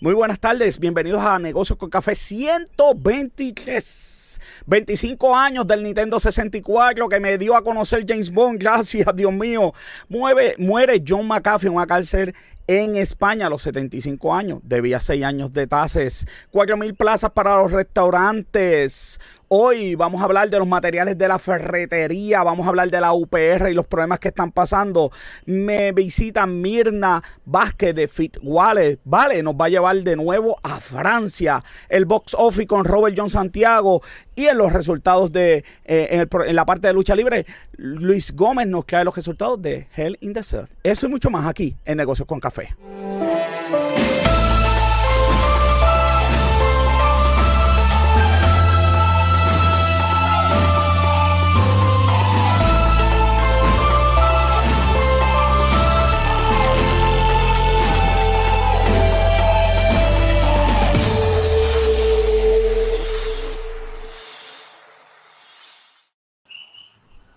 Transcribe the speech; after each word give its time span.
Muy 0.00 0.12
buenas 0.12 0.40
tardes, 0.40 0.80
bienvenidos 0.80 1.22
a 1.22 1.38
Negocios 1.38 1.78
con 1.78 1.88
Café 1.88 2.16
123. 2.16 4.40
25 4.66 5.36
años 5.36 5.68
del 5.68 5.84
Nintendo 5.84 6.18
64 6.18 7.08
que 7.08 7.20
me 7.20 7.38
dio 7.38 7.56
a 7.56 7.62
conocer 7.62 8.04
James 8.06 8.32
Bond, 8.32 8.58
gracias 8.60 9.06
Dios 9.14 9.32
mío. 9.32 9.72
Muere 10.08 11.04
John 11.06 11.28
McAfee 11.28 11.68
en 11.68 11.74
una 11.74 11.86
cárcel 11.86 12.34
en 12.66 12.96
España 12.96 13.46
a 13.46 13.50
los 13.50 13.62
75 13.62 14.34
años. 14.34 14.58
Debía 14.64 14.98
6 14.98 15.22
años 15.22 15.52
de 15.52 15.68
tases. 15.68 16.26
4 16.50 16.76
mil 16.76 16.96
plazas 16.96 17.30
para 17.30 17.58
los 17.58 17.70
restaurantes. 17.70 19.20
Hoy 19.56 19.94
vamos 19.94 20.20
a 20.20 20.24
hablar 20.24 20.50
de 20.50 20.58
los 20.58 20.66
materiales 20.66 21.16
de 21.16 21.28
la 21.28 21.38
ferretería, 21.38 22.42
vamos 22.42 22.66
a 22.66 22.70
hablar 22.70 22.90
de 22.90 23.00
la 23.00 23.12
UPR 23.12 23.70
y 23.70 23.72
los 23.72 23.86
problemas 23.86 24.18
que 24.18 24.26
están 24.26 24.50
pasando. 24.50 25.12
Me 25.46 25.92
visita 25.92 26.44
Mirna 26.44 27.22
Vázquez 27.44 27.94
de 27.94 28.08
Fit. 28.08 28.38
Vale, 28.42 28.98
nos 29.44 29.54
va 29.54 29.66
a 29.66 29.68
llevar 29.68 29.94
de 29.98 30.16
nuevo 30.16 30.58
a 30.64 30.80
Francia. 30.80 31.62
El 31.88 32.04
box 32.04 32.34
office 32.36 32.66
con 32.66 32.84
Robert 32.84 33.14
John 33.16 33.30
Santiago 33.30 34.02
y 34.34 34.46
en 34.46 34.58
los 34.58 34.72
resultados 34.72 35.30
de 35.30 35.64
eh, 35.84 36.26
en, 36.32 36.56
la 36.56 36.66
parte 36.66 36.88
de 36.88 36.92
lucha 36.92 37.14
libre, 37.14 37.46
Luis 37.76 38.34
Gómez 38.34 38.66
nos 38.66 38.86
trae 38.86 39.04
los 39.04 39.14
resultados 39.14 39.62
de 39.62 39.86
Hell 39.94 40.18
in 40.20 40.32
the 40.32 40.42
Cell. 40.42 40.64
Eso 40.82 41.06
y 41.06 41.10
mucho 41.10 41.30
más 41.30 41.46
aquí 41.46 41.76
en 41.84 41.98
Negocios 41.98 42.26
con 42.26 42.40
Café. 42.40 42.74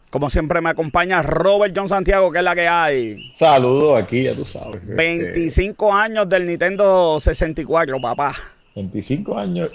Como 0.09 0.29
siempre 0.29 0.61
me 0.61 0.69
acompaña 0.69 1.21
Robert 1.21 1.73
John 1.75 1.89
Santiago, 1.89 2.31
que 2.31 2.37
es 2.37 2.43
la 2.43 2.55
que 2.55 2.67
hay. 2.67 3.33
Saludos 3.35 4.01
aquí, 4.01 4.23
ya 4.23 4.33
tú 4.33 4.45
sabes. 4.45 4.85
25 4.85 5.85
este, 5.85 6.01
años 6.01 6.29
del 6.29 6.45
Nintendo 6.45 7.19
64, 7.19 7.99
papá. 7.99 8.33
25 8.75 9.37
años. 9.37 9.69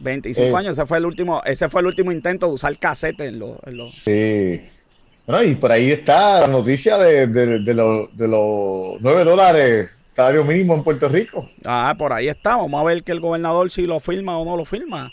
25 0.00 0.48
eh, 0.48 0.58
años, 0.58 0.78
ese 0.78 0.86
fue 0.86 0.98
el 0.98 1.06
último, 1.06 1.42
ese 1.44 1.68
fue 1.68 1.80
el 1.80 1.86
último 1.86 2.12
intento 2.12 2.46
de 2.46 2.52
usar 2.54 2.76
cassette 2.78 3.20
en 3.20 3.38
los... 3.38 3.58
Sí. 4.04 4.60
Bueno, 5.26 5.44
y 5.44 5.54
por 5.54 5.70
ahí 5.72 5.92
está 5.92 6.40
la 6.40 6.46
noticia 6.48 6.98
de, 6.98 7.26
de, 7.26 7.74
los 7.74 8.08
9 9.00 9.24
dólares 9.24 9.90
salario 10.12 10.44
mínimo 10.44 10.74
en 10.74 10.82
Puerto 10.82 11.08
Rico. 11.08 11.48
Ah, 11.64 11.94
por 11.96 12.12
ahí 12.12 12.28
está. 12.28 12.56
Vamos 12.56 12.80
a 12.80 12.84
ver 12.84 13.02
que 13.02 13.12
el 13.12 13.20
gobernador 13.20 13.70
si 13.70 13.86
lo 13.86 14.00
firma 14.00 14.38
o 14.38 14.44
no 14.44 14.56
lo 14.56 14.64
firma. 14.64 15.12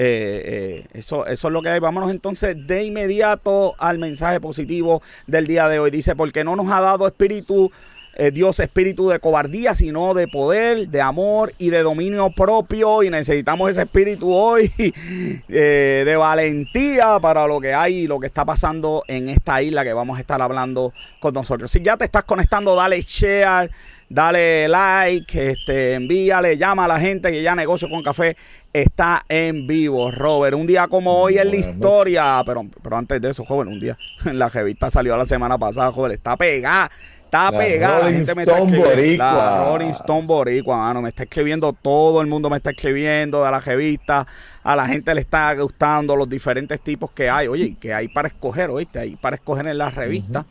Eh, 0.00 0.84
eh, 0.84 0.86
eso, 0.92 1.26
eso 1.26 1.48
es 1.48 1.52
lo 1.52 1.60
que 1.60 1.70
hay. 1.70 1.80
Vámonos 1.80 2.12
entonces 2.12 2.56
de 2.68 2.84
inmediato 2.84 3.74
al 3.78 3.98
mensaje 3.98 4.40
positivo 4.40 5.02
del 5.26 5.48
día 5.48 5.66
de 5.66 5.80
hoy. 5.80 5.90
Dice, 5.90 6.14
porque 6.14 6.44
no 6.44 6.54
nos 6.54 6.70
ha 6.70 6.80
dado 6.80 7.04
espíritu, 7.08 7.72
eh, 8.18 8.30
Dios 8.30 8.60
espíritu 8.60 9.08
de 9.08 9.18
cobardía, 9.18 9.74
sino 9.74 10.12
de 10.12 10.28
poder, 10.28 10.88
de 10.88 11.00
amor 11.00 11.54
y 11.56 11.70
de 11.70 11.82
dominio 11.82 12.30
propio. 12.30 13.02
Y 13.02 13.10
necesitamos 13.10 13.70
ese 13.70 13.82
espíritu 13.82 14.34
hoy 14.34 14.70
de 15.48 16.16
valentía 16.18 17.18
para 17.20 17.46
lo 17.46 17.60
que 17.60 17.72
hay 17.72 17.94
y 18.00 18.06
lo 18.06 18.20
que 18.20 18.26
está 18.26 18.44
pasando 18.44 19.04
en 19.08 19.28
esta 19.28 19.62
isla 19.62 19.84
que 19.84 19.92
vamos 19.92 20.18
a 20.18 20.20
estar 20.20 20.42
hablando 20.42 20.92
con 21.20 21.32
nosotros. 21.32 21.70
Si 21.70 21.80
ya 21.80 21.96
te 21.96 22.04
estás 22.04 22.24
conectando, 22.24 22.74
dale 22.74 23.00
share 23.00 23.70
dale 24.08 24.68
like, 24.68 25.50
este, 25.50 25.94
envíale, 25.94 26.56
llama 26.56 26.86
a 26.86 26.88
la 26.88 27.00
gente 27.00 27.30
que 27.30 27.42
ya 27.42 27.54
Negocio 27.54 27.88
con 27.88 28.02
Café 28.02 28.36
está 28.72 29.24
en 29.28 29.66
vivo, 29.66 30.10
Robert. 30.10 30.56
Un 30.56 30.66
día 30.66 30.88
como 30.88 31.20
hoy 31.20 31.38
en 31.38 31.50
la 31.50 31.56
historia, 31.56 32.42
pero, 32.46 32.66
pero 32.82 32.96
antes 32.96 33.20
de 33.20 33.30
eso, 33.30 33.44
joven, 33.44 33.68
un 33.68 33.80
día 33.80 33.98
en 34.24 34.38
la 34.38 34.48
revista 34.48 34.90
salió 34.90 35.16
la 35.16 35.26
semana 35.26 35.58
pasada, 35.58 35.92
joven, 35.92 36.12
está 36.12 36.36
pegada. 36.36 36.90
Está 37.28 37.50
pegada, 37.52 38.04
la 38.04 38.10
gente 38.10 38.34
me 38.34 38.42
está 38.42 38.58
escribiendo. 38.58 39.22
La 39.22 39.66
Rolling 39.66 39.90
Stone 39.90 40.26
Boricua, 40.26 40.78
mano, 40.78 41.02
me 41.02 41.10
está 41.10 41.24
escribiendo, 41.24 41.74
todo 41.74 42.22
el 42.22 42.26
mundo 42.26 42.48
me 42.48 42.56
está 42.56 42.70
escribiendo 42.70 43.44
de 43.44 43.50
la 43.50 43.60
revista, 43.60 44.26
a 44.62 44.74
la 44.74 44.86
gente 44.86 45.14
le 45.14 45.20
está 45.20 45.54
gustando 45.54 46.16
los 46.16 46.26
diferentes 46.26 46.80
tipos 46.80 47.10
que 47.10 47.28
hay, 47.28 47.46
oye, 47.46 47.76
que 47.78 47.92
hay 47.92 48.08
para 48.08 48.28
escoger, 48.28 48.70
oíste, 48.70 48.98
hay 49.00 49.16
para 49.16 49.36
escoger 49.36 49.66
en 49.66 49.76
la 49.76 49.90
revista. 49.90 50.46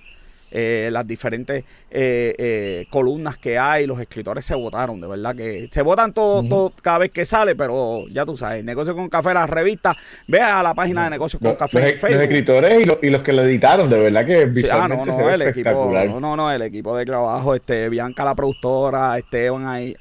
Eh, 0.49 0.89
las 0.93 1.05
diferentes 1.05 1.65
eh, 1.91 2.33
eh, 2.37 2.87
columnas 2.89 3.37
que 3.37 3.57
hay, 3.57 3.85
los 3.85 3.99
escritores 3.99 4.45
se 4.45 4.55
votaron, 4.55 5.01
de 5.01 5.07
verdad 5.07 5.35
que 5.35 5.67
se 5.69 5.81
votan 5.81 6.13
todo, 6.13 6.71
cada 6.81 6.99
vez 6.99 7.11
que 7.11 7.25
sale, 7.25 7.53
pero 7.55 8.05
ya 8.09 8.25
tú 8.25 8.37
sabes, 8.37 8.63
Negocio 8.63 8.95
con 8.95 9.09
Café, 9.09 9.33
la 9.33 9.45
revista, 9.45 9.95
ve 10.25 10.39
a 10.39 10.63
la 10.63 10.73
página 10.73 11.03
de 11.03 11.09
Negocio 11.09 11.37
con 11.39 11.55
Café. 11.55 11.91
Los, 11.91 12.01
los 12.01 12.21
escritores 12.21 12.79
y, 13.01 13.09
los 13.09 13.21
que 13.23 13.33
lo 13.33 13.43
editaron, 13.43 13.89
de 13.89 13.99
verdad 13.99 14.25
que 14.25 14.69
ah, 14.71 14.87
no, 14.87 15.05
no, 15.05 15.29
el 15.29 15.41
equipo, 15.41 15.91
no, 16.19 16.35
no, 16.37 16.51
el 16.51 16.61
equipo 16.61 16.95
de 16.95 17.05
trabajo, 17.05 17.53
este, 17.53 17.89
Bianca 17.89 18.23
la 18.23 18.35
productora, 18.35 19.17
Esteban 19.17 19.65
ahí. 19.65 19.95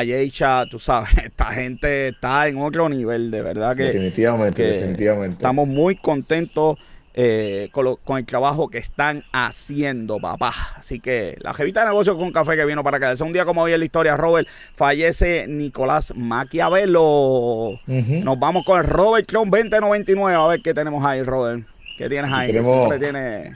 Yecha, 0.00 0.64
tú 0.66 0.78
sabes, 0.78 1.10
esta 1.24 1.46
gente 1.46 2.08
está 2.08 2.48
en 2.48 2.58
otro 2.58 2.88
nivel, 2.88 3.30
de 3.30 3.42
verdad 3.42 3.76
que, 3.76 3.84
definitivamente, 3.84 4.62
definitivamente. 4.62 5.34
estamos 5.34 5.68
muy 5.68 5.96
contentos 5.96 6.78
eh, 7.14 7.68
con, 7.72 8.18
el 8.18 8.24
trabajo 8.24 8.68
que 8.68 8.78
están 8.78 9.24
haciendo, 9.32 10.18
papá. 10.18 10.52
Así 10.76 11.00
que 11.00 11.36
la 11.40 11.52
jevita 11.52 11.80
de 11.80 11.86
negocio 11.86 12.16
con 12.16 12.32
café 12.32 12.56
que 12.56 12.64
vino 12.64 12.82
para 12.82 12.98
quedarse. 12.98 13.22
Un 13.22 13.32
día 13.32 13.44
como 13.44 13.62
hoy 13.62 13.72
en 13.72 13.80
la 13.80 13.84
historia, 13.84 14.16
Robert, 14.16 14.48
fallece 14.72 15.46
Nicolás 15.46 16.14
Maquiavelo. 16.16 17.78
Nos 17.86 18.38
vamos 18.38 18.64
con 18.64 18.80
el 18.80 18.86
Robert 18.86 19.26
Clon 19.26 19.50
2099. 19.50 20.36
A 20.36 20.46
ver 20.46 20.62
qué 20.62 20.72
tenemos 20.72 21.04
ahí, 21.04 21.22
Robert. 21.22 21.64
¿Qué 21.98 22.08
tienes 22.08 22.30
ahí? 22.32 22.52
tiene... 22.98 23.52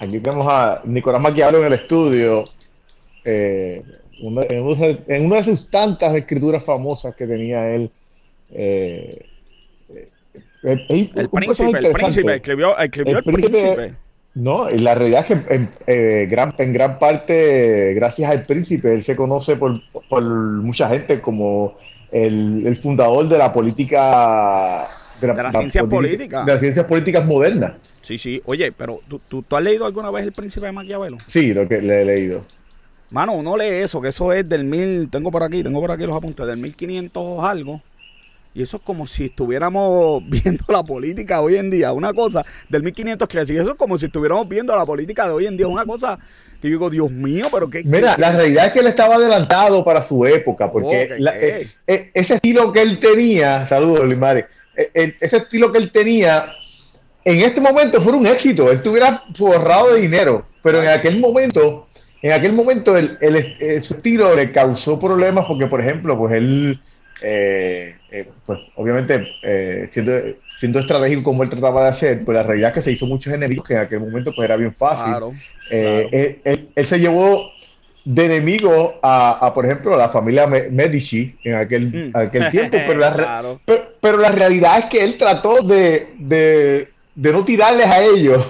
Aquí 0.00 0.20
tenemos 0.20 0.46
a 0.48 0.80
Nicolás 0.84 1.20
Maquiavelo 1.20 1.58
en 1.58 1.72
el 1.72 1.72
estudio. 1.72 2.44
Eh, 3.24 3.82
en, 4.20 5.24
una, 5.24 5.36
de 5.36 5.44
sus 5.44 5.70
tantas 5.70 6.14
escrituras 6.14 6.64
famosas 6.64 7.14
que 7.14 7.26
tenía 7.26 7.74
él. 7.74 7.90
Eh, 8.50 9.27
el, 10.62 10.86
príncipe, 10.86 11.20
el 11.20 11.28
príncipe, 11.92 12.34
escribió, 12.34 12.78
escribió 12.78 13.18
el, 13.18 13.24
príncipe, 13.24 13.94
No, 14.34 14.70
y 14.70 14.78
la 14.78 14.94
realidad 14.94 15.20
es 15.20 15.26
que 15.26 15.54
en, 15.54 15.70
eh, 15.86 16.26
gran, 16.30 16.54
en 16.58 16.72
gran 16.72 16.98
parte, 16.98 17.94
gracias 17.94 18.30
al 18.30 18.44
príncipe, 18.44 18.92
él 18.92 19.04
se 19.04 19.14
conoce 19.14 19.56
por, 19.56 19.80
por 20.08 20.22
mucha 20.22 20.88
gente 20.88 21.20
como 21.20 21.76
el, 22.10 22.76
fundador 22.80 23.28
de 23.28 23.38
la 23.38 23.52
política. 23.52 24.88
De 25.20 25.26
la, 25.26 25.34
de 25.34 25.50
ciencia 25.50 25.84
política, 25.84 26.44
De 26.44 26.52
las 26.52 26.60
ciencias 26.60 26.86
políticas 26.86 27.24
modernas. 27.26 27.72
Sí, 28.02 28.18
sí. 28.18 28.40
Oye, 28.44 28.72
pero 28.72 29.00
¿tú, 29.08 29.20
¿tú, 29.28 29.42
tú, 29.42 29.56
has 29.56 29.62
leído 29.62 29.84
alguna 29.84 30.10
vez 30.10 30.22
El 30.22 30.32
Príncipe 30.32 30.66
de 30.66 30.72
Maquiavelo? 30.72 31.18
Sí, 31.26 31.52
lo 31.52 31.68
que 31.68 31.82
le 31.82 32.02
he 32.02 32.04
leído. 32.04 32.44
Mano, 33.10 33.32
uno 33.32 33.56
lee 33.56 33.82
eso, 33.82 34.00
que 34.00 34.08
eso 34.08 34.32
es 34.32 34.48
del 34.48 34.64
mil, 34.64 35.08
tengo 35.10 35.30
por 35.30 35.42
aquí, 35.42 35.62
tengo 35.62 35.80
por 35.80 35.90
aquí 35.90 36.04
los 36.04 36.16
apuntes, 36.16 36.46
del 36.46 36.58
1500 36.58 37.42
algo. 37.42 37.80
Y 38.58 38.62
eso 38.62 38.78
es 38.78 38.82
como 38.82 39.06
si 39.06 39.26
estuviéramos 39.26 40.20
viendo 40.28 40.64
la 40.68 40.82
política 40.82 41.40
hoy 41.40 41.56
en 41.56 41.70
día, 41.70 41.92
una 41.92 42.12
cosa 42.12 42.44
del 42.68 42.82
1500 42.82 43.28
que 43.28 43.40
eso 43.40 43.52
es 43.54 43.74
como 43.76 43.96
si 43.96 44.06
estuviéramos 44.06 44.48
viendo 44.48 44.74
la 44.74 44.84
política 44.84 45.26
de 45.26 45.32
hoy 45.32 45.46
en 45.46 45.56
día, 45.56 45.68
una 45.68 45.84
cosa 45.84 46.18
que 46.60 46.66
yo 46.66 46.72
digo, 46.72 46.90
Dios 46.90 47.10
mío, 47.12 47.46
pero 47.52 47.70
qué... 47.70 47.84
Mira, 47.84 48.16
la 48.18 48.32
realidad 48.32 48.66
es 48.66 48.72
que 48.72 48.80
él 48.80 48.88
estaba 48.88 49.14
adelantado 49.14 49.84
para 49.84 50.02
su 50.02 50.26
época, 50.26 50.72
porque 50.72 51.02
eh, 51.02 51.70
eh, 51.86 52.10
ese 52.12 52.34
estilo 52.34 52.72
que 52.72 52.82
él 52.82 52.98
tenía, 52.98 53.64
saludos 53.68 54.04
Limare, 54.08 54.46
eh, 54.74 55.14
ese 55.20 55.36
estilo 55.36 55.70
que 55.70 55.78
él 55.78 55.92
tenía, 55.92 56.52
en 57.24 57.38
este 57.38 57.60
momento 57.60 58.02
fue 58.02 58.12
un 58.12 58.26
éxito, 58.26 58.72
él 58.72 58.82
tuviera 58.82 59.22
forrado 59.36 59.94
de 59.94 60.00
dinero, 60.00 60.46
pero 60.64 60.82
en 60.82 60.88
aquel 60.88 61.20
momento, 61.20 61.86
en 62.22 62.32
aquel 62.32 62.54
momento 62.54 62.96
el, 62.96 63.16
su 63.84 63.94
estilo 63.94 64.34
le 64.34 64.50
causó 64.50 64.98
problemas 64.98 65.44
porque, 65.46 65.68
por 65.68 65.80
ejemplo, 65.80 66.18
pues 66.18 66.34
él 66.34 66.80
eh, 67.22 67.96
eh, 68.10 68.28
pues 68.46 68.60
obviamente 68.76 69.26
eh, 69.42 69.88
siendo, 69.90 70.12
siendo, 70.58 70.78
estratégico 70.78 71.24
como 71.24 71.42
él 71.42 71.48
trataba 71.48 71.84
de 71.84 71.88
hacer, 71.88 72.24
pues 72.24 72.36
la 72.36 72.42
realidad 72.42 72.70
es 72.70 72.74
que 72.74 72.82
se 72.82 72.92
hizo 72.92 73.06
muchos 73.06 73.32
enemigos 73.32 73.66
que 73.66 73.74
en 73.74 73.80
aquel 73.80 74.00
momento 74.00 74.32
pues 74.34 74.46
era 74.46 74.56
bien 74.56 74.72
fácil. 74.72 75.14
Él, 75.70 76.86
se 76.86 76.98
llevó 76.98 77.50
de 78.04 78.24
enemigo 78.24 78.98
a, 79.02 79.52
por 79.52 79.66
ejemplo, 79.66 79.94
a 79.94 79.98
la 79.98 80.08
familia 80.08 80.46
Medici 80.46 81.36
en 81.44 81.56
aquel, 81.56 82.10
mm. 82.10 82.16
aquel 82.16 82.50
tiempo, 82.50 82.78
pero 82.86 82.98
la, 82.98 83.58
pero, 84.00 84.18
la, 84.18 84.30
realidad 84.30 84.78
es 84.78 84.84
que 84.86 85.02
él 85.02 85.18
trató 85.18 85.62
de, 85.62 86.06
de, 86.18 86.88
no 87.14 87.44
tirarles 87.44 87.86
a 87.86 88.02
ellos 88.02 88.46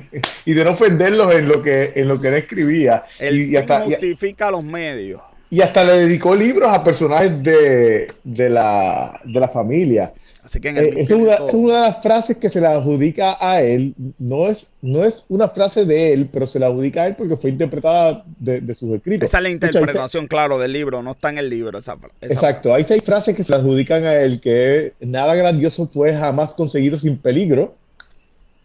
y 0.46 0.54
de 0.54 0.64
no 0.64 0.70
ofenderlos 0.70 1.34
en 1.34 1.48
lo 1.48 1.60
que, 1.60 1.92
en 1.94 2.08
lo 2.08 2.20
que 2.20 2.28
él 2.28 2.34
escribía. 2.34 3.04
Él 3.18 3.40
y, 3.40 3.56
hasta, 3.56 3.80
justifica 3.80 4.50
los 4.50 4.64
medios 4.64 5.20
y 5.52 5.60
hasta 5.60 5.84
le 5.84 5.92
dedicó 5.92 6.34
libros 6.34 6.72
a 6.72 6.82
personajes 6.82 7.42
de, 7.42 8.10
de, 8.24 8.48
la, 8.48 9.20
de 9.22 9.38
la 9.38 9.48
familia. 9.48 10.14
Así 10.42 10.62
que 10.62 10.70
eh, 10.70 10.94
es, 10.96 11.10
una, 11.10 11.36
de 11.36 11.66
las 11.66 12.02
frases 12.02 12.38
que 12.38 12.48
se 12.48 12.58
le 12.58 12.68
adjudica 12.68 13.36
a 13.38 13.60
él. 13.60 13.92
No 14.18 14.48
es, 14.48 14.66
no 14.80 15.04
es 15.04 15.22
una 15.28 15.50
frase 15.50 15.84
de 15.84 16.14
él, 16.14 16.30
pero 16.32 16.46
se 16.46 16.58
la 16.58 16.68
adjudica 16.68 17.02
a 17.02 17.08
él 17.08 17.16
porque 17.18 17.36
fue 17.36 17.50
interpretada 17.50 18.24
de, 18.38 18.74
sus 18.74 18.94
escritos. 18.94 19.28
Esa 19.28 19.36
es 19.36 19.42
la 19.42 19.50
interpretación, 19.50 20.26
claro, 20.26 20.58
del 20.58 20.72
libro. 20.72 21.02
No 21.02 21.12
está 21.12 21.28
en 21.28 21.36
el 21.36 21.50
libro 21.50 21.78
esa, 21.78 21.98
Exacto. 22.22 22.72
Hay 22.72 22.86
seis 22.88 23.02
frases 23.04 23.36
que 23.36 23.44
se 23.44 23.52
le 23.52 23.58
adjudican 23.58 24.06
a 24.06 24.14
él 24.14 24.40
que 24.40 24.94
nada 25.00 25.34
grandioso 25.34 25.86
fue 25.92 26.14
jamás 26.14 26.54
conseguido 26.54 26.98
sin 26.98 27.18
peligro. 27.18 27.74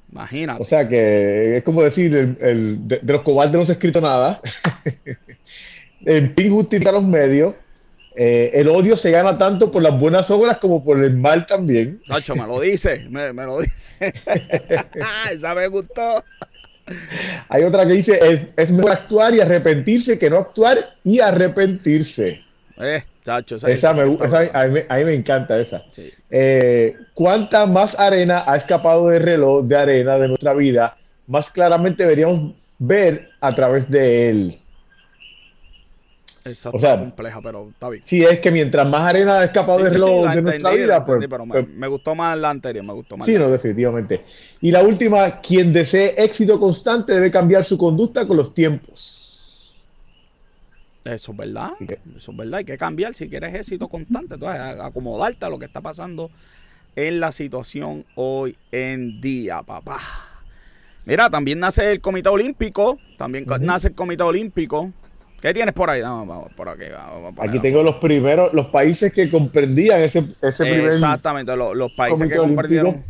Imagínate. 0.10 0.64
O 0.64 0.66
sea 0.66 0.88
que 0.88 1.58
es 1.58 1.64
como 1.66 1.84
decir, 1.84 2.38
el, 2.40 2.88
de, 2.88 3.02
los 3.04 3.24
cobardes 3.24 3.56
no 3.56 3.66
se 3.66 3.74
ha 3.74 3.76
escrito 3.76 4.00
nada. 4.00 4.40
en 6.08 6.34
fin, 6.36 6.52
justicia 6.52 6.90
a 6.90 6.94
los 6.94 7.04
medios 7.04 7.54
eh, 8.20 8.60
el 8.60 8.68
odio 8.68 8.98
se 8.98 9.12
gana 9.12 9.38
tanto 9.38 9.72
por 9.72 9.84
las 9.84 9.98
buenas 9.98 10.28
obras 10.32 10.58
como 10.58 10.84
por 10.84 11.04
el 11.04 11.16
mal 11.16 11.46
también. 11.46 12.02
Nacho, 12.10 12.36
me 12.36 12.48
lo 12.48 12.60
dice, 12.60 13.06
me, 13.12 13.32
lo 13.32 13.60
dice. 13.60 14.12
Esa 15.32 15.54
me 15.54 15.68
gustó. 15.68 16.24
Hay 17.48 17.64
otra 17.64 17.86
que 17.86 17.94
dice, 17.94 18.50
es, 18.56 18.72
mejor 18.72 18.92
actuar 18.92 19.36
y 19.36 19.42
arrepentirse 19.42 20.18
que 20.18 20.32
no 20.32 20.38
actuar 20.38 20.96
y 21.04 21.20
arrepentirse. 21.20 22.42
Eh, 22.80 23.04
chacho, 23.24 23.58
esa, 23.58 23.94
me, 23.94 24.02
a, 24.02 24.66
mí, 24.66 25.06
me 25.06 25.14
encanta 25.14 25.60
esa. 25.60 25.84
Eh, 26.32 26.96
¿Cuánta 27.14 27.68
más 27.68 27.94
arena 28.00 28.46
ha 28.48 28.56
escapado 28.56 29.10
del 29.10 29.22
reloj 29.22 29.66
de 29.66 29.76
arena 29.76 30.18
de 30.18 30.30
nuestra 30.30 30.54
vida? 30.56 30.98
Más 31.28 31.52
claramente 31.52 32.02
deberíamos 32.02 32.56
ver 32.80 33.30
a 33.42 33.54
través 33.54 33.88
de 33.92 34.30
él. 34.30 34.60
Esa 36.48 36.70
o 36.70 36.80
sea, 36.80 36.98
compleja, 36.98 37.42
pero 37.42 37.70
está 37.70 37.90
bien. 37.90 38.04
Sí, 38.06 38.24
es 38.24 38.40
que 38.40 38.52
mientras 38.52 38.88
más 38.88 39.02
arena 39.02 39.40
ha 39.40 39.44
escapado 39.44 39.80
del 39.80 39.94
reloj 39.94 40.34
de 40.34 40.42
nuestra 40.42 40.72
vida, 40.72 41.06
pues, 41.06 41.28
pero 41.30 41.46
pues, 41.46 41.68
me, 41.68 41.88
gustó 41.88 42.16
más 42.16 42.38
la 42.38 42.50
anterior, 42.50 42.86
me 42.86 42.94
gustó 42.94 43.18
más. 43.18 43.26
Sí, 43.26 43.34
no, 43.34 43.50
definitivamente. 43.50 44.24
Y 44.62 44.72
la 44.72 44.84
última, 44.84 45.42
quien 45.42 45.74
desee 45.74 46.16
éxito 46.18 46.60
constante 46.60 47.14
debe 47.14 47.32
cambiar 47.32 47.66
su 47.66 47.78
conducta 47.78 48.28
con 48.28 48.38
los 48.38 48.54
tiempos. 48.54 49.14
Eso 51.04 51.32
es 51.32 51.38
verdad, 51.38 51.72
eso 52.18 52.32
es 52.32 52.38
verdad, 52.38 52.56
hay 52.56 52.66
que 52.66 52.78
cambiar 52.78 53.14
si 53.14 53.30
quieres 53.30 53.54
éxito 53.56 53.88
constante, 53.88 54.34
entonces 54.34 54.60
acomodarte 54.60 55.46
a 55.46 55.50
lo 55.50 55.58
que 55.58 55.66
está 55.66 55.80
pasando 55.80 56.30
en 56.98 57.22
la 57.22 57.32
situación 57.32 58.06
hoy 58.16 58.58
en 58.72 59.22
día, 59.22 59.62
papá. 59.64 60.00
Mira, 61.06 61.30
también 61.30 61.60
nace 61.60 61.92
el 61.92 62.02
Comité 62.02 62.28
Olímpico, 62.28 63.00
también 63.18 63.46
nace 63.62 63.88
el 63.88 63.96
Comité 63.96 64.24
Olímpico, 64.24 64.92
¿Qué 65.42 65.54
tienes 65.54 65.74
por 65.74 65.90
ahí? 65.90 66.02
Vamos, 66.02 66.52
por 66.54 66.70
aquí. 66.70 66.86
aquí 67.38 67.60
tengo 67.60 67.84
los 67.84 67.96
primeros, 67.96 68.54
los 68.54 68.68
países 68.68 69.14
que 69.14 69.30
comprendían 69.30 70.02
ese, 70.02 70.26
ese 70.42 70.64
primer. 70.64 70.92
Exactamente, 70.92 71.56
los, 71.56 71.92
países 71.94 72.28
que 72.28 72.38
comprendieron. 72.38 73.04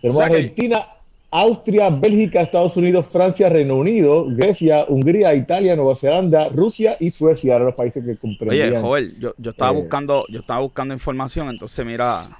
Tenemos 0.00 0.22
Argentina, 0.22 0.86
Austria, 1.30 1.90
Bélgica, 1.90 2.40
Estados 2.40 2.76
Unidos, 2.76 3.06
Francia, 3.12 3.48
Reino 3.50 3.76
Unido, 3.76 4.26
Grecia, 4.28 4.86
Hungría, 4.88 5.34
Italia, 5.34 5.76
Nueva 5.76 5.96
Zelanda, 5.96 6.48
Rusia 6.48 6.96
y 6.98 7.10
Suecia 7.10 7.56
eran 7.56 7.66
los 7.66 7.74
países 7.74 8.04
que 8.04 8.16
comprendían. 8.16 8.70
Oye, 8.70 8.80
Joel, 8.80 9.18
yo, 9.18 9.34
yo 9.36 9.50
estaba 9.50 9.72
eh, 9.72 9.82
buscando, 9.82 10.24
yo 10.28 10.40
estaba 10.40 10.60
buscando 10.60 10.94
información, 10.94 11.48
entonces 11.50 11.84
mira, 11.84 12.38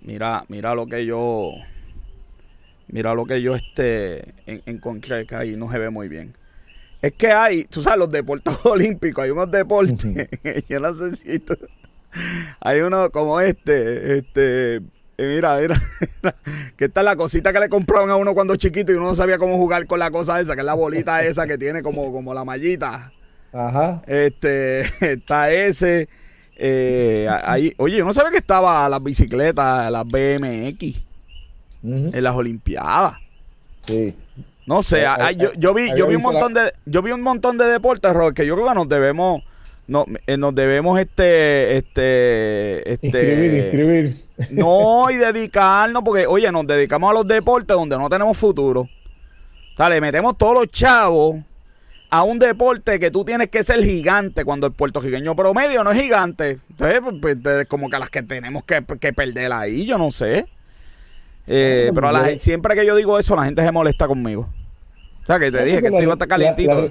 mira, 0.00 0.44
mira 0.48 0.74
lo 0.74 0.86
que 0.86 1.04
yo, 1.04 1.52
mira 2.88 3.14
lo 3.14 3.26
que 3.26 3.42
yo 3.42 3.54
este 3.54 4.32
encontré 4.46 5.26
que 5.26 5.34
ahí 5.34 5.56
no 5.56 5.70
se 5.70 5.78
ve 5.78 5.90
muy 5.90 6.08
bien. 6.08 6.34
Es 7.02 7.12
que 7.14 7.32
hay, 7.32 7.64
tú 7.64 7.82
sabes, 7.82 7.98
los 7.98 8.10
deportes 8.10 8.54
olímpicos, 8.64 9.24
hay 9.24 9.30
unos 9.30 9.50
deportes, 9.50 10.28
yo 10.68 10.80
no 10.80 10.94
sé 10.94 11.16
si 11.16 11.42
hay 12.60 12.80
uno 12.80 13.10
como 13.10 13.40
este, 13.40 14.18
este, 14.18 14.82
mira, 15.18 15.58
mira, 15.60 15.80
que 16.76 16.84
esta 16.84 17.00
es 17.00 17.04
la 17.04 17.16
cosita 17.16 17.52
que 17.52 17.60
le 17.60 17.68
compraron 17.68 18.10
a 18.10 18.16
uno 18.16 18.34
cuando 18.34 18.56
chiquito 18.56 18.92
y 18.92 18.94
uno 18.94 19.08
no 19.08 19.14
sabía 19.14 19.38
cómo 19.38 19.56
jugar 19.56 19.86
con 19.86 19.98
la 19.98 20.10
cosa 20.10 20.40
esa, 20.40 20.54
que 20.54 20.60
es 20.60 20.66
la 20.66 20.74
bolita 20.74 21.24
esa 21.24 21.46
que 21.46 21.58
tiene 21.58 21.82
como, 21.82 22.12
como 22.12 22.34
la 22.34 22.44
mallita. 22.44 23.12
Ajá. 23.52 24.02
Este, 24.06 24.80
está 25.12 25.52
ese. 25.52 26.08
Eh, 26.56 27.28
ahí, 27.44 27.74
oye, 27.78 27.96
yo 27.96 28.04
no 28.04 28.12
sabía 28.12 28.30
que 28.30 28.38
estaba 28.38 28.88
las 28.88 29.02
bicicletas, 29.02 29.90
las 29.90 30.04
BMX, 30.04 31.02
en 31.82 32.22
las 32.22 32.34
Olimpiadas. 32.34 33.14
Sí. 33.86 34.14
No 34.66 34.82
sé, 34.82 35.04
yo, 35.36 35.52
yo, 35.54 35.74
vi, 35.74 35.90
yo 35.96 36.06
vi 36.06 36.14
un 36.14 36.22
montón 36.22 36.54
de, 36.54 36.72
yo 36.86 37.02
vi 37.02 37.10
un 37.10 37.20
montón 37.20 37.58
de 37.58 37.64
deportes, 37.64 38.12
Rod, 38.12 38.32
que 38.32 38.46
yo 38.46 38.54
creo 38.54 38.68
que 38.68 38.74
nos 38.74 38.88
debemos, 38.88 39.42
no, 39.88 40.06
eh, 40.26 40.36
nos 40.36 40.54
debemos 40.54 41.00
este, 41.00 41.78
este, 41.78 42.92
este, 42.92 44.24
no 44.50 45.10
y 45.10 45.16
dedicarnos, 45.16 46.04
porque 46.04 46.26
oye, 46.26 46.50
nos 46.52 46.66
dedicamos 46.66 47.10
a 47.10 47.14
los 47.14 47.26
deportes 47.26 47.76
donde 47.76 47.98
no 47.98 48.08
tenemos 48.08 48.36
futuro. 48.38 48.88
Sea, 49.76 49.88
metemos 50.00 50.38
todos 50.38 50.54
los 50.54 50.68
chavos 50.68 51.36
a 52.10 52.22
un 52.24 52.38
deporte 52.38 53.00
que 53.00 53.10
tú 53.10 53.24
tienes 53.24 53.48
que 53.48 53.62
ser 53.62 53.82
gigante 53.82 54.44
cuando 54.44 54.66
el 54.66 54.74
puertorriqueño 54.74 55.34
promedio 55.34 55.82
no 55.82 55.90
es 55.92 56.00
gigante. 56.00 56.58
Entonces, 56.70 57.00
pues, 57.20 57.36
pues 57.42 57.66
como 57.66 57.88
que 57.88 57.98
las 57.98 58.10
que 58.10 58.22
tenemos 58.22 58.64
que, 58.64 58.84
que 59.00 59.12
perder 59.12 59.50
ahí, 59.52 59.86
yo 59.86 59.96
no 59.98 60.12
sé. 60.12 60.46
Eh, 61.46 61.90
pero 61.94 62.08
a 62.08 62.12
la, 62.12 62.38
siempre 62.38 62.74
que 62.74 62.86
yo 62.86 62.94
digo 62.96 63.18
eso, 63.18 63.34
la 63.34 63.44
gente 63.44 63.64
se 63.64 63.72
molesta 63.72 64.06
conmigo. 64.06 64.48
O 65.22 65.26
sea, 65.26 65.38
que 65.38 65.50
te 65.50 65.64
dije 65.64 65.80
que 65.80 65.86
esto 65.88 66.02
iba 66.02 66.12
a 66.12 66.14
estar 66.14 66.28
calientito. 66.28 66.90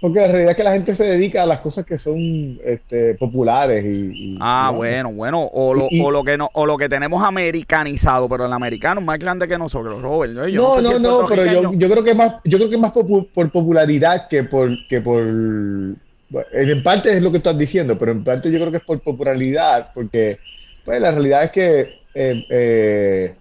porque 0.00 0.20
la 0.20 0.26
realidad 0.26 0.50
es 0.50 0.56
que 0.56 0.64
la 0.64 0.72
gente 0.72 0.94
se 0.94 1.04
dedica 1.04 1.42
a 1.42 1.46
las 1.46 1.60
cosas 1.60 1.84
que 1.86 1.98
son 1.98 2.58
este, 2.64 3.14
populares 3.14 3.84
y, 3.84 4.36
ah 4.40 4.70
bueno 4.74 5.12
bueno 5.12 5.48
o 5.52 5.72
lo, 5.72 5.88
o 6.02 6.10
lo 6.10 6.22
que 6.22 6.36
no 6.36 6.50
o 6.52 6.66
lo 6.66 6.76
que 6.76 6.90
tenemos 6.90 7.22
americanizado 7.22 8.28
pero 8.28 8.44
el 8.44 8.52
americano 8.52 9.00
es 9.00 9.06
más 9.06 9.18
grande 9.18 9.48
que 9.48 9.56
nosotros 9.56 10.02
Robert 10.02 10.34
no 10.34 10.46
no 10.46 10.98
no, 10.98 11.26
pero 11.26 11.46
yo, 11.46 11.72
yo, 11.72 11.90
creo 11.90 12.04
que 12.04 12.14
más 12.14 12.34
yo 12.44 12.58
creo 12.58 12.68
que 12.68 12.76
más 12.76 12.92
por, 12.92 13.50
popularidad 13.50 14.28
que 14.28 14.44
por 14.44 14.70
que 14.88 15.00
por 15.00 15.22
en 15.22 16.82
parte 16.82 17.16
es 17.16 17.22
lo 17.22 17.30
que 17.30 17.38
estás 17.38 17.56
diciendo 17.56 17.98
pero 17.98 18.12
en 18.12 18.24
parte 18.24 18.50
yo 18.50 18.58
creo 18.58 18.70
que 18.70 18.78
es 18.78 18.84
por 18.84 19.00
popularidad 19.00 19.90
porque 19.94 20.38
pues 20.84 21.00
la 21.00 21.12
realidad 21.12 21.44
es 21.44 21.50
que 21.50 21.80
eh, 22.14 22.44
eh, 22.50 23.34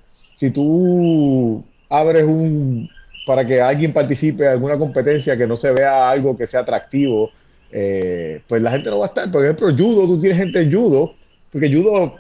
si 0.44 0.52
tú 0.52 1.64
abres 1.88 2.24
un 2.24 2.90
para 3.26 3.48
que 3.48 3.62
alguien 3.62 3.94
participe 3.94 4.44
en 4.44 4.50
alguna 4.52 4.78
competencia 4.78 5.38
que 5.38 5.48
no 5.48 5.56
se 5.56 5.72
vea 5.72 6.10
algo 6.10 6.36
que 6.36 6.48
sea 6.48 6.60
atractivo, 6.60 7.30
eh, 7.72 8.42
pues 8.46 8.62
la 8.62 8.72
gente 8.72 8.90
no 8.90 9.00
va 9.00 9.06
a 9.06 9.08
estar. 9.08 9.32
Por 9.32 9.42
ejemplo, 9.42 9.70
judo, 9.72 10.06
tú 10.06 10.20
tienes 10.20 10.38
gente 10.38 10.62
en 10.62 10.74
judo, 10.74 11.14
porque 11.50 11.74
judo, 11.74 11.94
o 11.94 12.20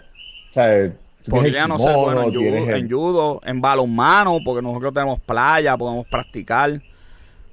sea, 0.54 0.90
Podría 1.30 1.68
no 1.68 1.78
ser 1.78 1.98
bueno 1.98 2.24
en 2.24 2.34
judo, 2.34 2.75
en 2.75 2.90
judo, 2.90 3.42
en 3.44 3.60
balonmano, 3.60 4.38
porque 4.44 4.62
nosotros 4.62 4.94
tenemos 4.94 5.19
playa, 5.19 5.76
podemos 5.76 6.08
practicar. 6.08 6.81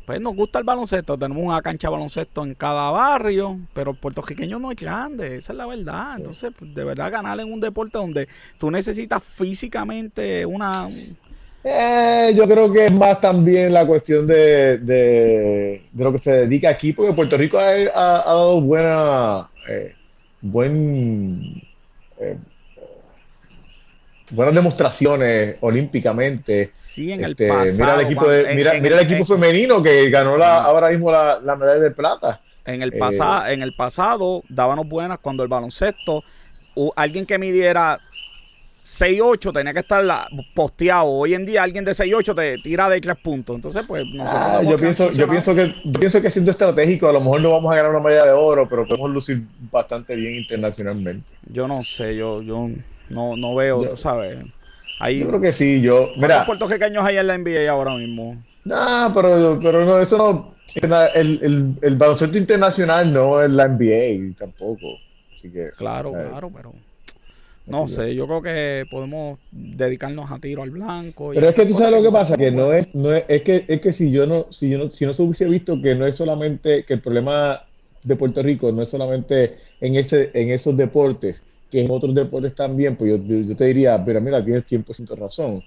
Pues 0.06 0.20
nos 0.20 0.34
gusta 0.34 0.58
el 0.58 0.64
baloncesto, 0.64 1.16
tenemos 1.16 1.44
una 1.44 1.62
cancha 1.62 1.88
de 1.88 1.92
baloncesto 1.92 2.42
en 2.44 2.54
cada 2.54 2.90
barrio, 2.90 3.58
pero 3.72 3.92
el 3.92 3.96
puertorriqueño 3.96 4.58
no 4.58 4.72
es 4.72 4.76
grande, 4.78 5.36
esa 5.36 5.52
es 5.52 5.56
la 5.56 5.66
verdad. 5.66 6.16
Entonces, 6.16 6.52
pues, 6.58 6.74
de 6.74 6.84
verdad 6.84 7.12
ganar 7.12 7.38
en 7.38 7.52
un 7.52 7.60
deporte 7.60 7.98
donde 7.98 8.28
tú 8.58 8.70
necesitas 8.70 9.22
físicamente 9.22 10.44
una 10.46 10.88
eh, 11.62 12.32
yo 12.34 12.44
creo 12.44 12.72
que 12.72 12.86
es 12.86 12.92
más 12.92 13.20
también 13.20 13.72
la 13.72 13.86
cuestión 13.86 14.26
de, 14.26 14.78
de, 14.78 15.82
lo 15.94 16.12
que 16.12 16.18
se 16.18 16.30
dedica 16.30 16.70
aquí, 16.70 16.92
porque 16.94 17.12
Puerto 17.12 17.36
Rico 17.36 17.58
ha, 17.58 17.74
dado 17.74 18.60
buena, 18.62 19.50
eh, 19.68 19.94
buen, 20.40 21.62
eh, 22.18 22.38
buenas 24.30 24.54
demostraciones 24.54 25.56
olímpicamente. 25.60 26.70
Sí, 26.72 27.12
en 27.12 27.24
el 27.24 27.36
pasado. 27.36 27.64
Este, 27.64 27.82
mira 27.82 27.94
el 27.94 28.00
equipo, 28.00 28.26
mira, 28.54 28.72
el 28.74 29.00
equipo 29.00 29.24
femenino 29.24 29.82
que 29.82 30.08
ganó 30.10 30.36
la, 30.36 30.62
ahora 30.62 30.90
mismo 30.90 31.10
la, 31.10 31.56
medalla 31.56 31.80
de 31.80 31.90
plata. 31.90 32.40
En 32.64 32.82
el, 32.82 32.92
pasado 32.92 33.46
en 33.46 33.62
el 33.62 33.74
pasado 33.74 34.42
dábamos 34.48 34.86
buenas 34.86 35.18
cuando 35.18 35.42
el 35.42 35.48
baloncesto, 35.48 36.22
alguien 36.94 37.26
que 37.26 37.38
midiera 37.38 37.98
6-8 38.84 39.52
tenía 39.52 39.72
que 39.72 39.80
estar 39.80 40.04
posteado. 40.54 41.06
Hoy 41.06 41.34
en 41.34 41.44
día 41.44 41.62
alguien 41.62 41.84
de 41.84 41.92
6-8 41.92 42.34
te 42.34 42.58
tira 42.58 42.88
de 42.88 43.00
3 43.00 43.16
puntos. 43.16 43.56
Entonces, 43.56 43.84
pues 43.86 44.04
nosotros 44.06 44.42
ah, 44.42 44.62
yo 44.62 44.76
pienso, 44.76 45.10
yo 45.10 45.28
pienso 45.28 45.54
que 45.54 45.74
yo 45.84 46.00
pienso 46.00 46.22
que 46.22 46.30
siendo 46.30 46.50
estratégico, 46.50 47.08
a 47.08 47.12
lo 47.12 47.20
mejor 47.20 47.40
no 47.40 47.50
vamos 47.50 47.72
a 47.72 47.76
ganar 47.76 47.90
una 47.90 48.00
medalla 48.00 48.26
de 48.26 48.32
oro, 48.32 48.68
pero 48.68 48.86
podemos 48.86 49.10
lucir 49.10 49.42
bastante 49.70 50.14
bien 50.14 50.34
internacionalmente. 50.34 51.24
Yo 51.46 51.68
no 51.68 51.84
sé, 51.84 52.16
yo, 52.16 52.42
yo 52.42 52.68
no, 53.10 53.36
no 53.36 53.54
veo, 53.54 53.86
tú 53.88 53.96
sabes. 53.96 54.38
yo 54.38 55.28
creo 55.28 55.40
que 55.40 55.52
sí, 55.52 55.80
yo. 55.82 56.10
Mira, 56.16 56.46
puertorriqueños 56.46 57.04
hay 57.04 57.18
en 57.18 57.26
la 57.26 57.36
NBA 57.36 57.70
ahora 57.70 57.94
mismo? 57.94 58.42
No, 58.64 59.12
pero, 59.14 59.58
pero 59.62 59.84
no, 59.84 60.00
eso 60.00 60.16
no. 60.16 60.54
El, 60.74 61.40
el, 61.42 61.74
el 61.82 61.96
baloncesto 61.96 62.38
internacional 62.38 63.12
no 63.12 63.42
es 63.42 63.50
la 63.50 63.66
NBA 63.66 64.36
tampoco. 64.38 64.98
Así 65.36 65.50
que, 65.50 65.70
claro, 65.76 66.12
claro, 66.12 66.50
pero. 66.54 66.72
No 67.66 67.86
sé, 67.86 68.14
yo 68.14 68.26
creo 68.26 68.42
que 68.42 68.84
podemos 68.90 69.38
dedicarnos 69.52 70.30
a 70.30 70.38
tiro 70.38 70.62
al 70.62 70.70
blanco. 70.70 71.30
Pero 71.32 71.48
es 71.48 71.54
que 71.54 71.66
tú 71.66 71.74
sabes 71.74 72.00
lo 72.00 72.08
que 72.08 72.12
pasa, 72.12 72.36
que 72.36 72.50
no 72.50 72.72
es, 72.72 72.92
no 72.94 73.14
es, 73.14 73.24
es 73.28 73.42
que, 73.42 73.64
es 73.68 73.80
que 73.80 73.92
si 73.92 74.10
yo 74.10 74.26
no, 74.26 74.46
si 74.50 74.70
yo 74.70 74.78
no, 74.78 74.90
si 74.90 75.06
no 75.06 75.14
se 75.14 75.22
hubiese 75.22 75.44
visto 75.44 75.80
que 75.80 75.94
no 75.94 76.06
es 76.06 76.16
solamente, 76.16 76.84
que 76.84 76.94
el 76.94 77.00
problema 77.00 77.62
de 78.02 78.16
Puerto 78.16 78.42
Rico 78.42 78.72
no 78.72 78.82
es 78.82 78.88
solamente 78.88 79.56
en 79.80 79.94
ese, 79.96 80.30
en 80.34 80.50
esos 80.50 80.76
deportes, 80.76 81.36
que 81.70 81.80
en 81.80 81.90
otros 81.90 82.14
deportes 82.14 82.54
también, 82.54 82.96
pues 82.96 83.20
yo, 83.28 83.56
te 83.56 83.64
diría, 83.64 84.02
pero 84.04 84.20
mira, 84.20 84.44
tienes 84.44 84.64
100% 84.66 85.16
razón. 85.16 85.62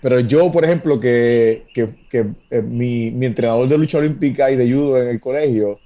Pero 0.00 0.20
yo, 0.20 0.50
por 0.50 0.64
ejemplo, 0.64 0.98
que, 0.98 1.64
eh, 1.74 2.62
mi, 2.62 3.10
mi, 3.10 3.26
entrenador 3.26 3.68
de 3.68 3.76
lucha 3.76 3.98
olímpica 3.98 4.50
y 4.50 4.56
de 4.56 4.72
judo 4.72 5.02
en 5.02 5.08
el 5.08 5.20
colegio, 5.20 5.78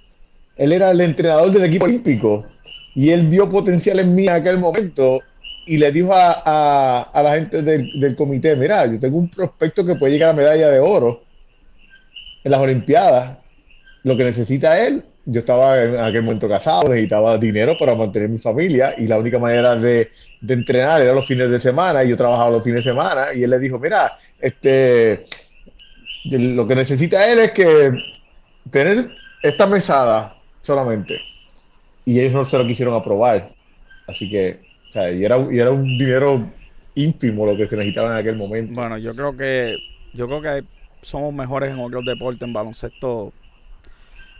él 0.57 0.73
era 0.73 0.91
el 0.91 1.01
entrenador 1.01 1.51
del 1.51 1.65
equipo 1.65 1.87
olímpico 1.87 2.45
y 2.95 3.11
él 3.11 3.27
vio 3.27 3.49
potencial 3.49 3.99
en 3.99 4.15
mí 4.15 4.25
en 4.25 4.35
aquel 4.35 4.59
momento 4.59 5.21
y 5.67 5.79
le 5.79 5.91
dijo 5.91 6.13
a, 6.15 7.11
la 7.15 7.35
gente 7.35 7.63
del, 7.63 7.99
del, 7.99 8.15
comité, 8.15 8.55
mira, 8.55 8.87
yo 8.87 9.01
tengo 9.01 9.19
un 9.19 9.29
prospecto 9.29 9.85
que 9.85 9.97
puede 9.97 10.13
llegar 10.13 10.31
a 10.31 10.35
medalla 10.35 10.71
de 10.71 10.79
oro 10.79 11.23
en 12.45 12.51
las 12.51 12.61
Olimpiadas. 12.61 13.39
Lo 14.05 14.17
que 14.17 14.25
necesita 14.25 14.87
él 14.87 15.03
yo 15.27 15.41
estaba 15.41 15.83
en 15.83 15.99
aquel 15.99 16.23
momento 16.23 16.49
casado, 16.49 16.89
necesitaba 16.89 17.39
dinero 17.39 17.77
para 17.79 17.95
mantener 17.95 18.29
mi 18.29 18.39
familia 18.39 18.95
y 18.97 19.07
la 19.07 19.19
única 19.19 19.39
manera 19.39 19.75
de, 19.75 20.11
entrenar 20.47 21.01
era 21.01 21.15
los 21.15 21.27
fines 21.27 21.51
de 21.51 21.59
semana 21.59 22.05
y 22.05 22.11
yo 22.11 22.17
trabajaba 22.17 22.51
los 22.51 22.63
fines 22.63 22.85
de 22.85 22.91
semana 22.91 23.33
y 23.33 23.43
él 23.43 23.51
le 23.51 23.59
dijo, 23.59 23.79
mira, 23.79 24.19
este, 24.39 25.27
lo 26.25 26.67
que 26.67 26.75
necesita 26.75 27.31
él 27.31 27.39
es 27.39 27.53
que 27.53 27.93
tener 28.71 29.09
esta 29.43 29.67
mesada 29.67 30.37
solamente 30.61 31.19
y 32.05 32.21
ellos 32.21 32.33
no 32.35 32.45
se 32.45 32.59
lo 32.59 32.67
quisieron 32.67 32.95
aprobar. 32.95 33.51
Así 34.07 34.29
que, 34.29 34.61
o 34.91 34.93
sea, 34.93 35.11
y 35.11 35.25
era, 35.25 35.39
y 35.51 35.59
era 35.59 35.71
un 35.71 35.97
dinero 35.97 36.47
ínfimo 36.95 37.47
lo 37.47 37.57
que 37.57 37.67
se 37.67 37.77
necesitaba 37.77 38.11
en 38.11 38.17
aquel 38.19 38.37
momento. 38.37 38.75
Bueno, 38.75 38.99
yo 38.99 39.15
creo 39.15 39.35
que, 39.35 39.79
yo 40.13 40.27
creo 40.27 40.43
que 40.43 40.65
somos 41.01 41.33
mejores 41.33 41.71
en 41.71 41.81
otros 41.81 42.05
deportes, 42.05 42.43
en 42.43 42.53
baloncesto 42.53 43.33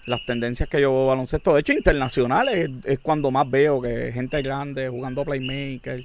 las 0.07 0.25
tendencias 0.27 0.69
que 0.69 0.81
yo 0.81 0.93
veo 0.93 1.07
baloncesto, 1.07 1.55
de 1.55 1.61
hecho 1.61 1.73
internacionales, 1.73 2.71
es, 2.85 2.99
cuando 2.99 3.31
más 3.31 3.49
veo 3.51 3.81
que 3.81 4.13
gente 4.13 4.41
grande 4.43 4.89
jugando 4.89 5.25
playmaker. 5.25 6.05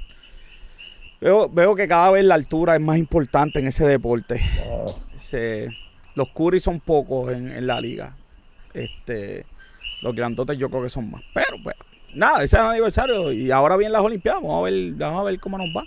Veo, 1.20 1.50
veo 1.50 1.75
que 1.75 1.88
cada 1.88 2.12
vez 2.12 2.24
la 2.24 2.36
altura 2.36 2.75
es 2.75 2.82
más 2.82 2.98
importante 2.98 3.60
en 3.60 3.68
ese 3.68 3.86
deporte. 3.86 4.41
los 6.15 6.29
Curry 6.29 6.60
son 6.60 6.79
pocos 6.79 7.34
en, 7.34 7.68
la 7.68 7.82
liga. 7.82 8.15
Este, 8.74 9.46
los 10.01 10.15
grandotes 10.15 10.58
yo 10.58 10.70
creo 10.70 10.84
que 10.84 10.89
son 10.89 11.12
más. 11.12 11.22
Pero 11.34 11.58
pues, 11.62 11.75
nada, 12.15 12.44
ese 12.44 12.56
es 12.56 12.63
el 12.63 12.70
aniversario. 12.70 13.34
Y 13.34 13.51
ahora 13.51 13.75
vienen 13.75 13.94
las 13.94 14.01
Olimpiadas. 14.01 14.41
Vamos 14.41 14.62
a 14.62 14.70
ver, 14.70 14.94
vamos 14.94 15.20
a 15.20 15.24
ver 15.24 15.39
cómo 15.41 15.58
nos 15.58 15.68
va. 15.75 15.84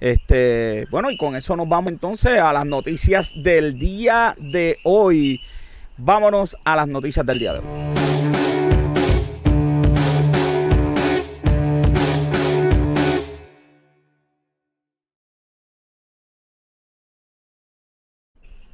Este, 0.00 0.86
bueno, 0.90 1.10
y 1.10 1.16
con 1.16 1.36
eso 1.36 1.54
nos 1.56 1.68
vamos 1.68 1.92
entonces 1.92 2.38
a 2.38 2.52
las 2.52 2.64
noticias 2.64 3.32
del 3.36 3.78
día 3.78 4.34
de 4.38 4.78
hoy. 4.84 5.40
Vámonos 5.98 6.56
a 6.64 6.76
las 6.76 6.88
noticias 6.88 7.24
del 7.24 7.38
día 7.38 7.54
de 7.54 7.58
hoy. 7.60 7.64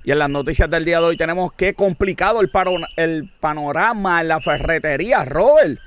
Y 0.05 0.11
en 0.11 0.19
las 0.19 0.31
noticias 0.31 0.69
del 0.69 0.85
día 0.85 0.99
de 0.99 1.05
hoy 1.05 1.17
tenemos 1.17 1.53
que 1.53 1.75
complicado 1.75 2.41
el, 2.41 3.31
panorama 3.41 4.21
en 4.21 4.29
la 4.29 4.41
ferretería, 4.41 5.25
Robert. 5.25 5.79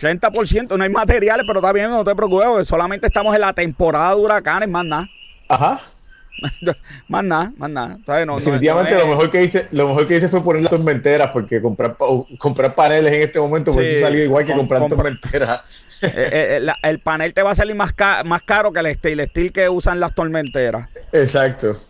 30%, 0.00 0.76
no 0.76 0.82
hay 0.82 0.90
materiales, 0.90 1.44
pero 1.46 1.60
está 1.60 1.72
bien, 1.72 1.90
no 1.90 2.02
te 2.04 2.14
preocupes, 2.14 2.66
solamente 2.66 3.06
estamos 3.06 3.34
en 3.34 3.42
la 3.42 3.52
temporada 3.52 4.14
de 4.14 4.20
huracanes, 4.20 4.68
más 4.68 4.84
nada. 4.84 5.08
Ajá. 5.48 5.93
más 7.08 7.24
nada, 7.24 7.52
más 7.56 7.70
nada. 7.70 7.98
Definitivamente 8.06 8.96
lo 8.96 9.06
mejor 9.06 9.30
que 9.30 9.44
hice, 9.44 9.68
lo 9.70 9.88
mejor 9.88 10.08
que 10.08 10.16
hice 10.16 10.28
fue 10.28 10.42
poner 10.42 10.62
las 10.62 10.70
tormenteras, 10.70 11.30
porque 11.30 11.60
comprar 11.60 11.96
comprar 12.38 12.74
paneles 12.74 13.12
en 13.12 13.22
este 13.22 13.38
momento 13.38 13.70
sí, 13.70 14.00
salió 14.00 14.24
igual 14.24 14.44
que 14.44 14.52
comprar 14.52 14.88
tormenteras. 14.88 15.60
Eh, 16.02 16.12
eh, 16.16 16.58
eh, 16.60 16.72
el 16.82 16.98
panel 16.98 17.32
te 17.32 17.42
va 17.42 17.52
a 17.52 17.54
salir 17.54 17.74
más, 17.74 17.94
más 18.26 18.42
caro 18.42 18.72
que 18.72 18.80
el 18.80 18.94
steel, 18.94 19.20
steel 19.22 19.52
que 19.52 19.70
usan 19.70 20.00
las 20.00 20.14
tormenteras. 20.14 20.90
Exacto. 21.12 21.80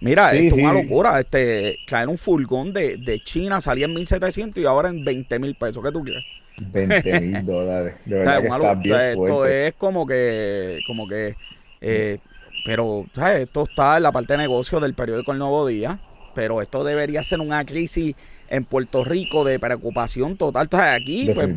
Mira, 0.00 0.32
esto 0.32 0.56
es 0.56 0.62
una 0.62 0.72
locura. 0.72 1.20
Este, 1.20 1.78
traer 1.86 2.08
un 2.08 2.16
furgón 2.16 2.72
de, 2.72 2.96
de 2.96 3.20
China 3.20 3.60
salía 3.60 3.84
en 3.84 3.94
1700 3.94 4.62
y 4.62 4.66
ahora 4.66 4.88
en 4.88 5.04
20 5.04 5.38
mil 5.40 5.54
pesos. 5.54 5.84
¿Qué 5.84 5.92
tú 5.92 6.02
quieres? 6.02 6.24
20 6.56 7.20
mil 7.20 7.46
dólares. 7.46 7.94
De 8.04 8.16
verdad 8.16 8.80
que 8.82 9.12
esto 9.12 9.46
es 9.46 9.74
como 9.74 10.06
que, 10.06 10.80
como 10.86 11.06
que 11.06 11.36
eh, 11.80 12.18
pero, 12.64 13.06
¿sabes? 13.14 13.42
Esto 13.42 13.64
está 13.64 13.96
en 13.96 14.04
la 14.04 14.12
parte 14.12 14.34
de 14.34 14.38
negocio 14.38 14.80
del 14.80 14.94
periódico 14.94 15.32
El 15.32 15.38
Nuevo 15.38 15.66
Día, 15.66 15.98
pero 16.34 16.62
esto 16.62 16.84
debería 16.84 17.22
ser 17.22 17.40
una 17.40 17.64
crisis 17.64 18.14
en 18.48 18.64
Puerto 18.64 19.04
Rico 19.04 19.44
de 19.44 19.58
preocupación 19.58 20.36
total. 20.36 20.64
Entonces, 20.64 20.88
aquí, 20.90 21.30
pues, 21.34 21.48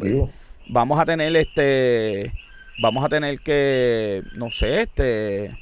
vamos 0.67 0.99
a 0.99 1.05
tener 1.05 1.35
este, 1.35 2.33
vamos 2.81 3.05
a 3.05 3.09
tener 3.09 3.39
que, 3.39 4.23
no 4.35 4.51
sé, 4.51 4.83
este, 4.83 5.55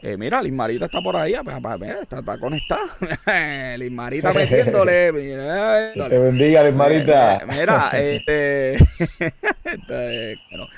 eh, 0.00 0.16
mira, 0.16 0.40
Lismarita 0.40 0.84
está 0.84 1.00
por 1.00 1.16
ahí, 1.16 1.34
pues, 1.42 1.56
está, 2.00 2.18
está 2.20 2.38
conectada. 2.38 3.76
Lismarita 3.78 4.32
metiéndole. 4.32 5.12
Mira, 5.92 5.92
te 6.08 6.18
bendiga, 6.18 6.62
Lismarita. 6.62 7.40
Mira, 7.48 7.90
este. 7.94 8.74
este 9.64 10.38
bueno, 10.50 10.68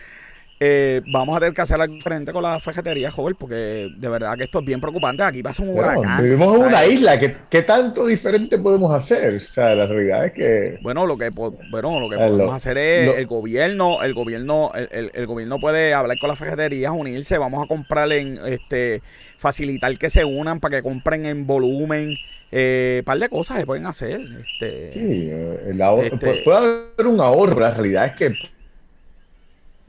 eh, 0.63 1.01
vamos 1.07 1.35
a 1.35 1.41
tener 1.41 1.55
que 1.55 1.63
hacer 1.63 1.81
algo 1.81 1.95
diferente 1.95 2.35
con 2.35 2.43
la 2.43 2.61
ferretería, 2.61 3.11
joven, 3.11 3.35
porque 3.39 3.89
de 3.97 4.09
verdad 4.11 4.37
que 4.37 4.45
esto 4.45 4.59
es 4.59 4.65
bien 4.67 4.79
preocupante. 4.79 5.23
Aquí 5.23 5.43
pasa 5.43 5.63
un 5.63 5.71
huracán. 5.71 6.23
Vivimos 6.23 6.55
en 6.55 6.67
una 6.67 6.85
isla. 6.85 7.19
¿Qué, 7.19 7.63
tanto 7.63 8.05
diferente 8.05 8.59
podemos 8.59 8.93
hacer? 8.93 9.37
O 9.37 9.41
sea, 9.41 9.75
la 9.75 9.87
realidad 9.87 10.27
es 10.27 10.33
que. 10.35 10.79
Bueno, 10.83 11.07
lo 11.07 11.17
que, 11.17 11.31
bueno, 11.31 11.99
lo 11.99 12.11
que 12.11 12.17
podemos 12.17 12.55
hacer 12.55 12.77
es 12.77 13.17
el 13.17 13.27
gobierno, 13.27 14.03
el 14.03 14.13
gobierno, 14.13 14.71
el, 14.75 15.11
el, 15.15 15.27
gobierno 15.27 15.59
puede 15.59 15.95
hablar 15.95 16.19
con 16.19 16.29
las 16.29 16.39
ferreterías, 16.39 16.93
unirse. 16.95 17.39
Vamos 17.39 17.65
a 17.65 17.67
comprar 17.67 18.13
en, 18.13 18.39
este, 18.45 19.01
facilitar 19.39 19.97
que 19.97 20.11
se 20.11 20.27
unan 20.27 20.61
para 20.61 20.77
que 20.77 20.83
compren 20.83 21.25
en 21.25 21.47
volumen. 21.47 22.17
Eh, 22.53 23.03
par 23.07 23.19
de 23.19 23.31
cosas 23.31 23.59
se 23.59 23.65
pueden 23.65 23.87
hacer. 23.87 24.21
Este, 24.21 24.93
sí, 24.93 25.31
el 25.71 25.81
ahorro, 25.81 26.03
este 26.03 26.43
puede 26.45 26.59
haber 26.59 27.07
un 27.07 27.21
ahorro, 27.21 27.55
pero 27.55 27.61
la 27.61 27.71
realidad 27.71 28.07
es 28.07 28.17
que 28.17 28.35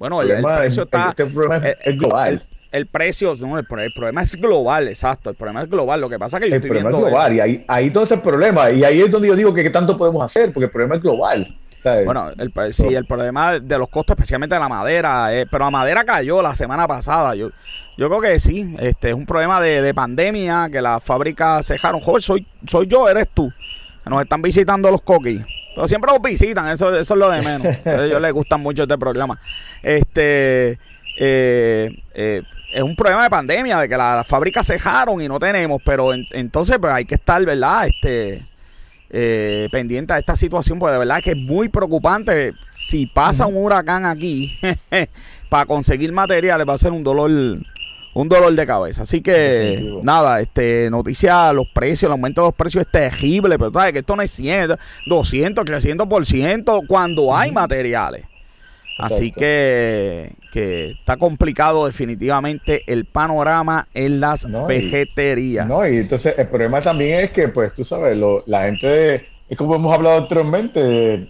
bueno, 0.02 0.24
el, 0.24 0.42
precio 0.42 0.84
está. 0.84 1.10
Este 1.10 1.28
problema 1.28 1.58
es 1.58 1.96
global. 1.96 2.44
El, 2.72 2.88
precio, 2.88 3.36
no, 3.40 3.60
el, 3.60 3.66
problema 3.68 4.24
es 4.24 4.36
global, 4.36 4.88
exacto. 4.88 5.30
El 5.30 5.36
problema 5.36 5.62
es 5.62 5.70
global. 5.70 6.02
Lo 6.02 6.10
que 6.10 6.18
pasa 6.18 6.38
es 6.38 6.44
que 6.44 6.50
yo 6.50 6.56
el 6.56 6.62
problema 6.62 6.90
es 6.90 6.96
global. 6.96 7.36
Y 7.36 7.40
ahí, 7.40 7.66
ahí 7.68 7.92
todo 7.92 8.06
está 8.06 8.16
el 8.16 8.22
problema. 8.22 8.72
Y 8.72 8.84
ahí 8.84 9.00
es 9.00 9.12
donde 9.12 9.28
yo 9.28 9.36
digo 9.36 9.54
que 9.54 9.62
qué 9.62 9.70
tanto 9.70 9.96
podemos 9.96 10.24
hacer, 10.24 10.52
porque 10.52 10.66
el 10.66 10.72
problema 10.72 10.96
es 10.96 11.04
global. 11.04 11.56
Bueno, 11.84 12.32
el, 12.36 12.74
sí, 12.74 12.88
el 12.88 13.06
problema 13.06 13.60
de 13.60 13.78
los 13.78 13.90
costos, 13.90 14.16
especialmente 14.16 14.56
de 14.56 14.62
la 14.62 14.70
madera, 14.70 15.36
eh, 15.36 15.46
pero 15.50 15.66
la 15.66 15.72
madera 15.72 16.04
cayó 16.04 16.42
la 16.42 16.56
semana 16.56 16.88
pasada. 16.88 17.36
Yo, 17.36 17.50
yo 17.96 18.10
creo 18.10 18.22
que 18.22 18.40
sí, 18.40 18.76
este 18.80 19.10
es 19.10 19.16
un 19.16 19.28
problema 19.28 19.62
de, 19.62 19.94
pandemia, 19.94 20.68
que 20.72 20.82
las 20.82 21.04
fábricas 21.04 21.68
cejaron. 21.68 22.02
Joder, 22.02 22.24
soy, 22.24 22.48
soy 22.68 22.88
yo, 22.88 23.08
eres 23.08 23.28
tú. 23.32 23.54
Nos 24.08 24.24
están 24.24 24.42
visitando 24.42 24.90
los 24.90 25.04
coquis. 25.04 25.42
Pero 25.74 25.88
siempre 25.88 26.12
los 26.12 26.22
visitan, 26.22 26.68
eso, 26.68 26.96
eso 26.96 27.14
es 27.14 27.20
lo 27.20 27.30
de 27.30 27.42
menos. 27.42 27.78
A 27.86 28.06
ellos 28.06 28.22
les 28.22 28.34
gusta 28.34 28.58
mucho 28.58 28.84
este 28.84 28.98
programa. 28.98 29.40
Este 29.82 30.78
eh, 31.18 32.04
eh, 32.14 32.42
es 32.74 32.84
un 32.84 32.96
problema 32.96 33.24
de 33.24 33.30
pandemia, 33.30 33.80
de 33.80 33.90
que 33.90 33.98
las 33.98 34.26
fábricas 34.26 34.68
cejaron 34.68 35.22
y 35.22 35.28
no 35.28 35.40
tenemos, 35.40 35.82
pero 35.84 36.14
entonces 36.14 36.78
pues 36.80 36.94
hay 36.94 37.06
que 37.06 37.16
estar, 37.16 37.44
¿verdad? 37.46 37.88
Este 37.88 38.46
eh, 39.10 39.68
pendiente 39.72 40.14
a 40.14 40.20
esta 40.20 40.36
situación, 40.36 40.80
porque 40.80 40.94
de 40.94 41.00
verdad 41.00 41.22
que 41.22 41.32
es 41.32 41.38
muy 41.38 41.70
preocupante. 41.70 42.54
Si 42.72 43.08
pasa 43.08 43.46
un 43.46 43.58
huracán 43.58 44.06
aquí, 44.06 44.58
para 45.50 45.66
conseguir 45.66 46.12
materiales 46.14 46.68
va 46.68 46.74
a 46.74 46.78
ser 46.78 46.92
un 46.92 47.04
dolor 47.04 47.30
un 48.14 48.30
dolor 48.30 48.54
de 48.54 48.66
cabeza. 48.66 49.04
Así 49.04 49.22
que, 49.22 50.00
nada, 50.04 50.42
este, 50.42 50.90
noticia, 50.90 51.54
los 51.54 51.68
precios, 51.68 52.04
el 52.04 52.12
aumento 52.12 52.42
de 52.42 52.48
los 52.48 52.56
precios 52.56 52.86
es 52.86 52.92
terrible, 52.92 53.58
pero 53.58 53.72
sabes 53.72 53.94
que 53.94 54.00
esto 54.00 54.16
no 54.16 54.22
es 54.22 54.32
100, 54.32 54.76
200, 55.08 55.66
300% 55.66 56.88
cuando 56.88 57.36
hay 57.36 57.52
materiales. 57.52 58.26
Así 58.98 59.32
que, 59.32 60.34
que 60.52 60.92
está 60.92 61.18
complicado 61.18 61.88
definitivamente 61.88 62.84
el 62.86 63.06
panorama 63.06 63.88
en 63.94 64.20
las 64.20 64.46
vejeterías. 64.68 65.68
no, 65.68 65.88
y 65.88 65.98
entonces 65.98 66.36
el 66.38 66.48
problema 66.48 66.82
también 66.82 67.22
es 67.22 67.32
que, 67.32 67.48
pues, 67.48 67.74
tú 67.74 67.84
sabes, 67.84 68.16
la 68.46 68.66
gente, 68.66 69.26
es 69.50 69.58
como 69.58 69.76
hemos 69.76 69.96
hablado 69.96 70.20
anteriormente, 70.20 71.28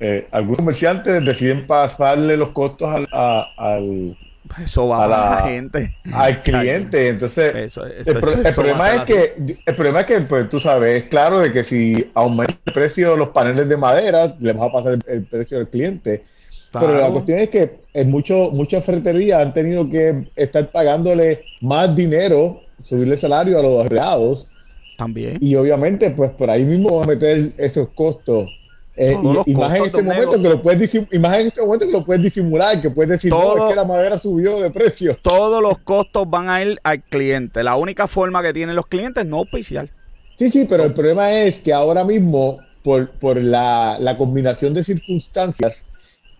eh, 0.00 0.26
algunos 0.32 0.56
comerciantes 0.58 1.24
deciden 1.24 1.64
pasarle 1.66 2.36
los 2.36 2.50
costos 2.50 2.88
al 3.12 4.16
eso 4.60 4.88
va 4.88 5.04
a 5.04 5.08
la, 5.08 5.46
gente. 5.46 5.96
Al 6.12 6.38
cliente. 6.42 7.08
Entonces, 7.08 7.76
el, 7.76 8.54
problema 8.54 8.94
es 8.94 9.02
que, 9.02 9.56
el 9.64 9.74
problema 9.74 10.00
es 10.00 10.06
que, 10.06 10.20
pues, 10.22 10.48
tú 10.50 10.60
sabes, 10.60 10.98
es 10.98 11.04
claro 11.04 11.40
de 11.40 11.52
que 11.52 11.64
si 11.64 12.10
aumenta 12.14 12.54
el 12.66 12.72
precio 12.72 13.12
de 13.12 13.16
los 13.16 13.28
paneles 13.30 13.68
de 13.68 13.76
madera, 13.76 14.34
le 14.38 14.52
vamos 14.52 14.70
a 14.70 14.72
pasar 14.78 14.98
el, 15.06 15.24
precio 15.24 15.58
del 15.58 15.68
cliente. 15.68 16.24
Pero 16.72 16.98
la 16.98 17.10
cuestión 17.10 17.38
es 17.38 17.50
que 17.50 17.70
en 17.92 18.10
mucho, 18.10 18.50
muchas 18.50 18.84
ferreterías 18.84 19.42
han 19.42 19.52
tenido 19.52 19.88
que 19.90 20.24
estar 20.36 20.70
pagándole 20.70 21.42
más 21.60 21.94
dinero, 21.94 22.62
subirle 22.82 23.18
salario 23.18 23.58
a 23.58 23.62
los 23.62 23.82
empleados. 23.82 24.48
También. 24.96 25.36
Y 25.40 25.54
obviamente, 25.54 26.10
pues 26.10 26.30
por 26.30 26.48
ahí 26.48 26.64
mismo 26.64 26.96
van 26.96 27.04
a 27.04 27.12
meter 27.12 27.52
esos 27.58 27.88
costos 27.90 28.48
Eh, 28.94 29.16
y, 29.46 29.54
más 29.54 29.74
en 29.74 29.84
este 29.84 30.02
momento 30.02 30.32
que 30.32 30.48
lo 30.48 30.62
puedes 30.62 30.94
en 30.94 31.24
este 31.46 31.62
momento 31.62 31.86
que 31.86 31.92
lo 31.92 32.04
puedes 32.04 32.22
disimular, 32.22 32.82
que 32.82 32.90
puedes 32.90 33.08
decir 33.08 33.30
no, 33.30 33.56
es 33.56 33.70
que 33.70 33.76
la 33.76 33.84
madera 33.84 34.18
subió 34.18 34.60
de 34.60 34.70
precio. 34.70 35.16
Todos 35.22 35.62
los 35.62 35.78
costos 35.78 36.28
van 36.28 36.50
a 36.50 36.62
ir 36.62 36.78
al 36.82 37.00
cliente. 37.00 37.64
La 37.64 37.76
única 37.76 38.06
forma 38.06 38.42
que 38.42 38.52
tienen 38.52 38.76
los 38.76 38.86
clientes 38.86 39.24
es 39.24 39.30
no 39.30 39.40
oficial. 39.40 39.88
Sí, 40.38 40.50
sí, 40.50 40.66
pero 40.68 40.84
el 40.84 40.92
problema 40.92 41.32
es 41.32 41.58
que 41.58 41.72
ahora 41.72 42.04
mismo, 42.04 42.58
por, 42.82 43.08
por 43.12 43.40
la, 43.40 43.96
la 43.98 44.18
combinación 44.18 44.74
de 44.74 44.84
circunstancias, 44.84 45.74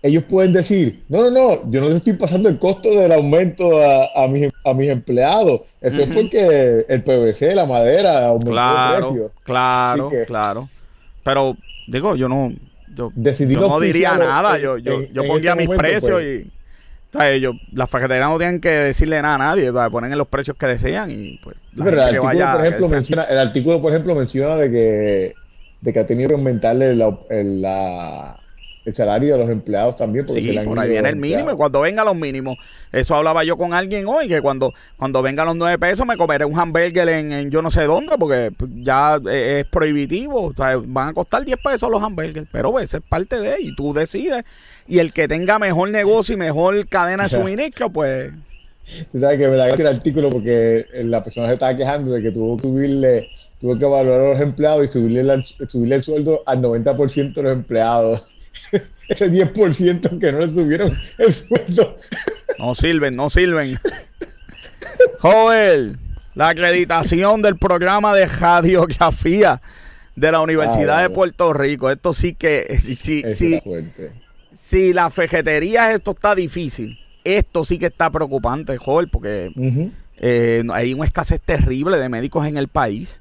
ellos 0.03 0.25
pueden 0.25 0.53
decir, 0.53 1.05
no, 1.09 1.23
no, 1.23 1.31
no, 1.31 1.71
yo 1.71 1.81
no 1.81 1.89
les 1.89 1.99
estoy 1.99 2.15
pasando 2.15 2.49
el 2.49 2.59
costo 2.59 2.91
del 2.91 3.13
aumento 3.13 3.81
a, 3.81 4.25
a, 4.25 4.27
mis, 4.27 4.53
a 4.65 4.75
mis 4.75 4.91
empleados. 4.91 5.63
Eso 5.81 6.03
es 6.03 6.09
porque 6.09 6.85
el 6.89 7.03
PVC, 7.03 7.55
la 7.55 7.67
madera, 7.67 8.27
aumentó 8.27 8.51
claro, 8.51 8.97
el 8.97 9.03
precio. 9.03 9.31
Claro, 9.45 10.11
claro. 10.27 10.69
Pero, 11.23 11.57
digo, 11.87 12.17
yo 12.17 12.29
no, 12.29 12.53
yo, 12.95 13.13
no 13.17 13.81
diría 13.81 14.17
nada. 14.17 14.59
Yo, 14.59 14.79
yo, 14.79 15.03
yo 15.03 15.27
pondría 15.27 15.53
este 15.53 15.67
mis 15.67 15.79
precios 15.79 16.21
pues. 17.11 17.25
y... 17.25 17.35
ellos, 17.35 17.55
las 17.73 17.89
fajeterías 17.89 18.29
no 18.29 18.39
tienen 18.39 18.61
que 18.61 18.71
decirle 18.71 19.21
nada 19.23 19.35
a 19.35 19.39
nadie, 19.39 19.73
ponen 19.91 20.13
en 20.13 20.19
los 20.19 20.29
precios 20.29 20.57
que 20.57 20.67
desean 20.67 21.11
y 21.11 21.39
pues... 21.43 21.57
el, 21.77 21.99
artículo, 21.99 22.53
por 22.53 22.67
ejemplo, 22.67 22.89
menciona, 22.89 23.25
el 23.25 23.39
artículo, 23.39 23.83
por 23.83 23.93
ejemplo, 23.93 24.15
menciona 24.15 24.57
de 24.57 24.71
que, 24.71 25.35
de 25.81 25.93
que 25.93 25.99
ha 25.99 26.07
tenido 26.07 26.29
que 26.29 26.35
aumentarle 26.35 26.95
la 26.95 28.42
el 28.85 28.95
salario 28.95 29.35
de 29.35 29.41
los 29.41 29.51
empleados 29.51 29.97
también. 29.97 30.27
Porque 30.27 30.41
sí, 30.41 30.59
por 30.65 30.79
ahí 30.79 30.91
viene 30.91 31.09
el 31.09 31.17
mínimo 31.17 31.53
y 31.53 31.57
cuando 31.57 31.81
venga 31.81 32.05
los 32.05 32.17
mínimos. 32.17 32.57
Eso 32.91 33.15
hablaba 33.15 33.45
yo 33.45 33.57
con 33.57 33.75
alguien 33.75 34.07
hoy, 34.07 34.29
que 34.29 34.41
cuando, 34.41 34.73
cuando 34.97 35.23
vengan 35.23 35.47
los 35.47 35.57
nueve 35.57 35.79
pesos 35.79 36.07
me 36.07 36.17
comeré 36.17 36.45
un 36.45 36.59
hamburger 36.59 37.09
en, 37.09 37.51
yo 37.51 37.63
no 37.63 37.71
sé 37.71 37.85
dónde, 37.85 38.17
porque 38.19 38.51
ya 38.77 39.21
es 39.31 39.65
prohibitivo. 39.67 40.47
O 40.47 40.55
sea, 40.55 40.81
van 40.85 41.11
a 41.11 41.13
costar 41.13 41.45
10 41.45 41.59
pesos 41.63 41.91
los 41.91 42.03
hamburgers, 42.03 42.49
pero 42.51 42.73
pues, 42.73 42.93
es 42.93 43.01
parte 43.03 43.39
de 43.39 43.61
y 43.61 43.75
tú 43.75 43.93
decides. 43.93 44.45
Y 44.89 44.99
el 44.99 45.13
que 45.13 45.29
tenga 45.29 45.59
mejor 45.59 45.91
negocio 45.91 46.35
y 46.35 46.39
mejor 46.39 46.87
cadena 46.89 47.25
de 47.25 47.29
suministro, 47.29 47.91
pues... 47.91 48.33
Tú 49.11 49.21
sabes 49.21 49.39
que 49.39 49.49
me 49.49 49.57
da 49.57 49.69
el 49.69 49.87
artículo 49.87 50.29
porque 50.29 50.85
la 51.05 51.23
persona 51.23 51.47
se 51.47 51.55
estaba 51.55 51.75
quejando 51.75 52.13
de 52.13 52.23
que 52.23 52.31
tuvo 52.31 52.57
que 52.57 52.65
subirle, 52.65 53.29
tuvo 53.59 53.79
que 53.79 53.85
evaluar 53.87 54.21
a 54.21 54.29
los 54.33 54.41
empleados 54.41 54.85
y 54.85 54.93
subirle, 54.93 55.45
subirle 55.69 55.95
el 55.95 56.03
sueldo 56.03 56.43
al 56.45 56.61
90% 56.61 57.33
de 57.33 57.43
los 57.43 57.53
empleados 57.53 58.23
ese 59.09 59.31
10% 59.31 60.19
que 60.19 60.33
no 60.33 60.39
le 60.41 60.49
tuvieron 60.49 60.99
el 61.19 61.35
sueldo. 61.35 61.99
No 62.59 62.75
sirven, 62.75 63.17
no 63.17 63.31
sirven. 63.31 63.79
Joel, 65.21 65.99
la 66.35 66.49
acreditación 66.49 67.43
del 67.43 67.57
programa 67.57 68.15
de 68.15 68.27
radiografía 68.27 69.61
de 70.17 70.33
la 70.33 70.41
Universidad 70.41 71.03
de 71.03 71.11
Puerto 71.11 71.53
Rico. 71.53 71.91
Esto 71.91 72.13
sí 72.13 72.35
que, 72.35 72.79
sí, 72.81 73.25
sí, 73.27 73.61
si 74.53 74.93
la 74.93 75.11
fejetería 75.11 75.93
esto 75.93 76.13
está 76.13 76.35
difícil, 76.35 76.99
esto 77.25 77.65
sí 77.65 77.79
que 77.79 77.87
está 77.87 78.11
preocupante, 78.11 78.77
Joel, 78.77 79.09
porque 79.09 79.51
eh, 80.19 80.63
hay 80.73 80.95
una 80.95 81.07
escasez 81.07 81.41
terrible 81.41 81.99
de 81.99 82.09
médicos 82.09 82.47
en 82.47 82.57
el 82.57 82.69
país. 82.69 83.21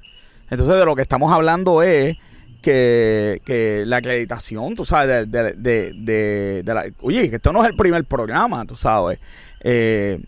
Entonces 0.50 0.76
de 0.76 0.84
lo 0.84 0.94
que 0.94 1.02
estamos 1.02 1.32
hablando 1.32 1.82
es 1.82 2.16
que, 2.62 3.84
la 3.86 3.98
acreditación, 3.98 4.74
tú 4.74 4.84
sabes, 4.84 5.30
de, 5.30 5.52
de, 5.52 6.62
la, 6.64 6.86
oye, 7.00 7.28
que 7.28 7.36
esto 7.36 7.52
no 7.52 7.62
es 7.62 7.68
el 7.68 7.76
primer 7.76 8.04
programa, 8.04 8.64
tú 8.64 8.76
sabes. 8.76 9.18
Eh, 9.60 10.20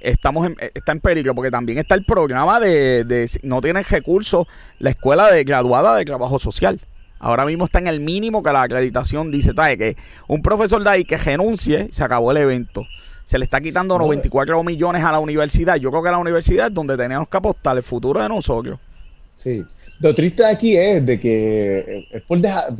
estamos 0.00 0.46
en, 0.46 0.56
está 0.74 0.92
en 0.92 1.00
peligro 1.00 1.34
porque 1.34 1.50
también 1.50 1.78
está 1.78 1.94
el 1.94 2.04
programa 2.04 2.60
de, 2.60 3.28
no 3.42 3.60
tiene 3.60 3.82
recursos 3.82 4.46
la 4.78 4.90
escuela 4.90 5.30
de 5.30 5.44
graduada 5.44 5.96
de 5.96 6.04
trabajo 6.04 6.38
social. 6.38 6.80
Ahora 7.20 7.44
mismo 7.44 7.64
está 7.64 7.80
en 7.80 7.88
el 7.88 7.98
mínimo 7.98 8.42
que 8.42 8.52
la 8.52 8.62
acreditación 8.62 9.32
dice, 9.32 9.52
que 9.54 9.96
un 10.28 10.40
profesor 10.40 10.84
de 10.84 10.90
ahí 10.90 11.04
que 11.04 11.16
renuncie, 11.16 11.88
se 11.90 12.04
acabó 12.04 12.30
el 12.30 12.36
evento. 12.36 12.84
Se 13.24 13.38
le 13.38 13.44
está 13.44 13.60
quitando 13.60 13.98
94 13.98 14.62
millones 14.62 15.02
a 15.02 15.10
la 15.10 15.18
universidad. 15.18 15.76
Yo 15.76 15.90
creo 15.90 16.02
que 16.02 16.10
la 16.10 16.18
universidad 16.18 16.68
es 16.68 16.74
donde 16.74 16.96
tenemos 16.96 17.28
que 17.28 17.36
apostar 17.36 17.76
el 17.76 17.82
futuro 17.82 18.22
de 18.22 18.28
nosotros. 18.28 18.78
Sí, 19.42 19.64
lo 20.00 20.14
triste 20.14 20.44
aquí 20.44 20.76
es 20.76 21.04
de 21.04 21.18
que 21.18 21.78
eh, 21.78 22.06
es 22.10 22.22
por 22.22 22.38
dejar, 22.38 22.74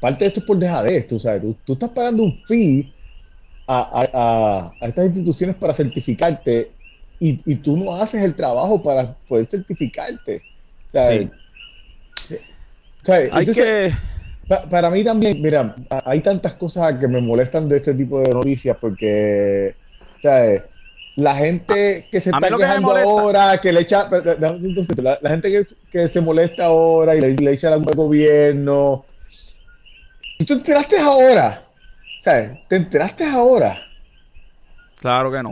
parte 0.00 0.24
de 0.24 0.28
esto 0.28 0.40
es 0.40 0.46
por 0.46 0.58
dejadez, 0.58 1.08
tú 1.08 1.18
sabes, 1.18 1.42
tú, 1.64 1.72
estás 1.72 1.90
pagando 1.90 2.22
un 2.22 2.40
fee 2.46 2.92
a, 3.66 4.72
estas 4.80 5.06
instituciones 5.06 5.56
para 5.56 5.74
certificarte 5.74 6.70
y, 7.18 7.54
tú 7.56 7.76
no 7.76 7.96
haces 7.96 8.22
el 8.22 8.34
trabajo 8.34 8.82
para 8.82 9.14
poder 9.26 9.46
certificarte. 9.46 10.42
Sí. 10.92 11.30
Hay 13.32 13.46
que... 13.46 13.92
para 14.70 14.90
mí 14.90 15.02
también, 15.02 15.40
mira, 15.40 15.74
hay 16.04 16.20
tantas 16.20 16.54
cosas 16.54 16.98
que 16.98 17.08
me 17.08 17.22
molestan 17.22 17.68
de 17.68 17.78
este 17.78 17.94
tipo 17.94 18.20
de 18.20 18.30
noticias 18.34 18.76
porque, 18.78 19.74
¿sabes? 20.22 20.62
La 21.16 21.36
gente 21.36 22.08
que 22.10 22.20
se 22.20 22.30
está 22.30 22.48
quejando 22.56 22.96
ahora, 22.96 23.60
que 23.60 23.72
le 23.72 23.80
echa, 23.80 24.08
la, 24.10 25.18
la 25.20 25.30
gente 25.30 25.50
que, 25.50 25.66
que, 25.90 26.08
se 26.08 26.20
molesta 26.20 26.66
ahora 26.66 27.14
y 27.14 27.20
le, 27.20 27.52
echa 27.52 27.70
la 27.70 27.76
culpa 27.76 27.92
al 27.92 27.96
gobierno. 27.96 29.04
¿Y 30.38 30.44
tú 30.44 30.54
enteraste 30.54 30.98
ahora? 30.98 31.64
¿Sabes? 32.24 32.58
¿Te 32.68 32.76
enteraste 32.76 33.24
ahora? 33.24 33.80
Claro 35.00 35.30
que 35.30 35.42
no. 35.42 35.50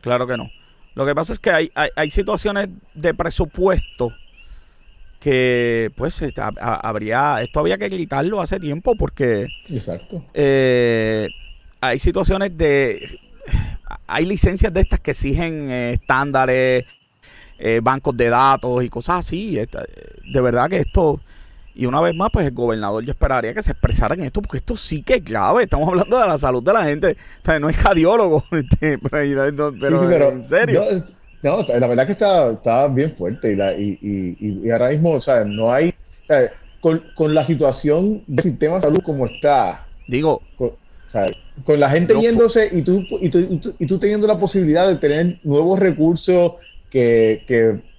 Claro 0.00 0.26
que 0.26 0.36
no. 0.36 0.50
Lo 0.94 1.06
que 1.06 1.14
pasa 1.14 1.32
es 1.32 1.38
que 1.38 1.50
hay, 1.50 1.70
hay, 1.96 2.10
situaciones 2.10 2.68
de 2.94 3.14
presupuesto 3.14 4.12
que 5.20 5.90
pues 5.96 6.20
habría 6.60 7.40
esto 7.40 7.60
había 7.60 7.78
que 7.78 7.88
gritarlo 7.88 8.40
hace 8.40 8.58
tiempo 8.58 8.96
porque 8.96 9.46
Exacto. 9.70 10.24
Eh, 10.34 11.28
hay 11.80 11.98
situaciones 12.00 12.58
de 12.58 13.20
hay 14.06 14.24
licencias 14.24 14.72
de 14.72 14.80
estas 14.80 15.00
que 15.00 15.12
exigen 15.12 15.70
eh, 15.70 15.92
estándares, 15.94 16.84
eh, 17.58 17.80
bancos 17.82 18.16
de 18.16 18.28
datos 18.28 18.82
y 18.82 18.88
cosas 18.88 19.20
así. 19.20 19.56
de 19.56 20.40
verdad 20.40 20.68
que 20.68 20.78
esto, 20.78 21.20
y 21.74 21.86
una 21.86 22.00
vez 22.00 22.14
más, 22.14 22.30
pues 22.32 22.46
el 22.46 22.54
gobernador 22.54 23.04
yo 23.04 23.12
esperaría 23.12 23.54
que 23.54 23.62
se 23.62 23.72
expresara 23.72 24.14
en 24.14 24.22
esto, 24.22 24.42
porque 24.42 24.58
esto 24.58 24.76
sí 24.76 25.02
que 25.02 25.14
es 25.14 25.22
clave. 25.22 25.64
Estamos 25.64 25.88
hablando 25.88 26.18
de 26.18 26.26
la 26.26 26.38
salud 26.38 26.62
de 26.62 26.72
la 26.72 26.84
gente. 26.84 27.16
no 27.60 27.68
es 27.68 27.76
cardiólogo, 27.76 28.44
este, 28.52 28.98
pero, 28.98 30.30
en 30.30 30.44
serio. 30.44 30.84
No, 31.42 31.62
la 31.62 31.86
verdad 31.88 32.06
que 32.06 32.12
está, 32.12 32.86
bien 32.88 33.16
fuerte 33.16 33.52
y, 33.52 34.70
ahora 34.70 34.90
mismo, 34.90 35.12
o 35.12 35.20
sea, 35.20 35.44
no 35.44 35.72
hay, 35.72 35.94
con, 36.80 37.02
con 37.14 37.34
la 37.34 37.44
situación 37.46 38.22
del 38.26 38.44
sistema 38.44 38.76
de 38.76 38.82
salud 38.82 39.00
como 39.02 39.26
está. 39.26 39.86
Digo, 40.06 40.42
con 40.56 40.72
la 41.66 41.90
gente 41.90 42.14
yéndose 42.20 42.68
y 42.72 42.82
tú, 42.82 43.04
y, 43.20 43.28
tú, 43.28 43.74
y, 43.78 43.86
tú, 43.86 43.98
teniendo 43.98 44.26
la 44.26 44.38
posibilidad 44.38 44.88
de 44.88 44.96
tener 44.96 45.38
nuevos 45.44 45.78
recursos 45.78 46.52
que, 46.90 47.44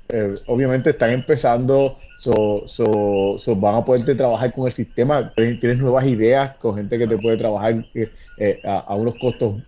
eh, 0.09 0.35
obviamente 0.47 0.91
están 0.91 1.11
empezando, 1.11 1.97
so, 2.19 2.67
so, 2.67 3.55
van 3.55 3.75
a 3.75 3.85
poderte 3.85 4.15
trabajar 4.15 4.51
con 4.53 4.67
el 4.67 4.73
sistema, 4.73 5.31
tienes 5.35 5.77
nuevas 5.77 6.05
ideas 6.05 6.55
con 6.57 6.75
gente 6.75 6.97
que 6.97 7.07
te 7.07 7.17
puede 7.17 7.37
trabajar 7.37 7.85
eh, 7.93 8.09
eh, 8.37 8.61
a, 8.63 8.93
unos 8.95 9.15
costos 9.19 9.61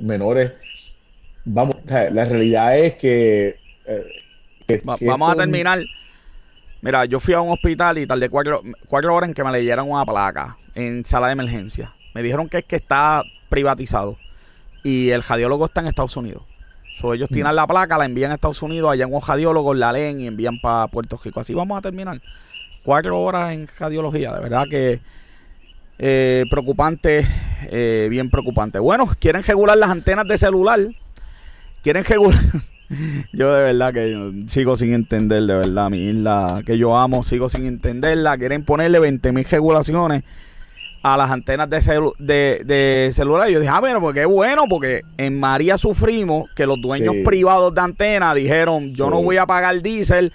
menores. 0.00 0.52
Vamos, 1.44 1.76
la 1.86 2.24
realidad 2.24 2.78
es 2.78 2.94
que... 2.94 3.56
vamos 5.02 5.32
a 5.32 5.36
terminar. 5.36 5.80
Mira, 6.80 7.06
yo 7.06 7.18
fui 7.18 7.32
a 7.32 7.40
un 7.40 7.50
hospital 7.50 7.98
y 7.98 8.06
tardé 8.06 8.28
cuatro, 8.28 8.62
cuatro 8.88 9.14
horas 9.14 9.28
en 9.28 9.34
que 9.34 9.42
me 9.42 9.50
leyeran 9.50 9.90
una 9.90 10.04
placa 10.04 10.58
en 10.74 11.04
sala 11.04 11.28
de 11.28 11.32
emergencia 11.32 11.92
me 12.14 12.22
dijeron 12.22 12.48
que 12.48 12.58
es 12.58 12.64
que 12.64 12.76
está 12.76 13.22
privatizado 13.48 14.16
y 14.82 15.10
el 15.10 15.22
radiólogo 15.22 15.66
está 15.66 15.80
en 15.80 15.88
Estados 15.88 16.16
Unidos. 16.16 16.42
So, 16.96 17.12
ellos 17.12 17.28
tienen 17.28 17.52
mm. 17.52 17.56
la 17.56 17.66
placa, 17.66 17.98
la 17.98 18.04
envían 18.04 18.30
a 18.30 18.34
Estados 18.34 18.62
Unidos, 18.62 18.92
allá 18.92 19.04
en 19.04 19.12
un 19.12 19.20
radiólogo 19.20 19.74
la 19.74 19.92
leen 19.92 20.20
y 20.20 20.26
envían 20.28 20.60
para 20.60 20.86
Puerto 20.86 21.18
Rico. 21.22 21.40
Así 21.40 21.52
vamos 21.52 21.76
a 21.76 21.82
terminar. 21.82 22.20
Cuatro 22.84 23.20
horas 23.20 23.52
en 23.52 23.68
radiología, 23.78 24.32
de 24.32 24.40
verdad 24.40 24.66
que 24.70 25.00
eh, 25.98 26.44
preocupante, 26.50 27.26
eh, 27.70 28.06
bien 28.10 28.30
preocupante. 28.30 28.78
Bueno, 28.78 29.08
quieren 29.18 29.42
regular 29.42 29.76
las 29.76 29.90
antenas 29.90 30.28
de 30.28 30.38
celular. 30.38 30.80
Quieren 31.82 32.04
regular. 32.04 32.40
yo 33.32 33.52
de 33.52 33.62
verdad 33.62 33.92
que 33.92 34.44
sigo 34.46 34.76
sin 34.76 34.92
entender, 34.92 35.42
de 35.42 35.54
verdad, 35.54 35.90
mi 35.90 35.98
isla 35.98 36.62
que 36.64 36.78
yo 36.78 36.96
amo, 36.96 37.24
sigo 37.24 37.48
sin 37.48 37.66
entenderla. 37.66 38.36
Quieren 38.38 38.64
ponerle 38.64 39.00
20 39.00 39.32
mil 39.32 39.44
regulaciones 39.44 40.22
a 41.04 41.18
las 41.18 41.30
antenas 41.30 41.68
de, 41.68 42.62
de, 42.64 43.10
celular. 43.12 43.50
yo 43.50 43.60
dije, 43.60 43.70
ah, 43.70 43.78
bueno, 43.78 44.00
porque 44.00 44.22
es 44.22 44.26
bueno, 44.26 44.64
porque 44.66 45.02
en 45.18 45.38
María 45.38 45.76
sufrimos 45.76 46.48
que 46.56 46.66
los 46.66 46.80
dueños 46.80 47.16
privados 47.22 47.74
de 47.74 47.80
antenas 47.82 48.34
dijeron, 48.34 48.94
yo 48.94 49.10
no 49.10 49.22
voy 49.22 49.36
a 49.36 49.44
pagar 49.44 49.82
diésel, 49.82 50.32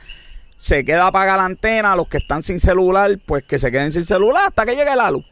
se 0.58 0.86
queda 0.86 1.08
a 1.08 1.12
pagar 1.12 1.40
la 1.40 1.46
antena, 1.46 1.96
los 1.96 2.08
que 2.08 2.18
están 2.18 2.44
sin 2.44 2.60
celular, 2.60 3.18
pues 3.26 3.44
que 3.44 3.58
se 3.58 3.72
queden 3.72 3.92
sin 3.92 4.06
celular 4.06 4.44
hasta 4.46 4.64
que 4.64 4.76
llegue 4.76 4.96
la 4.96 5.10
luz. 5.10 5.26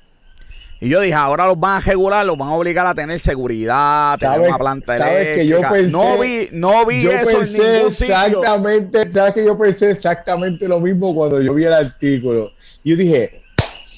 Y 0.82 0.90
yo 0.90 1.02
dije, 1.02 1.14
ahora 1.14 1.46
los 1.46 1.60
van 1.60 1.78
a 1.78 1.80
regular, 1.82 2.26
los 2.26 2.36
van 2.36 2.50
a 2.50 2.54
obligar 2.56 2.88
a 2.88 2.96
tener 2.96 3.20
seguridad, 3.20 4.18
tener 4.18 4.42
una 4.42 4.58
planta 4.58 4.96
eléctrica. 4.96 5.72
no 5.84 6.18
vi, 6.18 6.50
no 6.52 6.84
vi 6.88 7.06
eso 7.06 7.44
en 7.44 7.54
ningún 7.54 7.88
exactamente, 7.90 9.14
Sabes 9.14 9.34
que 9.36 9.46
yo 9.46 9.56
pensé 9.56 9.92
exactamente 9.92 10.68
lo 10.68 10.80
mismo 10.80 11.14
cuando 11.14 11.40
yo 11.42 11.54
vi 11.54 11.66
el 11.66 11.74
artículo 11.74 12.54
yo 12.84 12.96
dije, 12.96 13.42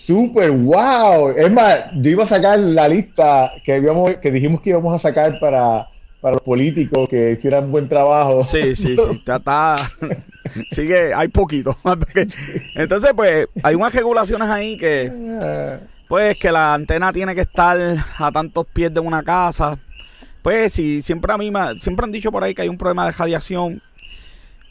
super 0.10 0.50
wow. 0.50 1.30
Es 1.30 1.52
más, 1.52 1.78
yo 2.02 2.10
iba 2.10 2.24
a 2.24 2.28
sacar 2.28 2.58
la 2.58 2.88
lista 2.88 3.52
que, 3.64 3.74
habíamos, 3.74 4.10
que 4.18 4.32
dijimos 4.32 4.60
que 4.62 4.72
íbamos 4.72 4.96
a 4.96 5.00
sacar 5.00 5.40
para, 5.40 5.88
para 6.20 6.34
los 6.34 6.42
políticos 6.42 7.08
que 7.08 7.34
hicieran 7.34 7.72
buen 7.72 7.88
trabajo. 7.88 8.44
Sí, 8.44 8.76
sí, 8.76 8.98
sí, 8.98 9.12
está, 9.12 9.36
está 9.36 9.76
sigue, 10.70 11.14
hay 11.14 11.28
poquito. 11.28 11.78
Entonces, 12.76 13.12
pues, 13.16 13.46
hay 13.62 13.76
unas 13.76 13.94
regulaciones 13.94 14.50
ahí 14.50 14.78
que, 14.78 15.80
pues, 16.08 16.36
que 16.40 16.52
la 16.52 16.74
antena 16.74 17.14
tiene 17.14 17.36
que 17.36 17.42
estar 17.42 17.78
a 18.18 18.32
tantos 18.32 18.66
pies 18.66 18.92
de 18.92 19.02
una 19.02 19.22
casa. 19.22 19.78
Pues, 20.42 20.74
si 20.74 21.04
siempre 21.04 21.32
a 21.32 21.38
mí 21.38 21.52
siempre 21.78 22.06
han 22.06 22.12
dicho 22.12 22.32
por 22.32 22.44
ahí 22.44 22.56
que 22.56 22.64
hay 22.64 22.70
un 22.70 22.80
problema 22.80 23.06
de 23.06 23.12
radiación, 23.12 23.80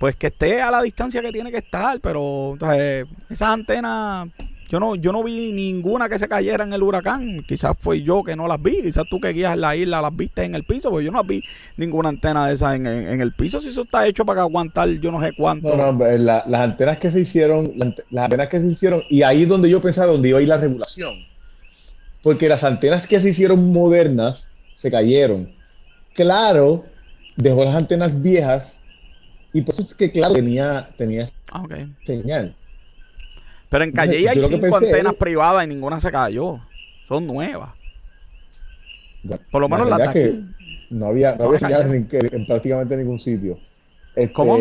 pues 0.01 0.17
que 0.17 0.29
esté 0.29 0.61
a 0.61 0.73
la 0.73 0.83
distancia 0.83 1.23
que 1.23 1.31
tiene 1.31 1.53
que 1.53 1.59
estar, 1.59 2.01
pero 2.01 2.55
entonces, 2.55 3.07
esas 3.31 3.51
antenas 3.51 4.29
yo 4.69 4.79
no, 4.79 4.95
yo 4.97 5.13
no 5.13 5.25
vi 5.25 5.51
ninguna 5.53 6.11
que 6.11 6.19
se 6.19 6.29
cayera 6.29 6.65
en 6.65 6.75
el 6.75 6.83
huracán. 6.83 7.43
Quizás 7.49 7.75
fue 7.79 8.03
yo 8.03 8.23
que 8.23 8.37
no 8.37 8.47
las 8.47 8.61
vi. 8.61 8.83
Quizás 8.83 9.07
tú 9.09 9.19
que 9.19 9.33
guías 9.33 9.55
en 9.55 9.63
la 9.63 9.75
isla 9.75 10.03
las 10.03 10.15
viste 10.15 10.45
en 10.45 10.55
el 10.55 10.65
piso. 10.65 10.91
Porque 10.91 11.07
yo 11.07 11.11
no 11.11 11.25
vi 11.25 11.43
ninguna 11.79 12.11
antena 12.11 12.47
de 12.47 12.55
esas 12.55 12.77
en, 12.77 12.87
el 12.87 13.33
piso. 13.33 13.61
Si 13.61 13.71
eso 13.71 13.83
está 13.83 14.07
hecho 14.07 14.27
para 14.27 14.43
aguantar 14.43 14.89
yo 14.89 15.11
no 15.11 15.23
sé 15.23 15.33
cuánto. 15.37 15.75
No, 15.75 15.93
no, 15.93 16.17
las 16.19 16.61
antenas 16.61 16.99
que 16.99 17.11
se 17.11 17.21
hicieron, 17.21 17.73
las 18.11 18.25
antenas 18.25 18.49
que 18.49 18.61
se 18.61 18.67
hicieron, 18.67 19.03
y 19.09 19.23
ahí 19.23 19.45
es 19.45 19.49
donde 19.49 19.71
yo 19.71 19.81
pensaba 19.81 20.13
donde 20.13 20.29
iba 20.29 20.39
a 20.39 20.43
ir 20.43 20.49
la 20.49 20.59
regulación. 20.59 21.15
Porque 22.23 22.47
las 22.49 22.63
antenas 22.63 23.07
que 23.07 23.21
se 23.21 23.31
hicieron 23.31 23.73
modernas 23.73 24.47
se 24.77 24.91
cayeron. 24.91 25.49
Claro, 26.13 26.85
dejó 27.37 27.65
las 27.65 27.75
antenas 27.75 28.21
viejas. 28.21 28.71
Y 29.55 29.63
por 29.63 29.77
eso 29.77 29.85
es 29.85 29.95
que, 29.95 30.13
claro, 30.13 30.35
tenía, 30.35 30.91
tenía 30.99 31.31
ah, 31.53 31.65
señal. 32.05 32.55
Pero 33.69 33.85
en 33.85 33.93
Calle 33.93 34.29
hay 34.29 34.41
cinco 34.41 34.77
antenas 34.77 35.15
privadas 35.15 35.65
y 35.65 35.69
ninguna 35.69 36.01
se 36.01 36.11
cayó. 36.11 36.59
Son 37.07 37.27
nuevas. 37.27 37.71
Por 39.51 39.61
lo 39.61 39.69
menos 39.69 39.89
las 39.89 40.15
de 40.15 40.43
No 40.91 41.07
había, 41.07 41.35
no 41.35 41.51
había 41.51 41.81
en, 41.81 42.47
prácticamente 42.47 42.97
ningún 42.97 43.21
sitio. 43.21 43.59
Este, 44.15 44.33
¿Cómo? 44.33 44.59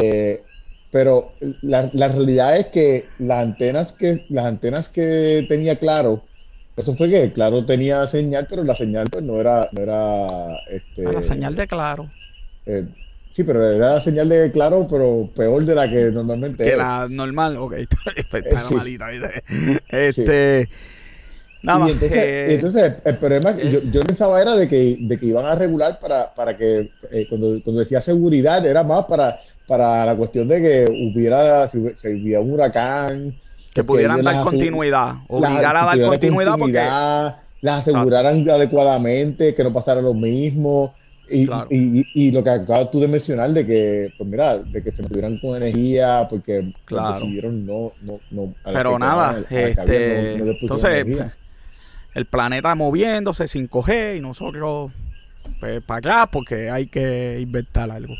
Pero 0.92 1.34
la, 1.62 1.90
la, 1.94 2.08
realidad 2.08 2.58
es 2.58 2.68
que 2.68 3.06
las 3.20 3.40
antenas 3.40 3.92
que 3.92 4.26
las 4.30 4.46
antenas 4.46 4.88
que 4.88 5.46
tenía 5.50 5.78
Claro, 5.78 6.24
eso 6.78 6.96
fue 6.96 7.10
que 7.10 7.34
Claro 7.34 7.66
tenía 7.66 8.08
señal, 8.08 8.48
pero 8.50 8.64
la 8.64 8.76
señal 8.76 9.08
pues 9.12 9.24
no 9.24 9.40
era 9.40 9.68
no 9.74 9.82
era 9.82 10.58
este, 10.70 11.04
la 11.04 11.22
señal 11.22 11.56
de 11.56 11.68
Claro. 11.68 12.10
Eh, 12.66 12.86
Sí, 13.38 13.44
pero 13.44 13.70
era 13.70 13.94
la 13.94 14.02
señal 14.02 14.30
de 14.30 14.52
claro, 14.52 14.88
pero 14.90 15.30
peor 15.36 15.64
de 15.64 15.76
la 15.76 15.88
que 15.88 16.06
normalmente 16.06 16.64
Que 16.64 16.76
la 16.76 17.08
normal, 17.08 17.56
ok, 17.58 17.74
está 18.34 18.72
malita. 18.72 19.10
Este. 19.90 20.68
Nada 21.62 21.78
más. 21.78 21.92
Eh, 22.02 22.56
entonces, 22.56 22.94
el 23.06 23.18
problema 23.18 23.56
yo, 23.56 23.78
yo, 23.94 24.02
pensaba 24.02 24.42
era 24.42 24.56
de 24.56 24.68
que, 24.68 24.98
de 25.00 25.20
que 25.20 25.28
iban 25.28 25.46
a 25.46 25.54
regular 25.54 26.00
para, 26.00 26.34
para 26.34 26.58
que, 26.58 26.90
eh, 27.12 27.28
cuando, 27.30 27.62
cuando 27.64 27.82
decía 27.82 28.02
seguridad, 28.02 28.66
era 28.66 28.84
más 28.84 29.06
para, 29.06 29.40
para 29.68 30.04
la 30.04 30.16
cuestión 30.16 30.48
de 30.48 30.60
que 30.60 30.86
hubiera, 30.90 31.70
si 31.70 31.78
hubiera 31.78 32.42
un 32.42 32.54
huracán. 32.54 33.36
Que 33.72 33.84
pudieran 33.84 34.24
dar 34.24 34.42
continuidad, 34.42 35.14
obligar 35.28 35.78
a 35.78 35.86
dar 35.86 36.02
continuidad, 36.02 36.58
porque. 36.58 36.84
Las 37.62 37.88
aseguraran 37.88 38.50
adecuadamente, 38.50 39.54
que 39.54 39.64
no 39.64 39.72
pasara 39.72 40.02
lo 40.02 40.16
mismo. 40.16 40.96
Y, 41.30 42.06
y, 42.14 42.32
lo 42.32 42.44
que 42.44 42.50
acabas 42.50 42.92
tú 42.92 43.00
de 43.00 43.08
mencionar 43.08 43.52
de 43.52 43.66
que, 43.66 44.14
pues 44.18 44.30
mira, 44.30 44.58
de 44.60 44.84
que 44.84 44.92
se 44.92 45.02
mantuvieran 45.02 45.38
con 45.40 45.56
energía 45.56 46.28
porque 46.30 46.74
claro. 46.86 47.20
decidieron 47.20 47.66
no, 47.66 47.92
no, 48.02 48.20
no 48.32 48.54
Pero 48.64 48.98
nada, 48.98 49.44
este, 49.50 50.36
entonces 50.36 51.06
el 52.14 52.26
planeta 52.26 52.74
moviéndose 52.76 53.48
sin 53.48 53.68
coger 53.68 54.16
y 54.16 54.22
nosotros 54.22 54.92
pues, 55.60 55.84
para 55.84 55.98
acá 56.00 56.32
porque 56.32 56.70
hay 56.70 56.88
que 56.88 57.40
inventar 57.40 57.92
algo. 57.92 58.16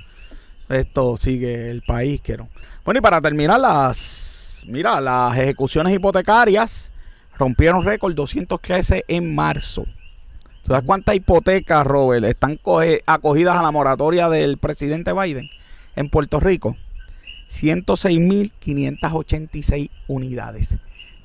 Esto 0.70 1.16
sigue 1.18 1.70
el 1.70 1.82
país 1.82 2.20
que 2.22 2.38
no. 2.38 2.50
Bueno, 2.84 3.00
y 3.00 3.02
para 3.02 3.22
terminar 3.22 3.60
las, 3.60 4.66
mira, 4.68 5.00
las 5.00 5.38
ejecuciones 5.38 5.96
hipotecarias 5.96 6.92
rompieron 7.38 7.84
récord 7.84 8.14
213 8.14 9.06
en 9.08 9.34
marzo. 9.34 9.86
¿Sabes 10.68 10.84
cuántas 10.86 11.16
hipotecas, 11.16 11.88
Robert, 11.88 12.26
están 12.26 12.60
acogidas 13.06 13.56
a 13.56 13.64
la 13.64 13.72
moratoria 13.72 14.28
del 14.28 14.58
presidente 14.58 15.14
Biden 15.14 15.50
en 15.96 16.10
Puerto 16.10 16.42
Rico? 16.42 16.76
106.586 17.50 19.90
unidades. 20.10 20.76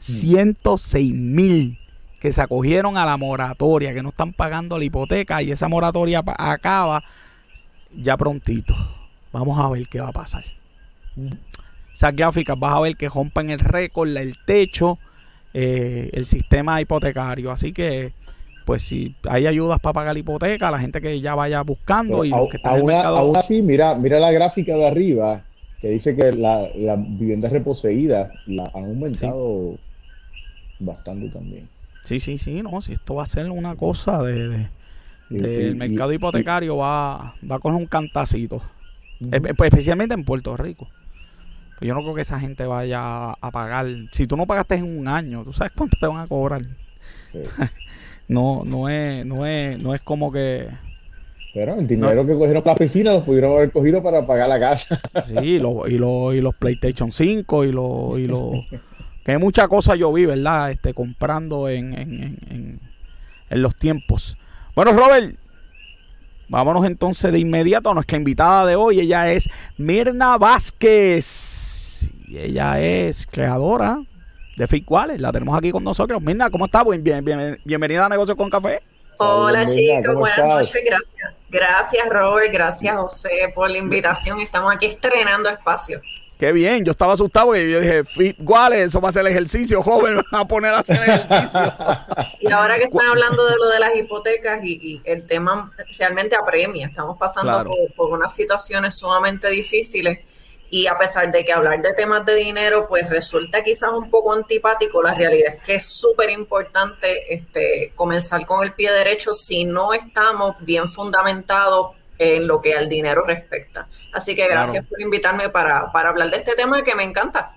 106.000 0.01 1.77
que 2.21 2.31
se 2.31 2.41
acogieron 2.41 2.97
a 2.97 3.05
la 3.05 3.17
moratoria, 3.17 3.93
que 3.93 4.05
no 4.05 4.11
están 4.11 4.33
pagando 4.33 4.79
la 4.79 4.85
hipoteca 4.85 5.43
y 5.43 5.51
esa 5.51 5.67
moratoria 5.67 6.23
acaba 6.39 7.03
ya 7.93 8.17
prontito. 8.17 8.77
Vamos 9.33 9.59
a 9.59 9.69
ver 9.69 9.89
qué 9.89 10.01
va 10.01 10.11
a 10.11 10.13
pasar. 10.13 10.45
Esas 11.93 12.15
gráficas 12.15 12.57
vas 12.57 12.77
a 12.77 12.81
ver 12.81 12.97
que 12.97 13.09
rompen 13.09 13.51
el 13.51 13.59
récord, 13.59 14.17
el 14.17 14.39
techo, 14.45 15.01
eh, 15.53 16.11
el 16.13 16.27
sistema 16.27 16.81
hipotecario. 16.81 17.51
Así 17.51 17.73
que 17.73 18.13
pues 18.65 18.83
si 18.83 19.15
hay 19.29 19.47
ayudas 19.47 19.79
para 19.81 19.93
pagar 19.93 20.15
la 20.15 20.21
hipoteca, 20.21 20.71
la 20.71 20.79
gente 20.79 21.01
que 21.01 21.21
ya 21.21 21.35
vaya 21.35 21.63
buscando 21.63 22.25
y 22.25 22.31
los 22.31 22.49
que 22.49 22.57
están 22.57 22.75
en 22.75 22.81
el 22.81 22.85
mercado... 22.87 23.17
Aún 23.19 23.37
así, 23.37 23.63
mira, 23.63 23.95
mira 23.95 24.19
la 24.21 24.31
gráfica 24.31 24.75
de 24.75 24.87
arriba, 24.87 25.43
que 25.81 25.91
dice 25.91 26.15
que 26.15 26.33
la, 26.33 26.69
la 26.75 26.97
vivienda 26.97 27.49
reposeída 27.49 28.33
la 28.47 28.71
han 28.75 28.85
aumentado 28.85 29.77
bastante 30.79 31.29
también. 31.29 31.69
Sí, 32.03 32.19
sí, 32.19 32.39
sí, 32.39 32.63
no, 32.63 32.81
si 32.81 32.95
esto 32.95 33.15
va 33.15 33.23
a 33.23 33.27
ser 33.27 33.51
una 33.51 33.77
cosa 33.77 34.23
de, 34.23 34.69
del 35.31 35.77
mercado 35.77 36.13
hipotecario 36.13 36.77
va, 36.77 37.35
va 37.49 37.59
con 37.61 37.75
un 37.75 37.87
cantacito, 37.87 38.61
pues, 39.21 39.43
especialmente 39.61 40.15
en 40.15 40.25
Puerto 40.25 40.57
Rico. 40.57 40.89
Pues 41.79 41.89
yo 41.89 41.95
no 41.95 42.03
creo 42.03 42.15
que 42.15 42.23
esa 42.23 42.39
gente 42.39 42.65
vaya 42.67 43.31
a 43.33 43.51
pagar, 43.51 43.87
si 44.13 44.27
tú 44.27 44.37
no 44.37 44.47
pagaste 44.47 44.77
en 44.77 44.99
un 44.99 45.09
año, 45.09 45.45
¿tú 45.45 45.53
sabes 45.53 45.73
cuánto 45.77 45.97
te 45.99 46.07
van 46.07 46.19
a 46.19 46.27
cobrar? 46.27 46.63
no, 48.33 48.65
no 48.65 48.89
es, 48.89 49.25
no 49.27 49.47
es, 49.47 49.83
no 49.83 49.95
es 49.95 50.01
como 50.01 50.33
que 50.33 50.69
pero 51.55 51.75
el 51.75 51.87
dinero 51.87 52.27
que 52.27 52.33
cogieron 52.33 52.63
para 52.63 52.75
la 52.75 52.79
piscina 52.79 53.13
lo 53.13 53.25
pudieron 53.25 53.53
haber 53.53 53.71
cogido 53.71 54.03
para 54.03 54.27
pagar 54.27 54.49
la 54.49 54.59
casa. 54.59 55.01
Sí, 55.27 55.35
y, 55.39 55.59
lo, 55.59 55.87
y, 55.87 55.99
lo, 55.99 56.33
y 56.33 56.41
los 56.41 56.55
PlayStation 56.55 57.13
5 57.13 57.65
y 57.65 57.73
los... 57.73 58.19
Y 58.19 58.27
lo, 58.27 58.53
que 59.25 59.39
muchas 59.39 59.69
cosas 59.69 59.99
yo 59.99 60.13
vi, 60.13 60.25
¿verdad? 60.25 60.71
Este, 60.71 60.95
comprando 60.95 61.69
en, 61.69 61.93
en, 61.93 62.39
en, 62.51 62.81
en, 63.51 63.63
los 63.63 63.77
tiempos. 63.77 64.37
Bueno, 64.75 64.93
Robert, 64.93 65.37
vámonos 66.49 66.87
entonces 66.87 67.31
de 67.31 67.39
inmediato 67.39 67.91
a 67.91 67.95
nuestra 67.95 68.17
invitada 68.17 68.67
de 68.67 68.75
hoy. 68.75 69.01
Ella 69.01 69.31
es 69.31 69.49
Mirna 69.77 70.39
Vázquez. 70.39 72.11
Y 72.27 72.39
ella 72.39 72.81
es 72.81 73.27
creadora 73.31 74.01
de 74.57 74.67
Fit 74.67 74.87
La 75.19 75.33
tenemos 75.33 75.57
aquí 75.57 75.71
con 75.71 75.85
nosotros. 75.85 76.21
Mirna, 76.21 76.51
¿cómo 76.51 76.67
estás? 76.67 76.85
Bien, 76.85 77.25
bien, 77.25 77.61
bienvenida 77.65 78.07
a 78.07 78.09
Negocios 78.09 78.37
con 78.37 78.51
Café. 78.51 78.83
Hola, 79.19 79.67
chicos, 79.67 80.15
buenas 80.15 80.39
noches, 80.39 80.83
gracias. 80.85 81.35
Gracias 81.49 82.09
Robert, 82.09 82.51
gracias 82.51 82.97
José 82.97 83.53
por 83.55 83.71
la 83.71 83.79
invitación. 83.79 84.41
Estamos 84.41 84.75
aquí 84.75 84.87
estrenando 84.87 85.49
espacio. 85.51 86.01
Qué 86.39 86.51
bien, 86.51 86.85
yo 86.85 86.91
estaba 86.91 87.13
asustado 87.13 87.55
y 87.55 87.71
yo 87.71 87.81
dije, 87.81 88.05
Fit 88.05 88.37
eso 88.73 89.01
va 89.01 89.11
a 89.11 89.13
ser 89.13 89.21
el 89.21 89.29
ejercicio, 89.29 89.81
joven, 89.81 90.15
me 90.17 90.23
van 90.33 90.41
a 90.41 90.49
poner 90.49 90.75
a 90.75 90.81
hacer 90.81 90.97
ejercicio. 90.97 91.61
y 92.41 92.51
ahora 92.51 92.79
que 92.79 92.85
están 92.85 93.07
hablando 93.07 93.47
de 93.47 93.57
lo 93.57 93.69
de 93.69 93.79
las 93.79 93.95
hipotecas 93.95 94.61
y, 94.65 95.01
el 95.05 95.25
tema 95.27 95.73
realmente 95.99 96.35
apremia, 96.35 96.89
estamos 96.89 97.17
pasando 97.17 97.65
por, 97.65 97.95
por 97.95 98.19
unas 98.19 98.35
situaciones 98.35 98.97
sumamente 98.97 99.49
difíciles 99.51 100.19
y 100.73 100.87
a 100.87 100.97
pesar 100.97 101.31
de 101.31 101.45
que 101.45 101.53
hablar 101.53 101.83
de 101.83 101.93
temas 101.93 102.25
de 102.25 102.35
dinero 102.35 102.87
pues 102.89 103.07
resulta 103.11 103.63
quizás 103.63 103.91
un 103.93 104.09
poco 104.09 104.33
antipático, 104.33 105.03
la 105.03 105.13
realidad 105.13 105.57
es 105.57 105.63
que 105.63 105.75
es 105.75 105.85
súper 105.85 106.31
importante 106.31 107.35
este, 107.35 107.93
comenzar 107.95 108.47
con 108.47 108.65
el 108.65 108.73
pie 108.73 108.91
derecho 108.91 109.35
si 109.35 109.67
no 109.67 109.93
estamos 109.93 110.57
bien 110.61 110.89
fundamentados 110.89 111.89
en 112.17 112.47
lo 112.47 112.63
que 112.63 112.75
al 112.75 112.89
dinero 112.89 113.23
respecta. 113.27 113.87
Así 114.15 114.35
que 114.35 114.49
gracias 114.49 114.87
por 114.87 114.99
invitarme 114.99 115.51
para, 115.51 115.93
para 115.93 116.09
hablar 116.09 116.31
de 116.31 116.39
este 116.39 116.55
tema 116.55 116.83
que 116.83 116.95
me 116.95 117.03
encanta. 117.03 117.55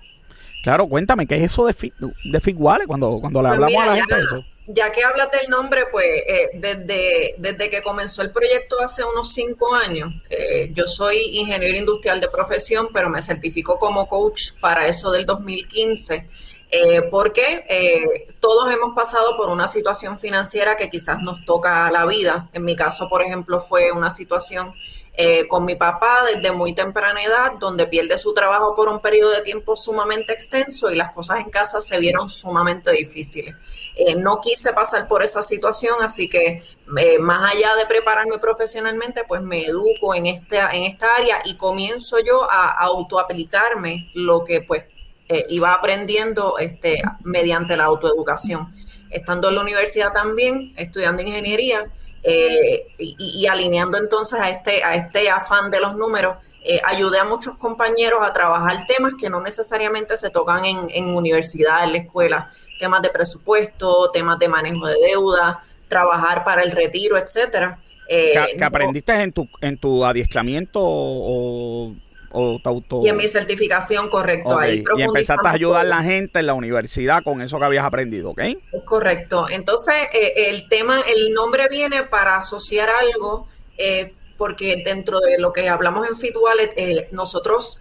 Claro, 0.62 0.86
cuéntame, 0.86 1.26
¿qué 1.26 1.36
es 1.36 1.44
eso 1.44 1.64
de, 1.64 1.74
de 2.22 2.40
Figuales 2.42 2.86
cuando, 2.86 3.18
cuando 3.18 3.40
le 3.40 3.48
pues 3.48 3.54
hablamos 3.54 3.82
a 3.82 3.86
la 3.86 3.96
gente 3.96 4.14
de 4.14 4.20
eso? 4.24 4.44
Ya 4.68 4.90
que 4.90 5.04
hablas 5.04 5.30
del 5.30 5.48
nombre, 5.48 5.84
pues 5.90 6.06
eh, 6.26 6.50
desde, 6.54 7.36
desde 7.38 7.70
que 7.70 7.82
comenzó 7.82 8.22
el 8.22 8.32
proyecto 8.32 8.80
hace 8.80 9.04
unos 9.04 9.32
cinco 9.32 9.74
años, 9.74 10.12
eh, 10.28 10.70
yo 10.72 10.86
soy 10.86 11.16
ingeniero 11.38 11.76
industrial 11.76 12.20
de 12.20 12.28
profesión, 12.28 12.88
pero 12.92 13.08
me 13.08 13.22
certifico 13.22 13.78
como 13.78 14.08
coach 14.08 14.52
para 14.60 14.88
eso 14.88 15.10
del 15.10 15.24
2015. 15.24 16.28
Eh, 16.68 17.02
porque 17.12 17.64
eh, 17.68 18.34
todos 18.40 18.74
hemos 18.74 18.92
pasado 18.92 19.36
por 19.36 19.50
una 19.50 19.68
situación 19.68 20.18
financiera 20.18 20.76
que 20.76 20.90
quizás 20.90 21.20
nos 21.22 21.44
toca 21.44 21.88
la 21.92 22.04
vida. 22.06 22.50
En 22.52 22.64
mi 22.64 22.74
caso, 22.74 23.08
por 23.08 23.22
ejemplo, 23.22 23.60
fue 23.60 23.92
una 23.92 24.10
situación 24.10 24.74
con 25.48 25.64
mi 25.64 25.76
papá 25.76 26.26
desde 26.30 26.52
muy 26.52 26.74
temprana 26.74 27.22
edad, 27.22 27.52
donde 27.58 27.86
pierde 27.86 28.18
su 28.18 28.34
trabajo 28.34 28.74
por 28.74 28.90
un 28.90 29.00
periodo 29.00 29.30
de 29.30 29.40
tiempo 29.40 29.74
sumamente 29.74 30.34
extenso 30.34 30.90
y 30.90 30.94
las 30.94 31.10
cosas 31.10 31.40
en 31.40 31.48
casa 31.48 31.80
se 31.80 31.98
vieron 31.98 32.28
sumamente 32.28 32.90
difíciles. 32.92 33.54
Eh, 33.96 34.14
no 34.14 34.40
quise 34.40 34.72
pasar 34.72 35.08
por 35.08 35.22
esa 35.22 35.42
situación, 35.42 35.96
así 36.02 36.28
que 36.28 36.62
eh, 36.98 37.18
más 37.18 37.54
allá 37.54 37.74
de 37.76 37.86
prepararme 37.86 38.38
profesionalmente, 38.38 39.24
pues 39.26 39.40
me 39.40 39.64
educo 39.64 40.14
en 40.14 40.26
esta, 40.26 40.70
en 40.70 40.84
esta 40.84 41.06
área 41.16 41.38
y 41.44 41.56
comienzo 41.56 42.18
yo 42.24 42.50
a, 42.50 42.72
autoaplicarme 42.72 44.10
lo 44.14 44.44
que 44.44 44.60
pues 44.60 44.84
iba 45.48 45.72
aprendiendo 45.72 46.56
este, 46.58 47.02
mediante 47.24 47.76
la 47.76 47.86
autoeducación. 47.86 48.72
Estando 49.10 49.48
en 49.48 49.56
la 49.56 49.62
universidad 49.62 50.12
también, 50.12 50.72
estudiando 50.76 51.20
ingeniería, 51.20 51.90
eh, 52.28 52.88
y, 52.98 53.46
alineando 53.46 53.98
entonces 53.98 54.40
a 54.40 54.50
este, 54.50 54.82
a 54.82 54.96
este 54.96 55.30
afán 55.30 55.70
de 55.70 55.78
los 55.80 55.94
números, 55.94 56.38
eh, 56.64 56.80
ayudé 56.84 57.20
a 57.20 57.24
muchos 57.24 57.56
compañeros 57.56 58.18
a 58.20 58.32
trabajar 58.32 58.84
temas 58.88 59.14
que 59.14 59.30
no 59.30 59.40
necesariamente 59.40 60.16
se 60.16 60.30
tocan 60.30 60.64
en, 60.64 60.88
en 60.92 61.14
universidad, 61.14 61.84
en 61.84 61.92
la 61.92 61.98
escuela, 61.98 62.50
temas 62.78 63.02
de 63.02 63.10
presupuesto, 63.10 64.10
temas 64.10 64.38
de 64.38 64.48
manejo 64.48 64.86
de 64.86 64.94
deuda, 65.08 65.62
trabajar 65.88 66.44
para 66.44 66.62
el 66.62 66.72
retiro, 66.72 67.16
etcétera. 67.16 67.78
Eh, 68.08 68.54
¿Que, 68.56 68.64
aprendiste 68.64 69.12
en 69.12 69.32
tu, 69.32 69.48
en 69.60 69.78
tu 69.78 70.04
adiestramiento 70.04 70.80
o, 70.82 71.94
y 73.02 73.08
en 73.08 73.16
mi 73.16 73.28
certificación, 73.28 74.10
correcto. 74.10 74.58
Ahí 74.58 74.84
y 74.96 75.02
empezaste 75.02 75.48
a 75.48 75.52
ayudar 75.52 75.86
a 75.86 75.88
la 75.88 76.02
gente 76.02 76.38
en 76.40 76.46
la 76.46 76.54
universidad 76.54 77.22
con 77.24 77.40
eso 77.40 77.58
que 77.58 77.64
habías 77.64 77.84
aprendido, 77.84 78.30
¿ok? 78.30 78.42
Correcto. 78.84 79.46
Entonces, 79.48 79.94
eh, 80.12 80.50
el 80.50 80.68
tema, 80.68 81.00
el 81.00 81.32
nombre 81.32 81.66
viene 81.70 82.02
para 82.02 82.36
asociar 82.36 82.90
algo, 82.90 83.46
eh, 83.78 84.12
porque 84.36 84.82
dentro 84.84 85.18
de 85.20 85.38
lo 85.38 85.52
que 85.52 85.68
hablamos 85.70 86.06
en 86.08 86.16
Fit 86.16 86.34
eh, 86.76 87.08
nosotros 87.10 87.80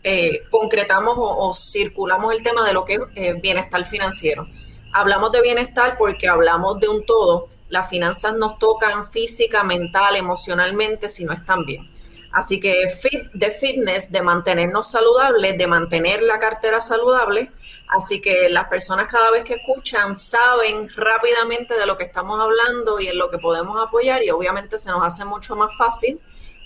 concretamos 0.49 1.15
o, 1.17 1.53
circulamos 1.53 2.33
el 2.33 2.41
tema 2.41 2.65
de 2.65 2.73
lo 2.73 2.85
que 2.85 2.97
es 3.15 3.41
bienestar 3.41 3.83
financiero. 3.83 4.47
Hablamos 4.97 5.33
de 5.33 5.41
bienestar 5.41 5.97
porque 5.97 6.29
hablamos 6.29 6.79
de 6.79 6.87
un 6.87 7.05
todo. 7.05 7.49
Las 7.67 7.89
finanzas 7.89 8.33
nos 8.35 8.57
tocan 8.57 9.05
física, 9.05 9.61
mental, 9.61 10.15
emocionalmente, 10.15 11.09
si 11.09 11.25
no 11.25 11.33
están 11.33 11.65
bien. 11.65 11.91
Así 12.31 12.61
que 12.61 12.87
fit, 12.87 13.29
de 13.33 13.51
fitness, 13.51 14.09
de 14.09 14.21
mantenernos 14.21 14.89
saludables, 14.89 15.57
de 15.57 15.67
mantener 15.67 16.21
la 16.21 16.39
cartera 16.39 16.79
saludable. 16.79 17.51
Así 17.89 18.21
que 18.21 18.49
las 18.49 18.69
personas 18.69 19.07
cada 19.11 19.31
vez 19.31 19.43
que 19.43 19.55
escuchan 19.55 20.15
saben 20.15 20.87
rápidamente 20.95 21.77
de 21.77 21.85
lo 21.85 21.97
que 21.97 22.05
estamos 22.05 22.39
hablando 22.39 22.97
y 23.01 23.09
en 23.09 23.17
lo 23.17 23.29
que 23.29 23.37
podemos 23.37 23.77
apoyar 23.85 24.23
y 24.23 24.29
obviamente 24.29 24.77
se 24.77 24.91
nos 24.91 25.05
hace 25.05 25.25
mucho 25.25 25.57
más 25.57 25.75
fácil 25.77 26.21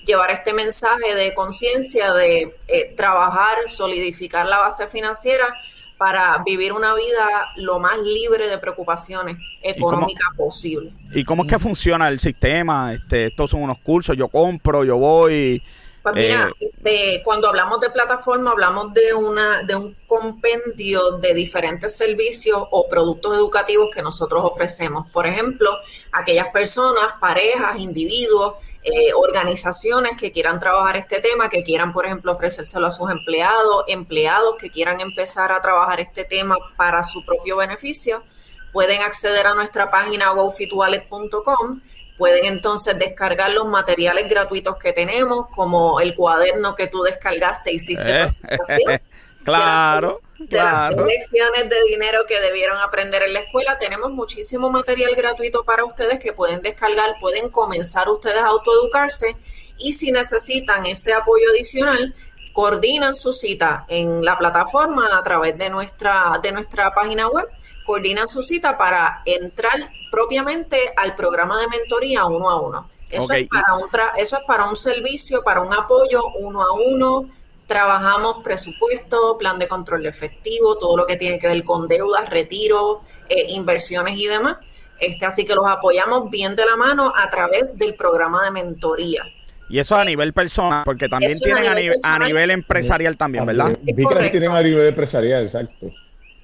llevar 0.05 0.29
este 0.29 0.53
mensaje 0.53 1.15
de 1.15 1.33
conciencia, 1.33 2.13
de 2.13 2.55
eh, 2.67 2.93
trabajar, 2.95 3.57
solidificar 3.67 4.45
la 4.45 4.59
base 4.59 4.87
financiera 4.87 5.51
para 5.99 6.41
vivir 6.45 6.71
una 6.71 6.95
vida 6.95 7.27
lo 7.57 7.77
más 7.77 7.99
libre 7.99 8.47
de 8.47 8.57
preocupaciones 8.57 9.35
económicas 9.61 10.29
posible. 10.37 10.93
¿Y 11.11 11.25
cómo 11.25 11.43
es 11.43 11.49
que 11.49 11.59
funciona 11.59 12.07
el 12.07 12.19
sistema? 12.19 12.93
Este, 12.93 13.27
estos 13.27 13.51
son 13.51 13.63
unos 13.63 13.79
cursos, 13.79 14.15
yo 14.15 14.29
compro, 14.29 14.85
yo 14.85 14.97
voy, 14.97 15.61
pues 16.01 16.15
mira, 16.15 16.49
eh, 16.85 17.21
cuando 17.23 17.49
hablamos 17.49 17.79
de 17.81 17.89
plataforma, 17.89 18.51
hablamos 18.51 18.93
de 18.93 19.13
una, 19.13 19.63
de 19.63 19.75
un 19.75 19.95
compendio 20.07 21.17
de 21.17 21.33
diferentes 21.33 21.95
servicios 21.95 22.63
o 22.71 22.87
productos 22.87 23.37
educativos 23.37 23.89
que 23.93 24.01
nosotros 24.01 24.43
ofrecemos. 24.43 25.09
Por 25.11 25.27
ejemplo, 25.27 25.69
aquellas 26.11 26.47
personas, 26.49 27.03
parejas, 27.19 27.79
individuos, 27.79 28.55
eh, 28.81 29.13
organizaciones 29.13 30.13
que 30.17 30.31
quieran 30.31 30.59
trabajar 30.59 30.95
este 30.95 31.19
tema, 31.19 31.49
que 31.49 31.63
quieran, 31.63 31.91
por 31.91 32.05
ejemplo, 32.05 32.31
ofrecérselo 32.31 32.87
a 32.87 32.91
sus 32.91 33.11
empleados, 33.11 33.83
empleados 33.87 34.55
que 34.59 34.69
quieran 34.69 35.01
empezar 35.01 35.51
a 35.51 35.61
trabajar 35.61 35.99
este 35.99 36.23
tema 36.23 36.57
para 36.77 37.03
su 37.03 37.25
propio 37.25 37.57
beneficio, 37.57 38.23
pueden 38.71 39.01
acceder 39.01 39.47
a 39.47 39.53
nuestra 39.53 39.91
página 39.91 40.31
gofitwallet.com 40.31 41.81
Pueden 42.19 42.45
entonces 42.45 42.99
descargar 42.99 43.49
los 43.51 43.65
materiales 43.65 44.29
gratuitos 44.29 44.75
que 44.75 44.93
tenemos, 44.93 45.47
como 45.55 45.99
el 46.01 46.13
cuaderno 46.13 46.75
que 46.75 46.87
tú 46.87 47.01
descargaste 47.01 47.71
y 47.71 47.75
hiciste 47.77 48.23
eh, 48.23 48.29
Claro, 49.43 50.21
claro. 50.49 50.97
las 50.97 51.05
lecciones 51.07 51.69
de 51.69 51.81
dinero 51.87 52.25
que 52.27 52.39
debieron 52.41 52.77
aprender 52.77 53.23
en 53.23 53.33
la 53.33 53.39
escuela. 53.39 53.79
Tenemos 53.79 54.11
muchísimo 54.11 54.69
material 54.69 55.15
gratuito 55.15 55.63
para 55.63 55.85
ustedes 55.85 56.19
que 56.19 56.33
pueden 56.33 56.61
descargar, 56.61 57.15
pueden 57.19 57.49
comenzar 57.49 58.09
ustedes 58.09 58.41
a 58.41 58.47
autoeducarse 58.47 59.37
y 59.77 59.93
si 59.93 60.11
necesitan 60.11 60.85
ese 60.85 61.13
apoyo 61.13 61.45
adicional, 61.51 62.13
coordinan 62.51 63.15
su 63.15 63.31
cita 63.31 63.85
en 63.87 64.23
la 64.25 64.37
plataforma 64.37 65.17
a 65.17 65.23
través 65.23 65.57
de 65.57 65.69
nuestra, 65.69 66.37
de 66.43 66.51
nuestra 66.51 66.93
página 66.93 67.29
web, 67.29 67.47
coordinan 67.89 68.29
su 68.29 68.43
cita 68.43 68.77
para 68.77 69.23
entrar 69.25 69.89
propiamente 70.11 70.93
al 70.95 71.15
programa 71.15 71.59
de 71.59 71.67
mentoría 71.69 72.25
uno 72.25 72.47
a 72.47 72.61
uno. 72.61 72.87
Eso, 73.09 73.33
es 73.33 73.47
para 73.47 73.73
un 73.73 73.89
eso 74.15 74.37
es 74.37 74.43
para 74.45 74.69
un 74.69 74.75
servicio, 74.75 75.41
para 75.43 75.61
un 75.61 75.73
apoyo 75.73 76.21
uno 76.39 76.61
a 76.61 76.71
uno. 76.73 77.27
Trabajamos 77.65 78.43
presupuesto, 78.43 79.39
plan 79.39 79.57
de 79.57 79.67
control 79.67 80.05
efectivo, 80.05 80.77
todo 80.77 80.97
lo 80.97 81.07
que 81.07 81.17
tiene 81.17 81.39
que 81.39 81.47
ver 81.47 81.63
con 81.63 81.87
deudas, 81.87 82.29
retiro, 82.29 83.01
eh, 83.27 83.47
inversiones 83.49 84.19
y 84.19 84.27
demás. 84.27 84.57
Este, 84.99 85.25
así 85.25 85.43
que 85.43 85.55
los 85.55 85.65
apoyamos 85.65 86.29
bien 86.29 86.55
de 86.55 86.67
la 86.67 86.75
mano 86.75 87.11
a 87.15 87.27
través 87.31 87.75
del 87.75 87.95
programa 87.95 88.43
de 88.43 88.51
mentoría. 88.51 89.23
Y 89.67 89.79
eso 89.79 89.95
a 89.95 90.05
nivel 90.05 90.31
personal, 90.33 90.83
porque 90.85 91.09
también 91.09 91.39
tienen 91.39 91.65
a 92.03 92.19
nivel, 92.19 92.51
empresarial 92.51 93.17
también, 93.17 93.47
¿verdad? 93.47 93.75
Vi 93.81 94.05
que 94.05 94.29
tienen 94.29 94.51
a 94.51 94.61
nivel 94.61 94.85
empresarial, 94.85 95.47
exacto. 95.47 95.91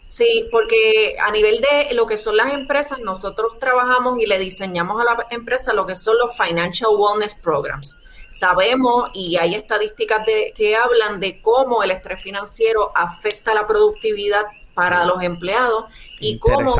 Sí, 0.07 0.47
porque 0.51 1.15
a 1.19 1.31
nivel 1.31 1.61
de 1.61 1.93
lo 1.95 2.05
que 2.05 2.17
son 2.17 2.37
las 2.37 2.53
empresas, 2.53 2.99
nosotros 2.99 3.57
trabajamos 3.59 4.19
y 4.19 4.27
le 4.27 4.37
diseñamos 4.37 5.01
a 5.01 5.03
la 5.03 5.27
empresa 5.31 5.73
lo 5.73 5.85
que 5.85 5.95
son 5.95 6.17
los 6.17 6.37
Financial 6.37 6.91
Wellness 6.95 7.35
Programs. 7.35 7.97
Sabemos 8.29 9.09
y 9.13 9.37
hay 9.37 9.55
estadísticas 9.55 10.25
de, 10.25 10.53
que 10.55 10.75
hablan 10.75 11.19
de 11.19 11.41
cómo 11.41 11.81
el 11.81 11.91
estrés 11.91 12.21
financiero 12.21 12.91
afecta 12.93 13.53
la 13.53 13.65
productividad 13.65 14.43
para 14.75 15.05
los 15.05 15.23
empleados 15.23 15.85
y 16.19 16.37
cómo 16.37 16.75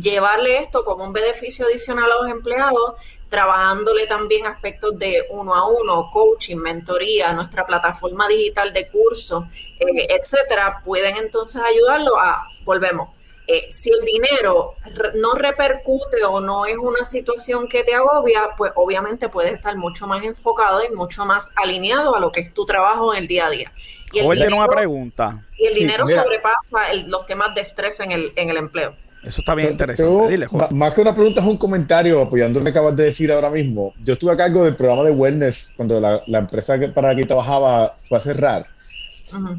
llevarle 0.00 0.58
esto 0.58 0.84
como 0.84 1.04
un 1.04 1.12
beneficio 1.12 1.66
adicional 1.66 2.10
a 2.10 2.22
los 2.22 2.30
empleados, 2.30 2.94
trabajándole 3.28 4.06
también 4.06 4.46
aspectos 4.46 4.98
de 4.98 5.24
uno 5.30 5.54
a 5.54 5.66
uno, 5.68 6.10
coaching, 6.12 6.56
mentoría, 6.56 7.32
nuestra 7.32 7.66
plataforma 7.66 8.28
digital 8.28 8.72
de 8.72 8.88
cursos, 8.88 9.44
eh, 9.80 10.06
etcétera, 10.10 10.82
pueden 10.84 11.16
entonces 11.16 11.60
ayudarlo 11.64 12.18
a, 12.18 12.46
volvemos, 12.64 13.10
eh, 13.46 13.66
si 13.68 13.90
el 13.90 14.00
dinero 14.06 14.74
no 15.16 15.34
repercute 15.34 16.24
o 16.26 16.40
no 16.40 16.64
es 16.64 16.78
una 16.78 17.04
situación 17.04 17.68
que 17.68 17.84
te 17.84 17.94
agobia, 17.94 18.50
pues 18.56 18.72
obviamente 18.74 19.28
puedes 19.28 19.52
estar 19.52 19.76
mucho 19.76 20.06
más 20.06 20.24
enfocado 20.24 20.82
y 20.82 20.94
mucho 20.94 21.26
más 21.26 21.50
alineado 21.54 22.16
a 22.16 22.20
lo 22.20 22.32
que 22.32 22.40
es 22.40 22.54
tu 22.54 22.64
trabajo 22.64 23.12
en 23.12 23.22
el 23.22 23.28
día 23.28 23.46
a 23.46 23.50
día. 23.50 23.72
Y 24.12 24.20
el 24.20 24.30
dinero, 24.30 24.56
una 24.56 24.68
pregunta. 24.68 25.44
Y 25.58 25.66
el 25.66 25.74
dinero 25.74 26.06
sobrepasa 26.06 26.94
los 27.06 27.26
temas 27.26 27.54
de 27.54 27.60
estrés 27.60 28.00
en 28.00 28.12
el, 28.12 28.32
en 28.36 28.48
el 28.48 28.56
empleo. 28.56 28.96
Eso 29.26 29.40
está 29.40 29.54
bien 29.54 29.72
interesante. 29.72 30.46
Más 30.70 30.92
que 30.92 31.00
una 31.00 31.14
pregunta 31.14 31.40
es 31.40 31.46
un 31.46 31.56
comentario 31.56 32.20
apoyando 32.20 32.58
lo 32.58 32.64
que 32.64 32.70
acabas 32.70 32.96
de 32.96 33.04
decir 33.04 33.32
ahora 33.32 33.50
mismo. 33.50 33.94
Yo 34.04 34.14
estuve 34.14 34.32
a 34.32 34.36
cargo 34.36 34.64
del 34.64 34.76
programa 34.76 35.04
de 35.04 35.12
wellness 35.12 35.56
cuando 35.76 36.00
la, 36.00 36.22
empresa 36.38 36.74
para 36.92 37.08
la 37.08 37.16
que 37.16 37.26
trabajaba 37.26 37.96
fue 38.08 38.18
a 38.18 38.20
cerrar. 38.20 38.66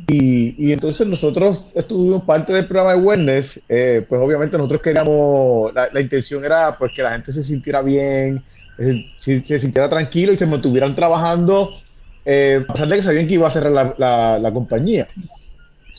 y, 0.07 0.71
entonces 0.71 1.05
nosotros 1.07 1.65
estuvimos 1.73 2.23
parte 2.23 2.53
del 2.53 2.67
programa 2.67 2.95
de 2.95 3.01
wellness. 3.01 3.59
Eh, 3.67 4.05
pues 4.07 4.21
obviamente 4.21 4.57
nosotros 4.57 4.81
queríamos, 4.81 5.73
la, 5.73 5.99
intención 5.99 6.45
era 6.45 6.77
pues 6.77 6.91
que 6.93 7.01
la 7.01 7.11
gente 7.11 7.33
se 7.33 7.43
sintiera 7.43 7.81
bien, 7.81 8.43
se, 8.77 9.41
sintiera 9.59 9.89
tranquilo 9.89 10.33
y 10.33 10.37
se 10.37 10.45
mantuvieran 10.45 10.95
trabajando, 10.95 11.71
eh, 12.23 12.63
a 12.67 12.71
pesar 12.71 12.87
de 12.87 12.97
que 12.97 13.03
sabían 13.03 13.27
que 13.27 13.33
iba 13.33 13.47
a 13.47 13.51
cerrar 13.51 13.95
la, 13.97 14.51
compañía. 14.53 15.05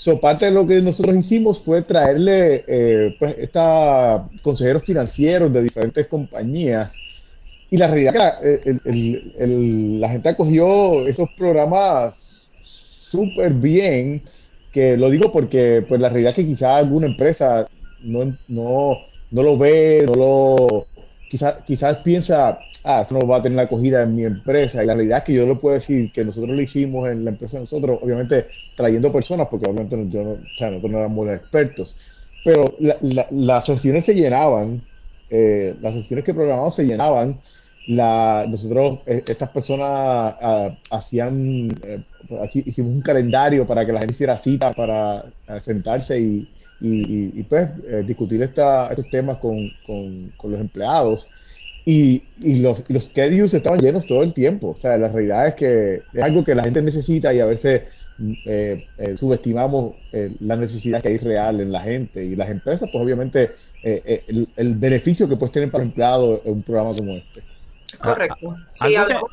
So, 0.06 0.20
parte 0.20 0.44
de 0.44 0.52
lo 0.52 0.64
que 0.64 0.80
nosotros 0.80 1.16
hicimos 1.16 1.60
fue 1.60 1.82
traerle 1.82 2.64
eh, 2.68 3.16
pues, 3.18 3.34
esta, 3.38 4.24
consejeros 4.40 4.84
financieros 4.84 5.52
de 5.52 5.64
diferentes 5.64 6.06
compañías. 6.06 6.92
Y 7.72 7.76
la 7.76 7.88
realidad 7.88 8.38
es 8.40 8.60
que 8.60 9.98
la 9.98 10.08
gente 10.08 10.28
acogió 10.28 11.08
esos 11.08 11.28
programas 11.30 12.14
súper 13.10 13.52
bien, 13.54 14.22
que 14.70 14.96
lo 14.96 15.10
digo 15.10 15.32
porque 15.32 15.84
pues, 15.88 16.00
la 16.00 16.08
realidad 16.08 16.30
es 16.30 16.36
que 16.36 16.46
quizás 16.46 16.76
alguna 16.76 17.08
empresa 17.08 17.66
no, 18.00 18.32
no, 18.46 18.98
no 19.32 19.42
lo 19.42 19.58
ve, 19.58 20.04
no 20.06 20.14
lo, 20.14 20.86
quizás, 21.66 21.98
piensa, 22.04 22.68
ah, 22.82 23.02
eso 23.02 23.14
no 23.14 23.26
va 23.26 23.38
a 23.38 23.42
tener 23.42 23.58
acogida 23.60 24.02
en 24.02 24.14
mi 24.14 24.24
empresa. 24.24 24.82
Y 24.82 24.86
la 24.86 24.94
realidad 24.94 25.18
es 25.18 25.24
que 25.24 25.32
yo 25.34 25.46
lo 25.46 25.60
puedo 25.60 25.74
decir 25.76 26.12
que 26.12 26.24
nosotros 26.24 26.54
lo 26.56 26.62
hicimos 26.62 27.08
en 27.08 27.24
la 27.24 27.30
empresa 27.30 27.58
nosotros, 27.58 27.98
obviamente 28.02 28.48
trayendo 28.74 29.12
personas, 29.12 29.48
porque 29.50 29.68
obviamente 29.70 29.96
yo 30.10 30.22
no, 30.24 30.36
nosotros 30.70 30.90
no 30.90 30.98
éramos 30.98 31.28
expertos. 31.28 31.96
pero 32.42 32.76
las 33.30 33.66
sesiones 33.66 34.04
se 34.04 34.14
llenaban, 34.14 34.88
eh, 35.28 35.76
las 35.80 35.94
sesiones 35.94 36.24
que 36.24 36.34
programamos 36.34 36.76
se 36.76 36.84
llenaban, 36.84 37.42
nosotros, 37.86 39.00
eh, 39.06 39.24
estas 39.26 39.50
personas 39.50 40.36
ah, 40.40 40.78
hacían, 40.90 41.68
eh, 41.82 42.04
hicimos 42.66 42.92
un 42.92 43.02
calendario 43.02 43.66
para 43.66 43.86
que 43.86 43.92
la 43.92 44.00
gente 44.00 44.14
hiciera 44.14 44.38
cita 44.38 44.72
para 44.74 45.24
sentarse 45.64 46.20
y, 46.20 46.55
y, 46.80 47.42
pues 47.44 47.68
discutir 48.06 48.42
esta, 48.42 48.88
estos 48.88 49.08
temas 49.10 49.38
con, 49.38 49.70
con, 49.86 50.32
con 50.36 50.52
los 50.52 50.60
empleados. 50.60 51.26
Y, 51.84 52.22
y, 52.40 52.56
los, 52.56 52.82
los 52.88 53.04
schedules 53.04 53.54
estaban 53.54 53.78
llenos 53.78 54.06
todo 54.06 54.22
el 54.22 54.34
tiempo. 54.34 54.70
O 54.70 54.76
sea, 54.76 54.98
la 54.98 55.08
realidad 55.08 55.48
es 55.48 55.54
que 55.54 56.02
es 56.12 56.22
algo 56.22 56.44
que 56.44 56.54
la 56.54 56.64
gente 56.64 56.82
necesita 56.82 57.32
y 57.32 57.40
a 57.40 57.46
veces 57.46 57.82
eh, 58.46 58.86
eh, 58.96 59.16
subestimamos 59.18 59.94
eh, 60.10 60.32
la 60.40 60.56
necesidad 60.56 61.02
que 61.02 61.08
hay 61.08 61.18
real 61.18 61.60
en 61.60 61.70
la 61.70 61.82
gente 61.82 62.24
y 62.24 62.34
las 62.34 62.48
empresas, 62.48 62.88
pues 62.90 63.04
obviamente 63.04 63.52
el, 63.82 64.48
el, 64.56 64.74
beneficio 64.74 65.28
que 65.28 65.36
puedes 65.36 65.52
tener 65.52 65.70
para 65.70 65.84
el 65.84 65.90
empleado 65.90 66.40
en 66.44 66.52
un 66.54 66.62
programa 66.62 66.92
como 66.92 67.12
este. 67.12 67.42
Correcto. 67.98 68.56
Ah, 68.80 68.86
sí, 68.88 68.96
algo, 68.96 69.28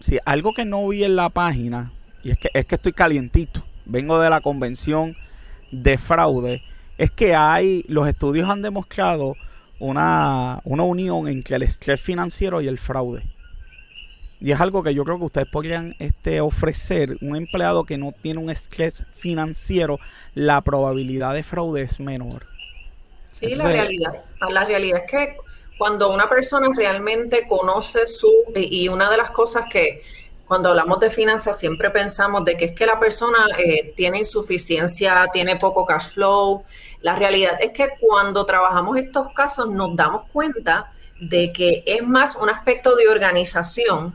que, 0.00 0.18
algo 0.24 0.54
que 0.54 0.64
no 0.64 0.88
vi 0.88 1.04
en 1.04 1.14
la 1.14 1.28
página, 1.28 1.92
y 2.24 2.30
es 2.30 2.38
que, 2.38 2.48
es 2.54 2.64
que 2.64 2.74
estoy 2.76 2.92
calientito, 2.92 3.62
vengo 3.84 4.18
de 4.18 4.30
la 4.30 4.40
convención 4.40 5.14
de 5.82 5.98
fraude, 5.98 6.62
es 6.98 7.10
que 7.10 7.34
hay, 7.34 7.84
los 7.88 8.08
estudios 8.08 8.48
han 8.48 8.62
demostrado 8.62 9.36
una, 9.78 10.60
una 10.64 10.82
unión 10.84 11.28
entre 11.28 11.56
el 11.56 11.62
estrés 11.62 12.00
financiero 12.00 12.60
y 12.60 12.68
el 12.68 12.78
fraude. 12.78 13.22
Y 14.40 14.52
es 14.52 14.60
algo 14.60 14.82
que 14.82 14.94
yo 14.94 15.04
creo 15.04 15.18
que 15.18 15.24
ustedes 15.24 15.48
podrían 15.48 15.96
este, 15.98 16.40
ofrecer. 16.40 17.16
Un 17.22 17.34
empleado 17.34 17.84
que 17.84 17.96
no 17.96 18.12
tiene 18.12 18.40
un 18.40 18.50
estrés 18.50 19.04
financiero, 19.14 19.98
la 20.34 20.60
probabilidad 20.60 21.32
de 21.32 21.42
fraude 21.42 21.82
es 21.82 21.98
menor. 21.98 22.46
Sí, 23.30 23.54
la 23.54 23.64
realidad. 23.64 24.22
La 24.50 24.64
realidad 24.64 25.02
es 25.04 25.10
que 25.10 25.36
cuando 25.78 26.12
una 26.12 26.28
persona 26.28 26.68
realmente 26.76 27.46
conoce 27.48 28.06
su... 28.06 28.30
Y 28.54 28.88
una 28.88 29.10
de 29.10 29.16
las 29.16 29.30
cosas 29.30 29.64
que 29.70 30.02
cuando 30.46 30.68
hablamos 30.68 31.00
de 31.00 31.10
finanzas 31.10 31.58
siempre 31.58 31.90
pensamos 31.90 32.44
de 32.44 32.56
que 32.56 32.66
es 32.66 32.72
que 32.72 32.86
la 32.86 32.98
persona 32.98 33.46
eh, 33.58 33.92
tiene 33.96 34.18
insuficiencia, 34.18 35.28
tiene 35.32 35.56
poco 35.56 35.86
cash 35.86 36.12
flow. 36.12 36.64
La 37.00 37.16
realidad 37.16 37.58
es 37.60 37.72
que 37.72 37.88
cuando 38.00 38.44
trabajamos 38.44 38.98
estos 38.98 39.28
casos 39.34 39.70
nos 39.70 39.96
damos 39.96 40.24
cuenta 40.32 40.92
de 41.20 41.52
que 41.52 41.82
es 41.86 42.02
más 42.02 42.36
un 42.36 42.50
aspecto 42.50 42.94
de 42.96 43.08
organización 43.08 44.14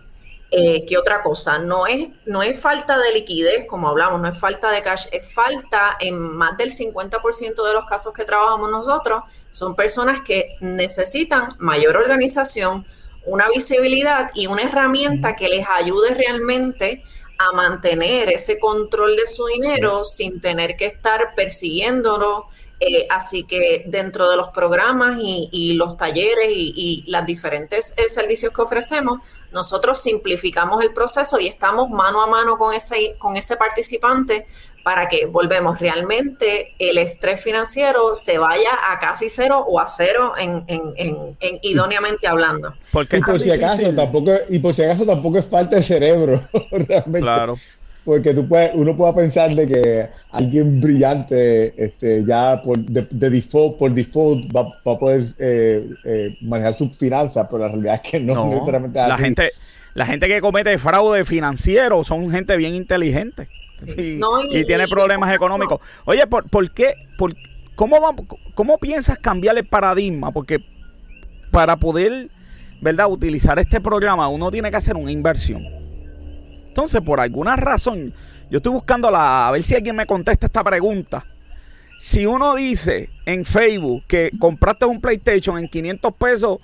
eh, 0.52 0.84
que 0.88 0.98
otra 0.98 1.22
cosa. 1.22 1.60
No 1.60 1.86
es, 1.86 2.10
no 2.26 2.42
es 2.42 2.60
falta 2.60 2.98
de 2.98 3.14
liquidez, 3.14 3.68
como 3.68 3.88
hablamos, 3.88 4.20
no 4.20 4.28
es 4.28 4.40
falta 4.40 4.72
de 4.72 4.82
cash, 4.82 5.06
es 5.12 5.32
falta 5.32 5.96
en 6.00 6.18
más 6.20 6.58
del 6.58 6.72
50% 6.72 7.68
de 7.68 7.74
los 7.74 7.86
casos 7.86 8.14
que 8.16 8.26
trabajamos 8.26 8.72
nosotros, 8.72 9.24
son 9.52 9.76
personas 9.76 10.22
que 10.22 10.56
necesitan 10.60 11.50
mayor 11.60 11.98
organización, 11.98 12.84
una 13.26 13.48
visibilidad 13.50 14.32
y 14.34 14.48
una 14.48 14.64
herramienta 14.64 15.36
que 15.36 15.48
les 15.48 15.68
ayude 15.68 16.14
realmente 16.14 17.04
a 17.38 17.54
mantener 17.54 18.30
ese 18.30 18.60
control 18.60 19.16
de 19.16 19.26
su 19.26 19.46
dinero 19.48 20.04
sin 20.04 20.42
tener 20.42 20.76
que 20.76 20.86
estar 20.86 21.34
persiguiéndolo, 21.36 22.48
eh, 22.82 23.08
así 23.10 23.44
que 23.44 23.84
dentro 23.88 24.30
de 24.30 24.36
los 24.36 24.50
programas 24.50 25.18
y, 25.22 25.74
los 25.74 25.96
talleres 25.96 26.50
y, 26.50 26.74
y 26.76 27.12
los 27.12 27.26
diferentes 27.26 27.94
eh, 27.98 28.10
servicios 28.10 28.54
que 28.54 28.62
ofrecemos, 28.62 29.20
nosotros 29.52 30.02
simplificamos 30.02 30.82
el 30.84 30.92
proceso 30.92 31.40
y 31.40 31.48
estamos 31.48 31.90
mano 31.90 32.22
a 32.22 32.28
mano 32.28 32.58
con 32.58 32.74
ese, 32.74 33.16
con 33.18 33.38
ese 33.38 33.56
participante 33.56 34.46
para 34.90 35.08
que 35.08 35.28
volvemos. 35.28 35.80
Realmente 35.80 36.74
el 36.80 36.98
estrés 36.98 37.40
financiero 37.44 38.16
se 38.16 38.40
vaya 38.40 38.72
a 38.92 38.98
casi 38.98 39.30
cero 39.30 39.64
o 39.68 39.80
a 39.80 39.86
cero 39.86 40.34
en, 40.36 40.64
en, 40.66 41.36
en, 41.40 41.60
idóneamente 41.62 42.28
hablando. 42.28 42.74
Porque 42.92 43.18
y 43.18 43.22
por 43.22 43.40
si 43.40 43.52
acaso 43.52 43.94
tampoco 43.94 44.32
y 44.50 44.58
por 44.58 44.74
si 44.74 44.82
acaso 44.82 45.06
tampoco 45.06 45.38
es 45.38 45.46
falta 45.46 45.76
de 45.76 45.84
cerebro 45.84 46.42
realmente. 46.72 47.20
Claro. 47.20 47.58
Porque 48.04 48.34
tú 48.34 48.48
puedes, 48.48 48.72
uno 48.74 48.98
puede 48.98 49.14
pensar 49.14 49.54
de 49.54 49.68
que 49.68 50.08
alguien 50.32 50.82
brillante 50.82 51.86
este, 51.86 52.26
ya 52.26 52.60
por, 52.64 52.80
de, 52.80 53.30
default, 53.30 53.78
por 53.78 53.94
default 53.94 54.50
va, 54.56 54.62
a 54.92 54.98
poder 54.98 55.26
eh, 55.38 55.88
eh, 56.04 56.36
manejar 56.42 56.76
sus 56.76 56.98
finanzas, 56.98 57.46
pero 57.48 57.60
la 57.60 57.68
realidad 57.68 58.02
es 58.04 58.10
que 58.10 58.20
no, 58.20 58.48
necesariamente 58.48 58.98
la 58.98 59.18
gente 59.18 59.52
La 59.94 60.08
gente 60.08 60.28
que 60.28 60.42
comete 60.42 60.80
fraude 60.80 61.26
financiero 61.26 62.04
son 62.04 62.32
gente 62.32 62.58
bien 62.58 62.74
inteligente 62.74 63.50
y, 63.86 64.66
tiene 64.66 64.88
problemas 64.88 65.34
económicos. 65.34 65.80
Oye, 66.06 66.26
¿por, 66.28 66.50
por 66.50 66.72
qué? 66.72 66.94
Por, 67.18 67.36
¿cómo, 67.76 67.98
¿Cómo 68.56 68.78
piensas 68.78 69.18
cambiar 69.18 69.58
el 69.58 69.68
paradigma? 69.68 70.32
Porque 70.32 70.60
para 71.52 71.78
poder, 71.78 72.30
¿verdad?, 72.82 73.10
utilizar 73.10 73.60
este 73.60 73.82
programa 73.82 74.28
uno 74.28 74.52
tiene 74.52 74.70
que 74.70 74.78
hacer 74.78 74.96
una 74.96 75.12
inversión 75.12 75.80
entonces, 76.80 77.02
por 77.02 77.20
alguna 77.20 77.58
razón, 77.58 78.14
yo 78.50 78.58
estoy 78.58 78.72
buscando 78.72 79.12
la, 79.12 79.50
a 79.50 79.52
ver 79.52 79.64
si 79.64 79.76
alguien 79.76 79.98
me 79.98 80.06
contesta 80.06 80.46
esta 80.46 80.64
pregunta. 80.64 81.26
Si 81.98 82.26
uno 82.26 82.56
dice 82.56 83.10
en 83.26 83.44
Facebook 83.44 84.04
que 84.08 84.32
compraste 84.40 84.86
un 84.86 85.02
PlayStation 85.02 85.58
en 85.58 85.68
500 85.68 86.16
pesos, 86.16 86.60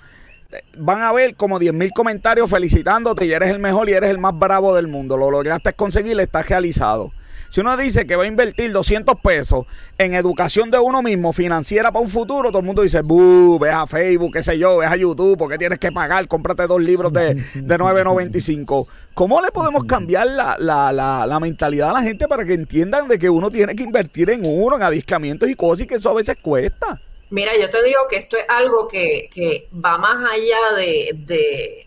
van 0.76 1.02
a 1.02 1.12
ver 1.12 1.34
como 1.34 1.58
10 1.58 1.74
mil 1.74 1.92
comentarios 1.92 2.50
felicitándote 2.50 3.26
y 3.26 3.32
eres 3.32 3.50
el 3.50 3.58
mejor 3.58 3.88
y 3.88 3.92
eres 3.92 4.10
el 4.10 4.18
más 4.18 4.38
bravo 4.38 4.74
del 4.74 4.88
mundo. 4.88 5.16
Lo 5.16 5.30
lograste 5.30 5.72
conseguir, 5.72 6.18
estás 6.20 6.48
realizado. 6.48 7.12
Si 7.48 7.60
uno 7.60 7.76
dice 7.76 8.06
que 8.06 8.16
va 8.16 8.24
a 8.24 8.26
invertir 8.26 8.72
200 8.72 9.20
pesos 9.20 9.66
en 9.98 10.14
educación 10.14 10.70
de 10.70 10.78
uno 10.78 11.02
mismo, 11.02 11.32
financiera 11.32 11.92
para 11.92 12.02
un 12.02 12.10
futuro, 12.10 12.48
todo 12.48 12.58
el 12.58 12.64
mundo 12.64 12.82
dice, 12.82 13.02
buh, 13.02 13.58
ve 13.58 13.70
a 13.70 13.86
Facebook, 13.86 14.32
qué 14.32 14.42
sé 14.42 14.58
yo, 14.58 14.78
ve 14.78 14.86
a 14.86 14.96
YouTube, 14.96 15.38
porque 15.38 15.58
tienes 15.58 15.78
que 15.78 15.92
pagar, 15.92 16.26
cómprate 16.28 16.66
dos 16.66 16.82
libros 16.82 17.12
de, 17.12 17.34
de 17.34 17.78
9.95. 17.78 18.86
¿Cómo 19.14 19.40
le 19.40 19.50
podemos 19.50 19.84
cambiar 19.84 20.26
la, 20.26 20.56
la, 20.58 20.92
la, 20.92 21.26
la, 21.26 21.40
mentalidad 21.40 21.90
a 21.90 21.94
la 21.94 22.02
gente 22.02 22.28
para 22.28 22.44
que 22.44 22.54
entiendan 22.54 23.08
de 23.08 23.18
que 23.18 23.30
uno 23.30 23.50
tiene 23.50 23.74
que 23.74 23.82
invertir 23.82 24.28
en 24.30 24.44
uno, 24.44 24.76
en 24.76 24.82
adiscamientos 24.82 25.48
y 25.48 25.54
cosas 25.54 25.84
y 25.84 25.86
que 25.86 25.94
eso 25.94 26.10
a 26.10 26.14
veces 26.14 26.36
cuesta? 26.42 27.00
Mira, 27.30 27.52
yo 27.60 27.68
te 27.68 27.82
digo 27.82 28.00
que 28.08 28.16
esto 28.16 28.36
es 28.36 28.44
algo 28.48 28.86
que, 28.86 29.28
que 29.32 29.68
va 29.72 29.98
más 29.98 30.30
allá 30.30 30.72
de, 30.76 31.86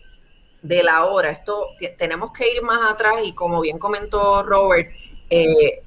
de, 0.62 0.82
la 0.82 1.06
hora. 1.06 1.30
Esto 1.30 1.68
tenemos 1.96 2.32
que 2.32 2.50
ir 2.50 2.62
más 2.62 2.90
atrás 2.90 3.14
y 3.24 3.32
como 3.32 3.60
bien 3.60 3.78
comentó 3.78 4.42
Robert, 4.42 4.90
eh, 5.30 5.82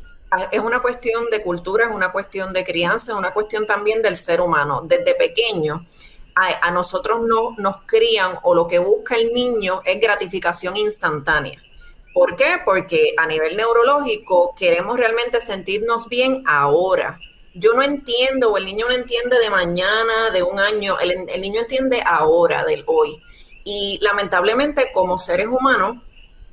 es 0.51 0.59
una 0.59 0.81
cuestión 0.81 1.29
de 1.29 1.41
cultura, 1.41 1.85
es 1.85 1.91
una 1.91 2.11
cuestión 2.11 2.53
de 2.53 2.63
crianza, 2.63 3.11
es 3.11 3.17
una 3.17 3.31
cuestión 3.31 3.67
también 3.67 4.01
del 4.01 4.17
ser 4.17 4.41
humano. 4.41 4.81
Desde 4.83 5.13
pequeño, 5.13 5.85
a, 6.35 6.71
nosotros 6.71 7.21
no, 7.27 7.55
nos 7.57 7.77
crían 7.85 8.39
o 8.43 8.55
lo 8.55 8.67
que 8.67 8.79
busca 8.79 9.15
el 9.15 9.33
niño 9.33 9.81
es 9.85 9.99
gratificación 9.99 10.75
instantánea. 10.77 11.61
¿Por 12.13 12.35
qué? 12.35 12.57
Porque 12.63 13.13
a 13.17 13.25
nivel 13.27 13.57
neurológico 13.57 14.53
queremos 14.57 14.97
realmente 14.97 15.39
sentirnos 15.39 16.07
bien 16.09 16.43
ahora. 16.47 17.19
Yo 17.53 17.73
no 17.73 17.83
entiendo, 17.83 18.51
o 18.51 18.57
el 18.57 18.65
niño 18.65 18.87
no 18.87 18.95
entiende 18.95 19.39
de 19.39 19.49
mañana, 19.49 20.31
de 20.31 20.41
un 20.43 20.59
año, 20.59 20.99
el, 20.99 21.29
el 21.29 21.41
niño 21.41 21.61
entiende 21.61 22.01
ahora, 22.05 22.63
del 22.65 22.83
hoy. 22.87 23.21
Y 23.63 23.99
lamentablemente 24.01 24.91
como 24.91 25.17
seres 25.17 25.47
humanos, 25.47 25.97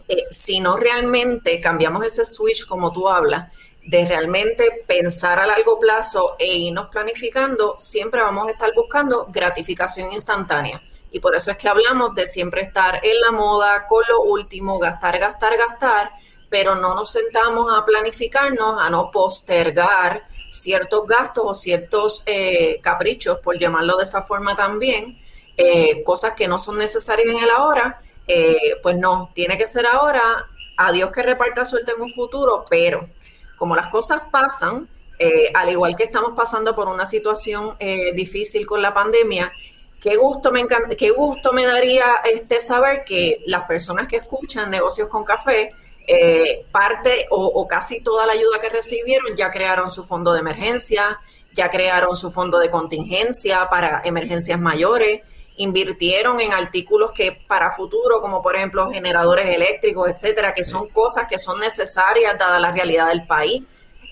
eh, 0.09 0.27
si 0.31 0.59
no 0.61 0.77
realmente 0.77 1.61
cambiamos 1.61 2.05
ese 2.05 2.25
switch, 2.25 2.67
como 2.67 2.93
tú 2.93 3.09
hablas, 3.09 3.53
de 3.87 4.05
realmente 4.05 4.85
pensar 4.87 5.39
a 5.39 5.47
largo 5.47 5.79
plazo 5.79 6.37
e 6.39 6.47
irnos 6.47 6.89
planificando, 6.89 7.77
siempre 7.79 8.21
vamos 8.21 8.49
a 8.49 8.51
estar 8.51 8.73
buscando 8.75 9.27
gratificación 9.31 10.13
instantánea. 10.13 10.83
Y 11.13 11.21
por 11.21 11.35
eso 11.35 11.51
es 11.51 11.57
que 11.57 11.69
hablamos 11.69 12.15
de 12.15 12.27
siempre 12.27 12.63
estar 12.63 13.01
en 13.05 13.21
la 13.21 13.31
moda, 13.31 13.87
con 13.87 14.05
lo 14.09 14.23
último, 14.23 14.79
gastar, 14.79 15.19
gastar, 15.19 15.57
gastar, 15.57 16.11
pero 16.49 16.75
no 16.75 16.95
nos 16.95 17.11
sentamos 17.11 17.73
a 17.73 17.85
planificarnos, 17.85 18.81
a 18.81 18.91
no 18.91 19.11
postergar 19.11 20.25
ciertos 20.51 21.07
gastos 21.07 21.45
o 21.47 21.55
ciertos 21.55 22.23
eh, 22.27 22.81
caprichos, 22.83 23.39
por 23.41 23.59
llamarlo 23.59 23.97
de 23.97 24.05
esa 24.05 24.23
forma 24.23 24.57
también, 24.57 25.19
eh, 25.57 26.03
cosas 26.05 26.35
que 26.35 26.49
no 26.49 26.59
son 26.59 26.79
necesarias 26.79 27.29
en 27.29 27.43
el 27.43 27.51
ahora 27.51 28.01
eh, 28.27 28.77
pues 28.83 28.97
no, 28.97 29.31
tiene 29.35 29.59
que 29.59 29.67
ser 29.67 29.87
ahora, 29.87 30.23
a 30.77 30.93
Dios 30.93 31.11
que 31.11 31.23
reparta 31.23 31.65
suerte 31.65 31.93
en 31.93 32.01
un 32.01 32.13
futuro, 32.13 32.65
pero 32.71 33.09
como 33.57 33.75
las 33.75 33.89
cosas 33.89 34.23
pasan, 34.31 34.89
eh, 35.19 35.51
al 35.53 35.69
igual 35.69 35.97
que 35.97 36.05
estamos 36.05 36.33
pasando 36.37 36.75
por 36.75 36.89
una 36.89 37.07
situación 37.07 37.77
difícil 38.15 38.67
con 38.67 38.81
la 38.81 38.95
pandemia, 38.95 39.53
qué 40.01 40.17
gusto 40.17 40.53
me 40.53 40.67
qué 40.97 41.11
gusto 41.11 41.53
me 41.53 41.67
daría 41.67 42.07
este 42.25 42.61
saber 42.61 43.05
que 43.05 43.43
las 43.47 43.67
personas 43.67 44.07
que 44.07 44.17
escuchan 44.17 44.71
negocios 44.71 45.09
con 45.09 45.25
café, 45.25 45.71
parte 46.73 47.27
o, 47.31 47.45
o, 47.47 47.69
casi 47.69 48.01
toda 48.01 48.27
la 48.27 48.33
ayuda 48.33 48.61
que 48.61 48.69
recibieron 48.69 49.37
ya 49.37 49.51
crearon 49.51 49.91
su 49.91 50.05
fondo 50.05 50.33
de 50.33 50.41
emergencia, 50.41 51.21
ya 51.53 51.71
crearon 51.71 52.17
su 52.17 52.31
fondo 52.31 52.59
de 52.59 52.71
contingencia 52.71 53.69
para 53.69 54.03
emergencias 54.05 54.59
mayores, 54.59 55.21
invirtieron 55.57 56.41
en 56.41 56.53
artículos 56.53 57.13
que 57.13 57.45
para 57.47 57.71
futuro, 57.71 58.21
como 58.23 58.41
por 58.43 58.57
ejemplo 58.57 58.91
generadores 58.91 59.55
eléctricos, 59.55 60.09
etcétera, 60.09 60.55
que 60.55 60.65
son 60.65 60.89
cosas 60.89 61.27
que 61.29 61.39
son 61.39 61.61
necesarias 61.61 62.39
dada 62.39 62.59
la 62.59 62.73
realidad 62.73 63.09
del 63.09 63.27
país. 63.27 63.63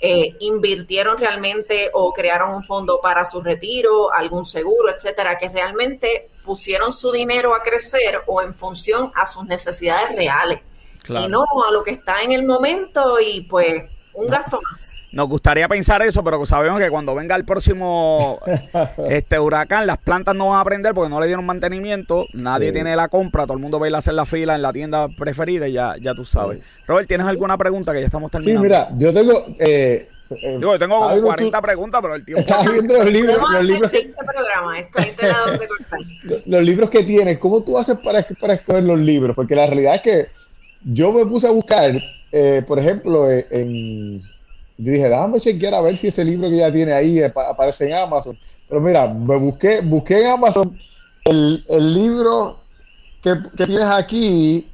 eh, 0.00 0.36
invirtieron 0.38 1.18
realmente 1.18 1.90
o 1.92 2.12
crearon 2.12 2.54
un 2.54 2.62
fondo 2.62 3.00
para 3.00 3.24
su 3.24 3.40
retiro, 3.40 4.12
algún 4.12 4.44
seguro, 4.44 4.94
etcétera, 4.94 5.36
que 5.36 5.48
realmente 5.48 6.28
pusieron 6.44 6.92
su 6.92 7.10
dinero 7.10 7.52
a 7.54 7.62
crecer 7.62 8.22
o 8.26 8.40
en 8.40 8.54
función 8.54 9.10
a 9.16 9.26
sus 9.26 9.44
necesidades 9.44 10.14
reales. 10.14 10.60
Y 11.08 11.28
no 11.28 11.44
a 11.66 11.72
lo 11.72 11.82
que 11.82 11.92
está 11.92 12.22
en 12.22 12.32
el 12.32 12.44
momento 12.44 13.16
y 13.20 13.42
pues 13.42 13.84
un 14.18 14.28
gasto 14.28 14.60
más. 14.62 15.00
Nos 15.12 15.28
gustaría 15.28 15.68
pensar 15.68 16.02
eso, 16.02 16.22
pero 16.24 16.44
sabemos 16.44 16.80
que 16.80 16.90
cuando 16.90 17.14
venga 17.14 17.36
el 17.36 17.44
próximo 17.44 18.40
este 19.08 19.38
huracán, 19.38 19.86
las 19.86 19.98
plantas 19.98 20.34
no 20.34 20.50
van 20.50 20.60
a 20.60 20.64
prender 20.64 20.92
porque 20.92 21.08
no 21.08 21.20
le 21.20 21.26
dieron 21.26 21.46
mantenimiento, 21.46 22.26
nadie 22.32 22.72
tiene 22.72 22.96
la 22.96 23.08
compra, 23.08 23.44
todo 23.44 23.54
el 23.54 23.62
mundo 23.62 23.78
va 23.78 23.86
a 23.86 23.88
ir 23.88 23.94
a 23.94 23.98
hacer 23.98 24.14
la 24.14 24.26
fila 24.26 24.54
en 24.54 24.62
la 24.62 24.72
tienda 24.72 25.08
preferida 25.08 25.68
y 25.68 25.72
ya, 25.72 25.94
ya 26.00 26.14
tú 26.14 26.24
sabes. 26.24 26.58
Robert, 26.86 27.08
¿tienes 27.08 27.26
alguna 27.26 27.56
pregunta 27.56 27.92
que 27.92 28.00
ya 28.00 28.06
estamos 28.06 28.30
terminando? 28.30 28.60
Sí, 28.60 28.68
mira, 28.68 28.88
yo 28.96 29.14
tengo... 29.14 29.46
Eh, 29.58 30.08
eh 30.30 30.58
yo 30.60 30.78
tengo 30.78 31.00
como 31.00 31.22
40 31.22 31.62
preguntas, 31.62 32.00
pero 32.02 32.14
el 32.14 32.24
tiempo. 32.24 32.40
Estás 32.40 32.70
viendo 32.70 32.94
los 32.94 33.10
libros. 33.10 33.38
Los 33.50 33.64
libros, 33.64 33.90
que, 33.90 34.12
los 36.44 36.64
libros 36.64 36.90
que 36.90 37.02
tienes, 37.04 37.38
¿cómo 37.38 37.62
tú 37.62 37.78
haces 37.78 37.98
para, 37.98 38.26
para 38.38 38.54
escoger 38.54 38.82
los 38.82 38.98
libros? 38.98 39.34
Porque 39.34 39.54
la 39.54 39.66
realidad 39.66 39.94
es 39.94 40.02
que 40.02 40.38
yo 40.84 41.12
me 41.12 41.26
puse 41.26 41.46
a 41.46 41.50
buscar 41.50 42.00
eh, 42.30 42.62
por 42.66 42.78
ejemplo, 42.78 43.30
eh, 43.30 43.46
en, 43.50 44.22
dije, 44.76 45.08
déjame 45.08 45.40
chequear 45.40 45.74
a 45.74 45.80
ver 45.80 45.98
si 45.98 46.08
ese 46.08 46.24
libro 46.24 46.50
que 46.50 46.58
ya 46.58 46.72
tiene 46.72 46.92
ahí 46.92 47.22
aparece 47.22 47.86
en 47.86 47.94
Amazon. 47.94 48.38
Pero 48.68 48.80
mira, 48.80 49.06
me 49.08 49.36
busqué, 49.36 49.80
busqué 49.80 50.20
en 50.20 50.26
Amazon 50.26 50.78
el, 51.24 51.94
libro 51.94 52.58
que, 53.22 53.36
tienes 53.56 53.90
aquí, 53.90 54.66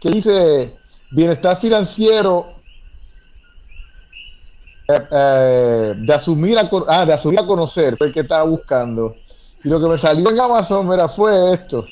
que 0.00 0.10
dice 0.10 0.72
Bienestar 1.10 1.60
Financiero 1.60 2.46
eh, 4.88 5.94
de, 5.96 6.14
asumir 6.14 6.58
a, 6.58 6.70
ah, 6.88 7.06
de 7.06 7.12
asumir 7.12 7.40
a 7.40 7.46
conocer, 7.46 7.96
fue 7.96 8.08
el 8.08 8.12
que 8.12 8.20
estaba 8.20 8.44
buscando. 8.44 9.16
Y 9.64 9.68
lo 9.68 9.80
que 9.80 9.88
me 9.88 9.98
salió 9.98 10.30
en 10.30 10.40
Amazon, 10.40 10.88
mira, 10.88 11.08
fue 11.08 11.54
esto. 11.54 11.86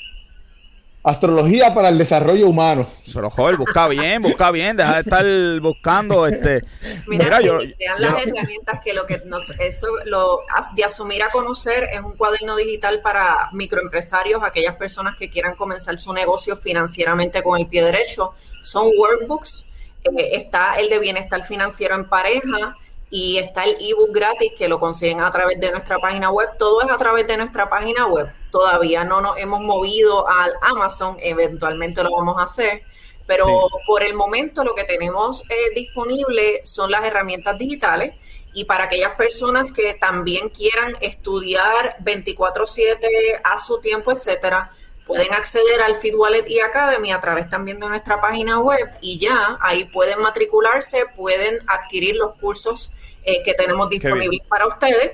Astrología 1.04 1.74
para 1.74 1.88
el 1.88 1.98
desarrollo 1.98 2.46
humano. 2.46 2.88
Pero 3.12 3.28
joder, 3.28 3.56
busca 3.56 3.88
bien, 3.88 4.22
busca 4.22 4.52
bien, 4.52 4.76
deja 4.76 4.94
de 4.94 5.00
estar 5.00 5.60
buscando 5.60 6.28
este. 6.28 6.62
Mira, 7.08 7.40
yo, 7.40 7.58
sean 7.76 8.00
las 8.00 8.24
herramientas 8.24 8.80
que 8.84 8.94
lo 8.94 9.04
que 9.04 9.20
nos, 9.24 9.50
eso 9.58 9.88
lo 10.04 10.42
de 10.76 10.84
asumir 10.84 11.24
a 11.24 11.30
conocer 11.30 11.88
es 11.92 12.00
un 12.00 12.12
cuaderno 12.12 12.54
digital 12.54 13.00
para 13.02 13.48
microempresarios, 13.52 14.44
aquellas 14.44 14.76
personas 14.76 15.16
que 15.16 15.28
quieran 15.28 15.56
comenzar 15.56 15.98
su 15.98 16.12
negocio 16.12 16.56
financieramente 16.56 17.42
con 17.42 17.58
el 17.58 17.66
pie 17.66 17.84
derecho. 17.84 18.32
Son 18.62 18.88
workbooks. 18.96 19.66
Eh, 20.04 20.36
está 20.36 20.74
el 20.78 20.88
de 20.88 21.00
bienestar 21.00 21.42
financiero 21.44 21.96
en 21.96 22.08
pareja, 22.08 22.76
y 23.14 23.36
está 23.36 23.64
el 23.64 23.76
ebook 23.78 24.10
gratis 24.10 24.52
que 24.56 24.68
lo 24.68 24.80
consiguen 24.80 25.20
a 25.20 25.30
través 25.30 25.60
de 25.60 25.70
nuestra 25.70 25.98
página 25.98 26.30
web. 26.30 26.48
Todo 26.58 26.80
es 26.80 26.90
a 26.90 26.96
través 26.96 27.26
de 27.26 27.36
nuestra 27.36 27.68
página 27.68 28.06
web. 28.06 28.32
Todavía 28.50 29.04
no 29.04 29.20
nos 29.20 29.36
hemos 29.36 29.60
movido 29.60 30.26
al 30.26 30.54
Amazon, 30.62 31.18
eventualmente 31.20 32.02
lo 32.02 32.10
vamos 32.10 32.38
a 32.38 32.44
hacer, 32.44 32.84
pero 33.26 33.46
por 33.86 34.02
el 34.02 34.14
momento 34.14 34.64
lo 34.64 34.74
que 34.74 34.84
tenemos 34.84 35.42
eh, 35.50 35.74
disponible 35.74 36.62
son 36.64 36.90
las 36.90 37.04
herramientas 37.04 37.58
digitales 37.58 38.14
y 38.54 38.64
para 38.64 38.84
aquellas 38.84 39.14
personas 39.14 39.72
que 39.72 39.92
también 39.92 40.48
quieran 40.48 40.96
estudiar 41.02 41.96
24/7 42.02 43.42
a 43.44 43.58
su 43.58 43.78
tiempo, 43.80 44.10
etcétera, 44.10 44.70
pueden 45.06 45.34
acceder 45.34 45.82
al 45.82 45.96
Fit 45.96 46.14
Wallet 46.14 46.48
y 46.48 46.60
Academy 46.60 47.12
a 47.12 47.20
través 47.20 47.50
también 47.50 47.78
de 47.78 47.88
nuestra 47.90 48.22
página 48.22 48.58
web 48.60 48.90
y 49.02 49.18
ya 49.18 49.58
ahí 49.60 49.84
pueden 49.84 50.18
matricularse, 50.20 51.04
pueden 51.14 51.58
adquirir 51.66 52.16
los 52.16 52.36
cursos 52.36 52.90
eh, 53.24 53.42
que 53.44 53.54
tenemos 53.54 53.88
disponibles 53.88 54.40
para 54.48 54.66
ustedes, 54.66 55.12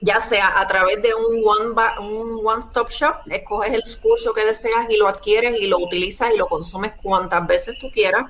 ya 0.00 0.20
sea 0.20 0.58
a 0.58 0.66
través 0.66 1.02
de 1.02 1.14
un 1.14 1.42
one, 1.44 1.74
un 2.00 2.40
one 2.46 2.60
stop 2.60 2.90
shop, 2.90 3.16
escoges 3.30 3.74
el 3.74 3.82
curso 4.00 4.32
que 4.32 4.44
deseas 4.44 4.88
y 4.88 4.96
lo 4.96 5.08
adquieres 5.08 5.60
y 5.60 5.66
lo 5.66 5.78
utilizas 5.78 6.32
y 6.34 6.38
lo 6.38 6.46
consumes 6.46 6.92
cuantas 7.02 7.46
veces 7.46 7.76
tú 7.78 7.90
quieras, 7.90 8.24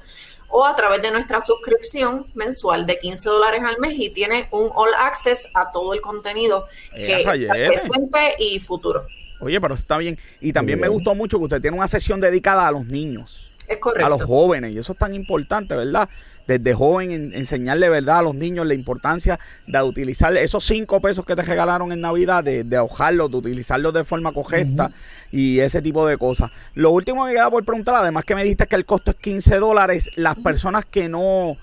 o 0.49 0.65
a 0.65 0.75
través 0.75 1.01
de 1.01 1.13
nuestra 1.13 1.41
suscripción 1.41 2.27
mensual 2.35 2.87
de 2.87 2.99
15 2.99 3.29
dólares 3.29 3.63
al 3.65 3.79
mes 3.79 3.95
y 3.97 4.11
tienes 4.11 4.47
un 4.51 4.71
all 4.75 4.91
access 4.99 5.49
a 5.55 5.71
todo 5.71 5.95
el 5.95 6.01
contenido 6.01 6.67
que 6.93 7.23
presente 7.69 8.35
y 8.39 8.59
futuro. 8.59 9.07
Oye, 9.41 9.61
pero 9.61 9.75
está 9.75 9.97
bien. 9.97 10.19
Y 10.41 10.53
también 10.53 10.79
me 10.79 10.89
gustó 10.89 11.15
mucho 11.15 11.39
que 11.39 11.45
usted 11.45 11.61
tiene 11.61 11.77
una 11.77 11.89
sesión 11.89 12.21
dedicada 12.21 12.67
a 12.67 12.71
los 12.71 12.85
niños. 12.85 13.49
Es 13.71 13.79
correcto. 13.79 14.07
A 14.07 14.11
los 14.11 14.23
jóvenes. 14.23 14.75
Y 14.75 14.79
eso 14.79 14.93
es 14.93 14.99
tan 14.99 15.14
importante, 15.14 15.77
¿verdad? 15.77 16.09
Desde 16.47 16.75
joven 16.75 17.33
enseñarle, 17.33 17.89
¿verdad? 17.89 18.18
A 18.18 18.23
los 18.23 18.35
niños 18.35 18.66
la 18.66 18.75
importancia 18.75 19.39
de 19.68 19.81
utilizar 19.81 20.37
esos 20.37 20.64
cinco 20.64 21.01
pesos 21.01 21.25
que 21.25 21.37
te 21.37 21.43
regalaron 21.43 21.93
en 21.93 22.01
Navidad, 22.01 22.43
de, 22.43 22.64
de 22.64 22.77
ahojarlos, 22.77 23.31
de 23.31 23.37
utilizarlos 23.37 23.95
de 23.95 24.03
forma 24.03 24.33
correcta 24.33 24.91
y 25.31 25.61
ese 25.61 25.81
tipo 25.81 26.05
de 26.05 26.18
cosas. 26.18 26.51
Lo 26.75 26.91
último 26.91 27.25
que 27.27 27.35
queda 27.35 27.49
por 27.49 27.64
preguntar, 27.64 27.95
además 27.95 28.25
que 28.25 28.35
me 28.35 28.43
dijiste 28.43 28.66
que 28.66 28.75
el 28.75 28.85
costo 28.85 29.12
es 29.12 29.16
15 29.18 29.59
dólares, 29.59 30.11
las 30.16 30.35
personas 30.35 30.85
que 30.85 31.09
no 31.09 31.57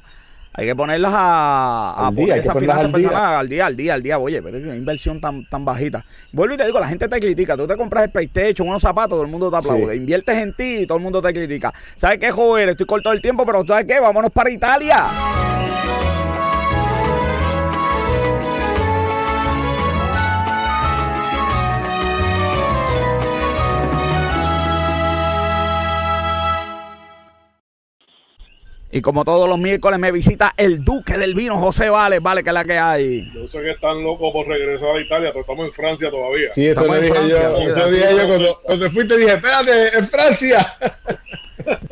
hay 0.53 0.65
que 0.65 0.75
ponerlas 0.75 1.13
a, 1.15 2.07
a 2.07 2.11
poner 2.11 2.39
esas 2.39 2.57
finanzas 2.57 2.85
al 2.85 2.91
personales 2.91 3.39
al 3.39 3.49
día, 3.49 3.65
al 3.67 3.77
día, 3.77 3.93
al 3.93 4.03
día. 4.03 4.19
Oye, 4.19 4.41
pero 4.41 4.57
es 4.57 4.63
una 4.63 4.75
inversión 4.75 5.21
tan, 5.21 5.45
tan 5.45 5.63
bajita. 5.63 6.03
Vuelvo 6.31 6.55
y 6.55 6.57
te 6.57 6.65
digo, 6.65 6.79
la 6.79 6.87
gente 6.87 7.07
te 7.07 7.19
critica. 7.19 7.55
Tú 7.55 7.67
te 7.67 7.77
compras 7.77 8.05
el 8.05 8.09
PlayStation, 8.09 8.67
unos 8.67 8.81
zapatos, 8.81 9.11
todo 9.11 9.21
el 9.21 9.27
mundo 9.29 9.49
te 9.51 9.57
aplaude. 9.57 9.95
Inviertes 9.95 10.35
en 10.37 10.53
ti 10.53 10.79
y 10.79 10.85
todo 10.85 10.97
el 10.97 11.03
mundo 11.03 11.21
te 11.21 11.33
critica. 11.33 11.73
¿Sabes 11.95 12.19
qué, 12.19 12.31
joven? 12.31 12.69
Estoy 12.69 12.85
corto 12.85 13.11
el 13.11 13.21
tiempo, 13.21 13.45
pero 13.45 13.65
¿sabes 13.65 13.85
qué? 13.85 13.99
Vámonos 13.99 14.31
para 14.31 14.49
Italia. 14.49 15.05
Y 28.91 29.01
como 29.01 29.23
todos 29.23 29.47
los 29.47 29.59
miércoles 29.59 29.99
me 29.99 30.11
visita 30.11 30.53
el 30.57 30.83
duque 30.83 31.17
del 31.17 31.35
vino, 31.35 31.57
José 31.57 31.89
Vale, 31.89 32.19
vale 32.19 32.43
que 32.43 32.49
es 32.49 32.53
la 32.53 32.65
que 32.65 32.77
hay. 32.77 33.31
Yo 33.35 33.47
sé 33.47 33.61
que 33.61 33.71
están 33.71 34.03
locos 34.03 34.33
por 34.33 34.47
regresar 34.47 34.95
a 34.95 34.99
Italia, 34.99 35.29
pero 35.29 35.41
estamos 35.41 35.67
en 35.67 35.73
Francia 35.73 36.09
todavía. 36.09 36.49
Sí, 36.55 36.65
eso 36.65 36.81
estamos 36.81 37.01
dije 37.01 37.13
Francia, 37.13 37.43
yo. 37.43 37.53
Sí, 37.53 37.63
eso 37.65 37.91
dije 37.91 38.17
yo 38.17 38.27
cuando, 38.27 38.61
cuando 38.63 38.91
fuiste 38.91 39.17
dije, 39.17 39.31
espérate, 39.33 39.97
en 39.97 40.07
Francia. 40.07 40.77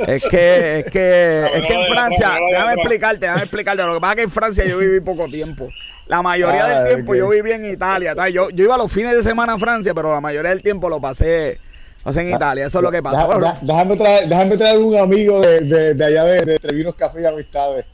Es 0.07 0.23
que, 0.23 0.79
es 0.79 0.85
que, 0.85 1.49
es 1.53 1.63
que 1.63 1.73
en 1.73 1.85
Francia, 1.87 2.31
déjame 2.49 2.73
explicarte, 2.73 3.19
déjame 3.19 3.41
explicarte. 3.43 3.83
Lo 3.83 3.93
que 3.93 3.99
pasa 3.99 4.13
es 4.13 4.15
que 4.15 4.23
en 4.23 4.31
Francia 4.31 4.65
yo 4.65 4.77
viví 4.79 4.99
poco 5.01 5.27
tiempo. 5.27 5.69
La 6.07 6.21
mayoría 6.21 6.65
del 6.67 6.87
tiempo 6.95 7.13
yo 7.15 7.29
viví 7.29 7.51
en 7.51 7.69
Italia. 7.69 8.15
Yo, 8.29 8.49
yo 8.49 8.63
iba 8.63 8.77
los 8.77 8.91
fines 8.91 9.15
de 9.15 9.21
semana 9.21 9.53
a 9.53 9.59
Francia, 9.59 9.93
pero 9.93 10.11
la 10.11 10.21
mayoría 10.21 10.49
del 10.49 10.63
tiempo 10.63 10.89
lo 10.89 10.99
pasé, 11.01 11.59
pasé 12.03 12.21
en 12.21 12.35
Italia. 12.35 12.65
Eso 12.65 12.79
es 12.79 12.83
lo 12.83 12.91
que 12.91 13.01
pasa. 13.03 13.27
déjame, 13.61 13.97
traer, 13.97 14.29
déjame 14.29 14.57
traer 14.57 14.77
un 14.77 14.97
amigo 14.97 15.41
de, 15.41 15.61
de, 15.61 15.93
de 15.93 16.05
allá 16.05 16.23
de, 16.25 16.41
de 16.45 16.59
Trevinos 16.59 16.95
Café 16.95 17.21
y 17.21 17.25
Amistades. 17.25 17.85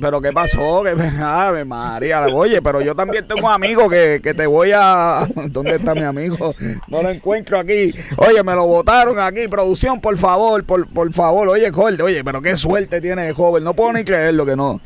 Pero 0.00 0.20
¿qué 0.20 0.32
pasó? 0.32 0.82
Que 0.82 0.90
Ave 1.22 1.64
María, 1.64 2.26
oye, 2.26 2.62
pero 2.62 2.80
yo 2.80 2.94
también 2.94 3.26
tengo 3.26 3.46
un 3.46 3.52
amigo 3.52 3.90
que, 3.90 4.20
que, 4.22 4.32
te 4.32 4.46
voy 4.46 4.72
a... 4.74 5.28
¿Dónde 5.34 5.76
está 5.76 5.94
mi 5.94 6.02
amigo? 6.02 6.54
No 6.88 7.02
lo 7.02 7.10
encuentro 7.10 7.58
aquí. 7.58 7.94
Oye, 8.16 8.42
me 8.42 8.54
lo 8.54 8.66
botaron 8.66 9.18
aquí. 9.18 9.48
Producción, 9.48 10.00
por 10.00 10.16
favor, 10.16 10.64
por, 10.64 10.88
por 10.88 11.12
favor. 11.12 11.48
Oye, 11.48 11.70
joven, 11.70 12.00
oye, 12.00 12.24
pero 12.24 12.40
qué 12.40 12.56
suerte 12.56 13.00
tiene 13.00 13.28
el 13.28 13.34
joven. 13.34 13.64
No 13.64 13.74
puedo 13.74 13.92
ni 13.92 14.04
creerlo 14.04 14.46
que 14.46 14.56
no. 14.56 14.80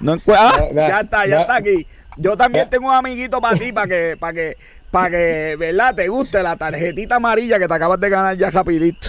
no 0.00 0.18
ah, 0.28 0.64
ya 0.72 1.00
está, 1.00 1.26
ya 1.26 1.40
está 1.42 1.56
aquí. 1.56 1.86
Yo 2.16 2.36
también 2.36 2.70
tengo 2.70 2.86
un 2.86 2.94
amiguito 2.94 3.40
para 3.40 3.58
ti, 3.58 3.72
para 3.72 3.88
que, 3.88 4.16
para 4.18 4.32
que, 4.32 4.56
para 4.94 5.10
que, 5.10 5.56
¿verdad? 5.58 5.92
Te 5.92 6.06
guste 6.06 6.40
la 6.40 6.54
tarjetita 6.54 7.16
amarilla 7.16 7.58
que 7.58 7.66
te 7.66 7.74
acabas 7.74 7.98
de 7.98 8.08
ganar 8.08 8.36
ya 8.36 8.48
rapidito. 8.48 9.08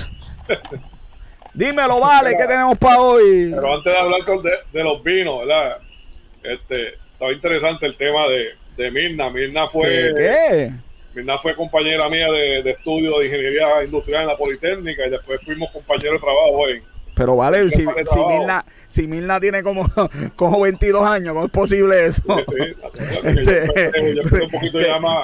Dímelo, 1.54 2.00
vale, 2.00 2.32
¿qué 2.36 2.48
tenemos 2.48 2.76
para 2.80 3.00
hoy? 3.00 3.52
Pero 3.54 3.76
antes 3.76 3.94
de 3.94 4.00
hablar 4.00 4.22
de, 4.74 4.84
los 4.84 5.04
vinos, 5.04 5.46
¿verdad? 5.46 5.78
Este, 6.42 6.96
estaba 7.14 7.32
interesante 7.32 7.86
el 7.86 7.96
tema 7.98 8.28
de, 8.28 8.56
de 8.78 8.90
Mirna. 8.90 9.30
Mirna 9.30 9.68
fue. 9.68 10.12
¿Qué? 10.18 10.72
Mirna 11.14 11.38
fue 11.38 11.56
compañera 11.56 12.10
mía 12.10 12.32
de, 12.32 12.64
de 12.64 12.72
estudio 12.72 13.20
de 13.20 13.26
ingeniería 13.28 13.84
industrial 13.84 14.24
en 14.24 14.28
la 14.30 14.38
Politécnica 14.38 15.06
y 15.06 15.12
después 15.12 15.40
fuimos 15.46 15.72
compañeros 15.72 16.20
de 16.20 16.26
trabajo 16.26 16.68
en, 16.68 16.82
pero 17.16 17.36
vale, 17.38 17.70
si, 17.70 17.78
si, 17.78 18.20
Milna, 18.28 18.66
si 18.88 19.08
Milna 19.08 19.40
tiene 19.40 19.64
como, 19.64 19.90
como 20.36 20.62
22 20.62 21.04
años, 21.08 21.34
¿cómo 21.34 21.46
es 21.46 21.52
posible 21.52 22.06
eso? 22.06 22.22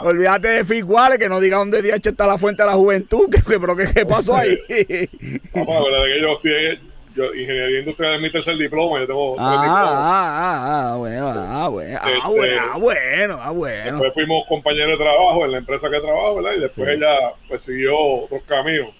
Olvídate 0.03 0.47
de 0.47 0.65
Figuales, 0.65 1.19
que 1.19 1.29
no 1.29 1.39
diga 1.39 1.57
dónde 1.57 1.81
DH 1.81 2.09
está 2.09 2.25
la 2.25 2.37
fuente 2.37 2.63
de 2.63 2.69
la 2.69 2.75
juventud, 2.75 3.29
que, 3.29 3.41
pero 3.59 3.75
¿qué, 3.75 4.05
pasó 4.05 4.35
ahí? 4.35 4.57
Vamos, 5.53 5.91
la 5.91 5.99
verdad 5.99 6.05
que 6.05 6.21
yo 6.21 6.33
estoy 6.33 6.91
yo, 7.13 7.25
ingeniería 7.33 7.79
industrial 7.79 8.15
es 8.15 8.21
mi 8.21 8.31
tercer 8.31 8.57
diploma, 8.57 8.99
yo 9.01 9.07
tengo 9.07 9.35
ah, 9.37 9.43
ah, 9.43 10.21
ah, 10.23 10.93
ah, 10.93 10.97
bueno, 10.97 11.27
ah, 11.29 11.67
bueno, 11.67 11.99
ah, 12.01 12.09
este, 12.09 12.29
bueno, 12.29 12.61
ah, 12.71 12.77
bueno, 12.77 13.39
ah, 13.41 13.51
bueno. 13.51 13.83
Después 13.83 14.13
fuimos 14.13 14.47
compañeros 14.47 14.97
de 14.97 15.03
trabajo 15.03 15.43
en 15.43 15.51
la 15.51 15.57
empresa 15.57 15.89
que 15.89 15.99
trabajo, 15.99 16.35
¿verdad? 16.35 16.53
Y 16.55 16.59
después 16.61 16.87
ella 16.87 17.33
pues 17.49 17.63
siguió 17.63 17.97
otros 17.97 18.43
caminos. 18.43 18.91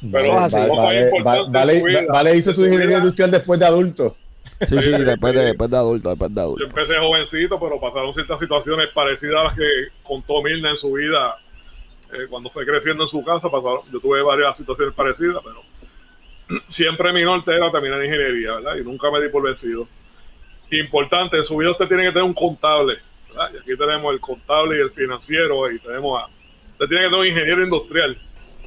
Pero 0.00 0.34
vale, 0.34 1.10
vale, 1.50 2.06
vale, 2.06 2.36
hizo 2.36 2.54
su 2.54 2.64
ingeniería 2.64 2.98
industrial 2.98 3.30
después 3.30 3.60
de 3.60 3.66
adulto. 3.66 4.16
Sí, 4.66 4.80
sí, 4.80 4.90
después 4.90 5.34
de, 5.34 5.44
después 5.44 5.70
de 5.70 5.76
adulto, 5.76 6.10
después 6.10 6.34
de 6.34 6.40
adulto. 6.40 6.60
Yo 6.60 6.66
empecé 6.66 6.98
jovencito, 6.98 7.58
pero 7.58 7.80
pasaron 7.80 8.12
ciertas 8.12 8.38
situaciones 8.38 8.88
parecidas 8.92 9.40
a 9.40 9.44
las 9.44 9.54
que 9.54 9.88
contó 10.02 10.42
Mirna 10.42 10.70
en 10.70 10.76
su 10.76 10.92
vida 10.92 11.36
eh, 12.12 12.26
cuando 12.28 12.50
fue 12.50 12.66
creciendo 12.66 13.04
en 13.04 13.08
su 13.08 13.24
casa. 13.24 13.50
Pasaron, 13.50 13.80
yo 13.92 14.00
tuve 14.00 14.22
varias 14.22 14.56
situaciones 14.56 14.94
parecidas, 14.94 15.42
pero 15.42 16.60
siempre 16.68 17.12
mi 17.12 17.22
norte 17.22 17.54
era 17.54 17.70
terminar 17.70 18.00
en 18.00 18.06
ingeniería, 18.06 18.54
¿verdad? 18.54 18.76
Y 18.76 18.84
nunca 18.84 19.10
me 19.10 19.20
di 19.20 19.28
por 19.28 19.42
vencido. 19.42 19.86
Importante, 20.70 21.36
en 21.38 21.44
su 21.44 21.56
vida 21.56 21.70
usted 21.72 21.88
tiene 21.88 22.04
que 22.04 22.10
tener 22.10 22.24
un 22.24 22.34
contable, 22.34 22.98
¿verdad? 23.28 23.50
Y 23.54 23.56
aquí 23.58 23.78
tenemos 23.78 24.12
el 24.12 24.20
contable 24.20 24.78
y 24.78 24.80
el 24.80 24.90
financiero, 24.90 25.70
y 25.70 25.78
tenemos 25.78 26.22
a... 26.22 26.26
Usted 26.72 26.86
tiene 26.86 27.04
que 27.04 27.08
tener 27.08 27.20
un 27.20 27.26
ingeniero 27.26 27.64
industrial 27.64 28.16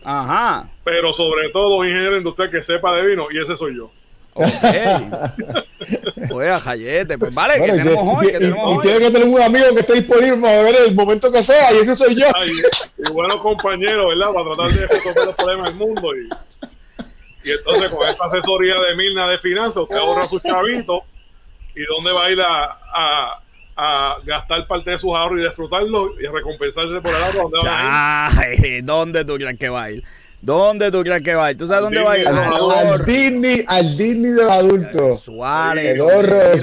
Ajá. 0.04 0.68
Pero 0.84 1.14
sobre 1.14 1.50
todo 1.50 1.76
un 1.76 1.88
ingeniero 1.88 2.18
industrial 2.18 2.52
que 2.52 2.64
sepa 2.64 2.94
de 2.96 3.06
vino 3.06 3.28
y 3.32 3.42
ese 3.42 3.56
soy 3.56 3.76
yo. 3.76 3.92
Ok. 4.36 4.46
pues 6.30 6.50
a 6.50 6.60
Jayete, 6.60 7.18
pues 7.18 7.34
vale, 7.34 7.64
que 7.64 7.72
tenemos 7.72 8.18
hoy. 8.18 8.28
Que 8.28 8.40
tenemos 8.40 8.78
hoy. 8.78 8.82
Tiene 8.84 9.00
que 9.00 9.12
tener 9.12 9.28
un 9.28 9.42
amigo 9.42 9.74
que 9.74 9.82
esté 9.82 9.94
disponible 9.94 10.38
para 10.38 10.62
ver 10.64 10.76
el 10.88 10.96
momento 10.96 11.32
que 11.32 11.44
sea 11.44 11.72
y 11.72 11.78
ese 11.78 11.96
soy 11.96 12.16
yo. 12.16 12.28
y, 12.46 13.12
buenos 13.12 13.42
compañeros, 13.42 14.08
¿verdad? 14.10 14.34
Para 14.34 14.56
tratar 14.56 14.80
de 14.80 14.88
resolver 14.88 15.26
los 15.26 15.36
problemas 15.36 15.66
del 15.66 15.76
mundo. 15.76 16.16
Y, 16.16 16.30
y 17.48 17.52
entonces 17.52 17.92
con 17.92 18.08
esa 18.08 18.26
asesoría 18.26 18.76
de 18.76 18.96
Milna 18.96 19.28
de 19.28 19.38
finanzas, 19.38 19.84
usted 19.84 19.98
ahorra 19.98 20.28
su 20.28 20.40
chavito 20.40 21.04
y 21.76 21.84
dónde 21.86 22.12
va 22.12 22.26
a 22.26 22.32
ir 22.32 22.42
a, 22.42 22.78
a 22.94 23.40
a 23.76 24.18
gastar 24.26 24.68
parte 24.68 24.92
de 24.92 25.00
sus 25.00 25.16
ahorros 25.16 25.40
y 25.40 25.44
disfrutarlo 25.44 26.14
y 26.20 26.28
recompensarse 26.28 27.02
por 27.02 27.12
el 27.12 27.24
ahorro. 27.24 27.50
¿Dónde, 27.50 28.82
¿Dónde 28.84 29.26
tú 29.26 29.36
crees 29.36 29.58
que 29.58 29.70
va 29.70 29.84
a 29.84 29.92
ir? 29.92 30.04
¿Dónde 30.44 30.92
tú 30.92 31.04
crees 31.04 31.22
que 31.22 31.36
va 31.36 31.46
a 31.46 31.52
ir? 31.52 31.58
¿Tú 31.58 31.68
sabes 31.68 31.84
dónde 31.84 32.02
va 32.02 32.12
a 32.12 32.18
ir? 32.18 32.28
Al, 32.28 32.38
al, 32.38 33.06
Disney, 33.06 33.64
al 33.66 33.98
Disney 33.98 34.32
del 34.32 34.50
adulto. 34.50 35.14
Suárez. 35.14 35.96
El 35.96 36.02
ahorro 36.02 36.38
de 36.38 36.60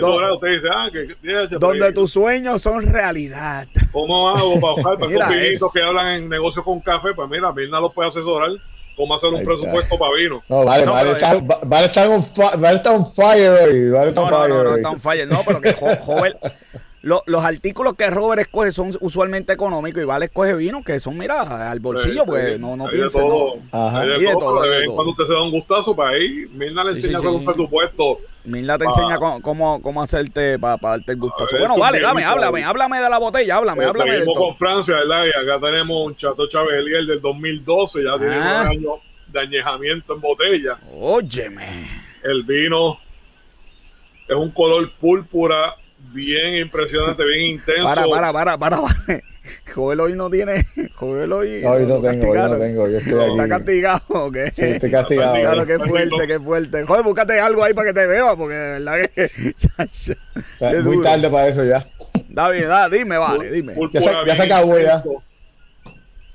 Suárez. 0.00 1.50
Donde 1.60 1.92
tus 1.92 2.12
sueños 2.12 2.62
son 2.62 2.86
realidad. 2.86 3.68
¿Cómo 3.92 4.30
hago 4.30 4.58
para 4.58 4.96
bajar 4.96 5.18
para 5.18 5.44
esos 5.44 5.70
que 5.70 5.82
hablan 5.82 6.22
en 6.22 6.28
negocios 6.30 6.64
con 6.64 6.80
café? 6.80 7.12
Pues 7.14 7.28
mira, 7.28 7.52
Mirna 7.52 7.78
los 7.78 7.92
puede 7.92 8.08
asesorar 8.08 8.52
cómo 8.96 9.14
hacer 9.14 9.30
un 9.30 9.44
presupuesto 9.44 9.98
para 9.98 10.14
vino. 10.14 10.42
No, 10.48 10.64
vale, 10.64 10.84
vale, 10.84 11.12
está, 11.12 11.34
vale, 11.62 11.86
estar 11.86 12.08
on, 12.08 12.26
vale 12.58 12.76
estar 12.76 12.94
on 12.94 13.12
fire 13.14 13.48
hoy. 13.48 13.90
Vale 13.90 14.12
no, 14.12 14.30
no, 14.30 14.48
no, 14.48 14.64
no, 14.64 14.76
está 14.76 14.90
on 14.90 15.00
fire. 15.00 15.26
No, 15.26 15.42
pero 15.44 15.60
que 15.60 15.74
joven, 17.02 17.20
los 17.26 17.44
artículos 17.44 17.94
que 17.96 18.08
Robert 18.10 18.42
escoge 18.42 18.72
son 18.72 18.90
usualmente 19.00 19.52
económicos 19.52 20.02
y 20.02 20.06
Vale 20.06 20.26
escoge 20.26 20.54
vino 20.54 20.82
que 20.82 21.00
son, 21.00 21.18
mira, 21.18 21.70
al 21.70 21.80
bolsillo, 21.80 22.24
pues 22.24 22.58
no, 22.58 22.76
no 22.76 22.86
piense. 22.86 23.18
No. 23.20 23.54
Ajá. 23.72 24.04
De 24.04 24.32
todo, 24.32 24.62
Cuando 24.94 25.10
usted 25.10 25.24
se 25.24 25.32
da 25.32 25.42
un 25.42 25.50
gustazo 25.50 25.94
para 25.96 26.10
ahí, 26.10 26.46
Mirna 26.52 26.84
le 26.84 26.92
enseña 26.92 27.18
sí, 27.18 27.24
sí, 27.24 27.30
sí. 27.30 27.36
un 27.36 27.44
presupuesto. 27.44 28.18
Mirna 28.44 28.78
te 28.78 28.84
enseña 28.84 29.18
cómo, 29.18 29.80
cómo 29.82 30.02
hacerte 30.02 30.58
para 30.58 30.78
darte 30.80 31.12
el 31.12 31.18
gustazo. 31.18 31.58
Bueno, 31.58 31.76
vale, 31.76 32.00
dame, 32.00 32.24
háblame, 32.24 32.64
háblame 32.64 33.00
de 33.00 33.10
la 33.10 33.18
botella, 33.18 33.56
háblame, 33.56 33.84
háblame. 33.84 34.12
Seguimos 34.12 34.38
con 34.38 34.56
Francia, 34.56 34.94
¿verdad? 34.96 35.24
Y 35.26 35.28
acá 35.28 35.60
tenemos 35.60 36.06
un 36.06 36.16
Chateau 36.16 36.48
Chabelier 36.48 37.06
del 37.06 37.20
2012, 37.20 38.04
ya 38.04 38.18
tiene 38.18 38.34
ah. 38.34 38.62
un 38.64 38.70
año 38.70 38.90
de 39.28 39.40
añejamiento 39.40 40.14
en 40.14 40.20
botella. 40.20 40.78
Óyeme. 41.00 41.88
El 42.22 42.42
vino 42.44 42.98
es 44.28 44.36
un 44.36 44.50
color 44.50 44.90
púrpura 45.00 45.76
bien 46.12 46.56
impresionante, 46.56 47.24
bien 47.24 47.54
intenso. 47.54 47.84
Para, 47.84 48.06
para, 48.06 48.32
para, 48.32 48.58
para. 48.58 48.78
Joel 49.74 50.00
hoy 50.00 50.14
no 50.14 50.30
tiene. 50.30 50.64
Joel 50.94 51.32
hoy. 51.32 51.64
Hoy 51.64 51.86
no, 51.86 52.00
tengo, 52.00 52.30
hoy 52.30 52.38
no 52.38 52.58
tengo. 52.58 52.88
Yo 52.88 52.98
estoy 52.98 53.30
Está 53.30 53.48
castigado, 53.48 54.02
¿ok? 54.08 54.36
Sí, 54.54 54.62
estoy 54.62 54.90
castigado. 54.90 55.34
Claro, 55.34 55.66
qué 55.66 55.78
fuerte, 55.78 56.26
qué 56.26 56.40
fuerte. 56.40 56.84
Joder, 56.84 57.02
búscate 57.02 57.40
algo 57.40 57.64
ahí 57.64 57.74
para 57.74 57.88
que 57.88 57.94
te 57.94 58.06
vea, 58.06 58.36
porque 58.36 58.54
de 58.54 58.78
verdad 58.78 59.10
que. 59.14 59.24
es 60.76 60.84
muy 60.84 61.02
tarde 61.02 61.28
para 61.30 61.48
eso 61.48 61.64
ya. 61.64 61.86
David, 62.28 62.66
da, 62.66 62.88
dime, 62.88 63.18
vale, 63.18 63.50
dime. 63.50 63.74
Ya 63.92 64.00
se, 64.00 64.12
ya 64.26 64.36
se 64.36 64.42
acabó 64.42 64.78
ya. 64.78 65.02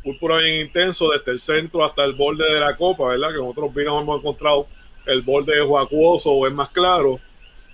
Púrpura 0.03 0.37
bien 0.37 0.65
intenso, 0.65 1.09
desde 1.11 1.31
el 1.31 1.39
centro 1.39 1.85
hasta 1.85 2.03
el 2.03 2.13
borde 2.13 2.43
de 2.43 2.59
la 2.59 2.75
copa, 2.75 3.09
¿verdad? 3.09 3.29
Que 3.29 3.35
en 3.35 3.45
otros 3.49 3.73
vinos 3.73 4.01
hemos 4.01 4.19
encontrado 4.19 4.67
el 5.05 5.21
borde 5.21 5.53
es 5.53 5.63
acuoso 5.63 6.31
o 6.31 6.47
es 6.47 6.53
más 6.53 6.69
claro. 6.69 7.19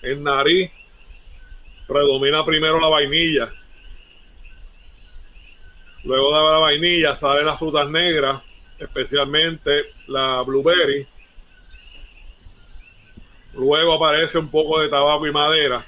En 0.02 0.24
nariz 0.24 0.72
predomina 1.88 2.46
primero 2.46 2.80
la 2.80 2.88
vainilla. 2.88 3.50
Luego 6.04 6.36
de 6.36 6.44
la 6.44 6.60
vainilla 6.60 7.16
salen 7.16 7.46
las 7.46 7.58
frutas 7.58 7.90
negras, 7.90 8.42
especialmente 8.78 9.86
la 10.08 10.42
blueberry. 10.42 11.08
Luego 13.54 13.94
aparece 13.94 14.38
un 14.38 14.50
poco 14.50 14.80
de 14.80 14.90
tabaco 14.90 15.26
y 15.28 15.32
madera. 15.32 15.86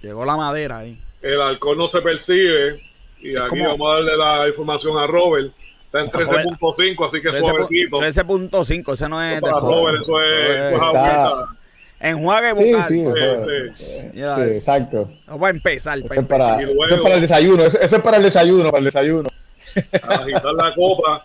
Llegó 0.00 0.24
la 0.24 0.36
madera 0.36 0.78
ahí. 0.78 0.98
El 1.20 1.40
alcohol 1.40 1.76
no 1.76 1.88
se 1.88 2.00
percibe. 2.00 2.80
Y 3.20 3.36
aquí 3.36 3.60
vamos 3.60 3.90
a 3.90 3.94
darle 3.94 4.16
la 4.16 4.48
información 4.48 4.98
a 4.98 5.06
Robert. 5.06 5.52
Está 5.86 6.00
en 6.00 6.10
13.5, 6.10 7.06
así 7.06 7.22
que 7.22 7.28
13, 7.30 7.40
suavecito. 7.40 7.96
13.5, 7.98 8.92
ese 8.92 9.08
no 9.08 9.22
es. 9.22 9.40
Para 9.40 9.60
Robert, 9.60 10.02
eso 10.02 10.22
es, 10.22 10.72
eso 10.74 11.40
es 11.40 11.63
Enjuague 12.04 12.52
bucal. 12.52 12.88
Sí, 12.88 13.72
sí, 13.72 14.10
sí, 14.12 14.18
exacto. 14.18 15.10
Vamos 15.26 15.46
a 15.46 15.50
empezar. 15.50 15.98
Eso 15.98 16.12
es, 16.12 16.26
para, 16.26 16.60
eso 16.60 16.70
es 16.90 17.00
para 17.00 17.14
el 17.14 17.20
desayuno. 17.22 17.64
Eso, 17.64 17.80
es 17.80 18.02
para 18.02 18.16
el 18.18 18.22
desayuno, 18.24 18.64
para 18.64 18.78
el 18.78 18.84
desayuno. 18.84 19.28
Al 20.02 20.20
agitar 20.20 20.52
la 20.52 20.74
copa, 20.74 21.24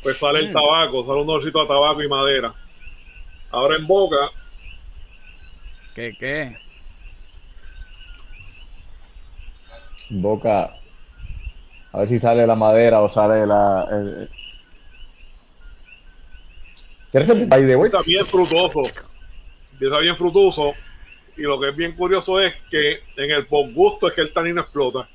pues 0.00 0.16
sale 0.18 0.38
el 0.38 0.50
mm. 0.50 0.52
tabaco, 0.52 1.04
sale 1.04 1.20
un 1.20 1.28
olorcito 1.28 1.60
a 1.60 1.66
tabaco 1.66 2.00
y 2.00 2.08
madera. 2.08 2.54
Ahora 3.50 3.74
en 3.76 3.88
boca. 3.88 4.30
¿Qué, 5.96 6.14
qué? 6.16 6.56
Boca. 10.10 10.74
A 11.92 11.98
ver 11.98 12.08
si 12.08 12.20
sale 12.20 12.46
la 12.46 12.54
madera 12.54 13.00
o 13.00 13.12
sale 13.12 13.44
la. 13.44 13.88
El... 13.90 14.30
¿Quieres 17.10 17.28
Está 17.30 18.02
bien 18.02 18.24
frutoso 18.24 18.82
empieza 19.78 19.98
bien 19.98 20.16
frutoso 20.16 20.74
y 21.36 21.42
lo 21.42 21.60
que 21.60 21.68
es 21.68 21.76
bien 21.76 21.92
curioso 21.92 22.40
es 22.40 22.52
que 22.68 23.00
en 23.16 23.30
el 23.30 23.46
gusto 23.46 24.08
es 24.08 24.14
que 24.14 24.22
el 24.22 24.32
tanino 24.32 24.60
explota 24.60 25.08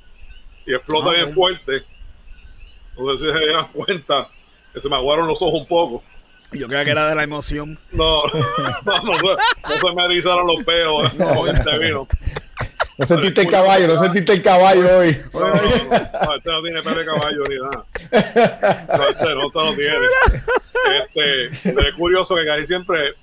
y 0.66 0.74
explota 0.74 1.09
ah, 1.09 1.16
bien 1.16 1.34
fuerte. 1.34 1.84
No 2.97 3.18
sé 3.18 3.26
si 3.26 3.32
se 3.32 3.45
dan 3.51 3.68
cuenta 3.74 4.30
que 4.74 4.80
se 4.80 4.88
me 4.88 4.95
aguaron 4.95 5.28
los 5.28 5.41
ojos 5.41 5.61
un 5.61 5.68
poco. 5.68 6.01
Yo 6.53 6.68
creo 6.68 6.86
que 6.86 6.91
era 6.91 7.09
de 7.09 7.16
la 7.16 7.24
emoción. 7.24 7.78
No, 7.91 8.24
no, 8.86 8.93
no, 9.03 9.76
se 9.82 9.95
me 9.95 10.05
erizaron 10.05 10.47
los 10.47 10.64
pelos 10.64 11.14
no, 11.16 11.45
este 11.51 11.78
vino. 11.80 12.07
No 12.97 13.05
sentiste 13.05 13.41
el 13.41 13.47
caballo, 13.47 13.88
no 13.88 14.01
sentiste 14.01 14.32
el 14.32 14.43
caballo 14.43 14.99
hoy. 14.99 15.18
No, 15.34 15.39
no, 15.39 15.55
no, 15.55 16.36
este 16.36 16.51
no 16.51 16.64
tiene 16.64 16.84
pelo 16.84 16.95
de 16.95 17.05
caballo 17.05 17.43
ni 17.49 17.55
nada. 17.55 17.86
No, 18.97 19.09
este 19.09 19.36
no, 19.36 19.47
este 19.47 19.59
no 19.59 19.76
tiene. 19.76 20.05
Este, 20.99 21.88
es 21.89 21.95
curioso 21.95 22.36
que 22.36 22.45
casi 22.45 22.68
siempre, 22.68 23.16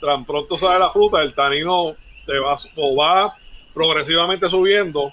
tan 0.00 0.24
pronto 0.24 0.58
sale 0.58 0.78
la 0.78 0.90
fruta, 0.90 1.22
el 1.22 1.34
tanino 1.34 1.94
se 2.24 2.38
va, 2.38 2.56
o 2.76 2.96
va 2.96 3.34
progresivamente 3.74 4.48
subiendo, 4.48 5.12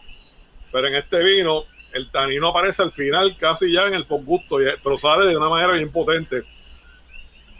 pero 0.71 0.87
en 0.87 0.95
este 0.95 1.23
vino 1.23 1.63
el 1.93 2.09
tanino 2.11 2.49
aparece 2.49 2.81
al 2.81 2.91
final, 2.91 3.35
casi 3.37 3.71
ya 3.71 3.87
en 3.87 3.95
el 3.95 4.03
gusto, 4.03 4.57
pero 4.83 4.97
sale 4.97 5.27
de 5.27 5.37
una 5.37 5.49
manera 5.49 5.73
bien 5.73 5.91
potente. 5.91 6.43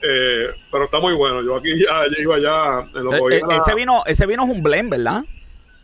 Eh, 0.02 0.48
pero 0.72 0.86
está 0.86 1.00
muy 1.00 1.14
bueno. 1.14 1.42
Yo 1.44 1.58
aquí 1.58 1.78
ya, 1.78 2.22
iba 2.22 2.40
ya 2.40 2.88
en 2.98 3.04
lo 3.04 3.12
que 3.12 3.36
eh, 3.36 3.40
eh, 3.40 3.58
ese 3.58 3.76
vino, 3.76 4.04
ese 4.06 4.26
vino 4.26 4.44
es 4.44 4.50
un 4.50 4.64
blend, 4.64 4.92
¿verdad? 4.92 5.24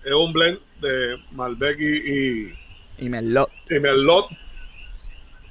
Es 0.04 0.14
un 0.14 0.32
blend 0.32 0.60
de 0.80 1.18
Malbec 1.32 1.80
y, 1.80 2.54
y, 3.00 3.10
Merlot. 3.10 3.50
Y 3.70 3.80
Merlot. 3.80 4.28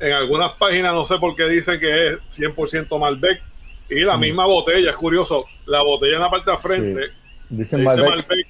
En 0.01 0.13
algunas 0.13 0.53
páginas 0.53 0.95
no 0.95 1.05
sé 1.05 1.19
por 1.19 1.35
qué 1.37 1.45
dicen 1.45 1.79
que 1.79 2.09
es 2.09 2.19
100% 2.39 2.99
Malbec. 2.99 3.43
Y 3.91 4.01
la 4.01 4.17
mm. 4.17 4.21
misma 4.21 4.47
botella, 4.47 4.91
es 4.91 4.97
curioso, 4.97 5.45
la 5.67 5.83
botella 5.83 6.17
en 6.17 6.23
la 6.23 6.31
parte 6.31 6.51
de 6.51 6.59
frente 6.59 7.11
dice, 7.49 7.77
Malbec. 7.77 8.47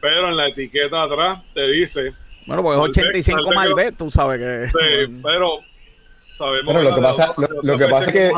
pero 0.00 0.28
en 0.28 0.36
la 0.36 0.48
etiqueta 0.48 1.02
atrás 1.02 1.40
te 1.52 1.66
dice 1.68 2.12
bueno, 2.46 2.62
pues 2.62 2.78
85 2.78 3.52
Malbec, 3.54 3.96
tú 3.96 4.10
sabes 4.10 4.38
que. 4.38 4.66
Sí, 4.68 5.20
pero 5.22 5.60
sabemos. 6.36 6.82
lo 6.82 6.94
que 6.94 7.00
pasa, 7.00 7.34
lo, 7.62 7.78
que 7.78 7.88
pasa 7.88 8.04
es 8.10 8.12
que. 8.12 8.32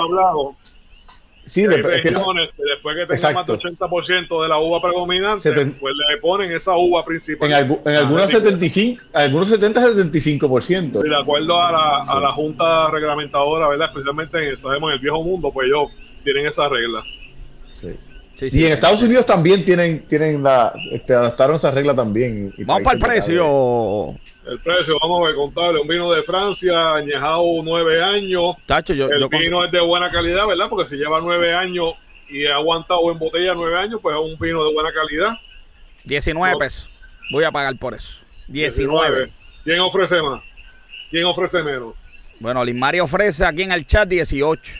Sí, 1.47 1.65
después 1.65 2.03
que, 2.03 2.11
después 2.11 2.97
que 2.97 3.07
tenga 3.07 3.33
más 3.33 3.47
de 3.47 3.53
80% 3.53 4.43
de 4.43 4.49
la 4.49 4.59
uva 4.59 4.83
predominante, 4.83 5.53
pues 5.79 5.95
le 5.95 6.17
ponen 6.19 6.51
esa 6.53 6.77
uva 6.77 7.05
principal. 7.05 7.53
En, 7.53 7.79
en 7.85 7.95
algunos 7.95 8.31
75, 8.31 9.03
algunos 9.13 9.49
70 9.49 9.81
75%. 9.81 11.01
de 11.01 11.17
acuerdo 11.17 11.61
a 11.61 11.71
la, 11.71 12.03
a 12.03 12.21
la 12.21 12.33
Junta 12.33 12.91
Reglamentadora, 12.91 13.69
¿verdad? 13.69 13.89
Especialmente 13.89 14.51
en, 14.51 14.59
sabemos, 14.59 14.91
en 14.91 14.95
el 14.95 15.01
viejo 15.01 15.23
mundo, 15.23 15.53
pues 15.53 15.69
ellos 15.69 15.91
tienen 16.25 16.47
esa 16.47 16.69
regla. 16.69 17.05
Sí 17.81 17.91
y 18.41 18.65
en 18.65 18.73
Estados 18.73 19.03
Unidos 19.03 19.27
también 19.27 19.65
tienen, 19.65 20.07
tienen 20.07 20.43
la, 20.43 20.73
este, 20.93 21.15
adaptaron 21.15 21.57
esa 21.57 21.71
regla 21.71 21.95
también. 21.95 22.53
vamos 22.59 22.83
para 22.83 22.97
el 22.97 23.03
precio. 23.03 24.15
El 24.47 24.61
precio, 24.61 24.97
vamos 25.01 25.29
a 25.29 25.35
contarle, 25.35 25.81
un 25.81 25.89
vino 25.89 26.13
de 26.13 26.23
Francia, 26.23 26.95
añejado 26.95 27.43
nueve 27.65 28.03
años. 28.03 28.55
el 28.69 29.29
vino 29.41 29.65
es 29.65 29.73
de 29.73 29.81
buena 29.81 30.11
calidad, 30.11 30.47
¿verdad? 30.47 30.69
Porque 30.69 30.89
si 30.89 30.97
lleva 30.97 31.21
nueve 31.21 31.53
años 31.53 31.95
y 32.29 32.47
ha 32.47 32.55
aguantado 32.55 33.11
en 33.11 33.19
botella 33.19 33.55
nueve 33.55 33.77
años, 33.77 33.99
pues 34.01 34.15
es 34.15 34.21
un 34.21 34.39
vino 34.39 34.65
de 34.65 34.73
buena 34.73 34.93
calidad. 34.93 35.35
19 36.05 36.57
pesos. 36.59 36.89
Voy 37.33 37.43
a 37.43 37.51
pagar 37.51 37.77
por 37.77 37.95
eso. 37.95 38.23
19. 38.47 39.33
¿Quién 39.65 39.81
ofrece 39.81 40.23
más? 40.23 40.43
¿Quién 41.11 41.25
ofrece 41.25 41.63
menos? 41.63 41.95
Bueno, 42.39 42.65
Limari 42.65 43.01
ofrece 43.01 43.45
aquí 43.45 43.63
en 43.63 43.73
el 43.73 43.85
chat 43.87 44.09
18. 44.09 44.75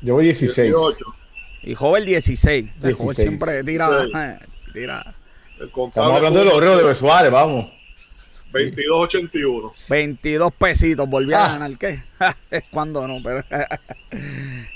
Yo 0.00 0.14
voy 0.14 0.24
16. 0.24 0.68
18. 0.68 1.21
Y 1.62 1.74
Joven 1.74 2.04
16. 2.04 2.70
El 2.82 2.94
Joven 2.94 3.16
siempre 3.16 3.64
tira. 3.64 3.88
tira. 4.72 5.14
Estamos 5.60 5.96
hablando 5.96 6.40
de 6.40 6.44
los 6.44 6.78
de 6.78 6.84
Besuárez, 6.84 7.30
vamos. 7.30 7.70
22.81. 8.52 9.72
22 9.88 10.52
pesitos, 10.52 11.08
volví 11.08 11.32
a 11.32 11.44
ah. 11.44 11.48
ganar. 11.52 11.78
¿Qué? 11.78 12.02
es 12.50 12.64
cuando 12.70 13.06
no, 13.06 13.18
pero. 13.22 13.44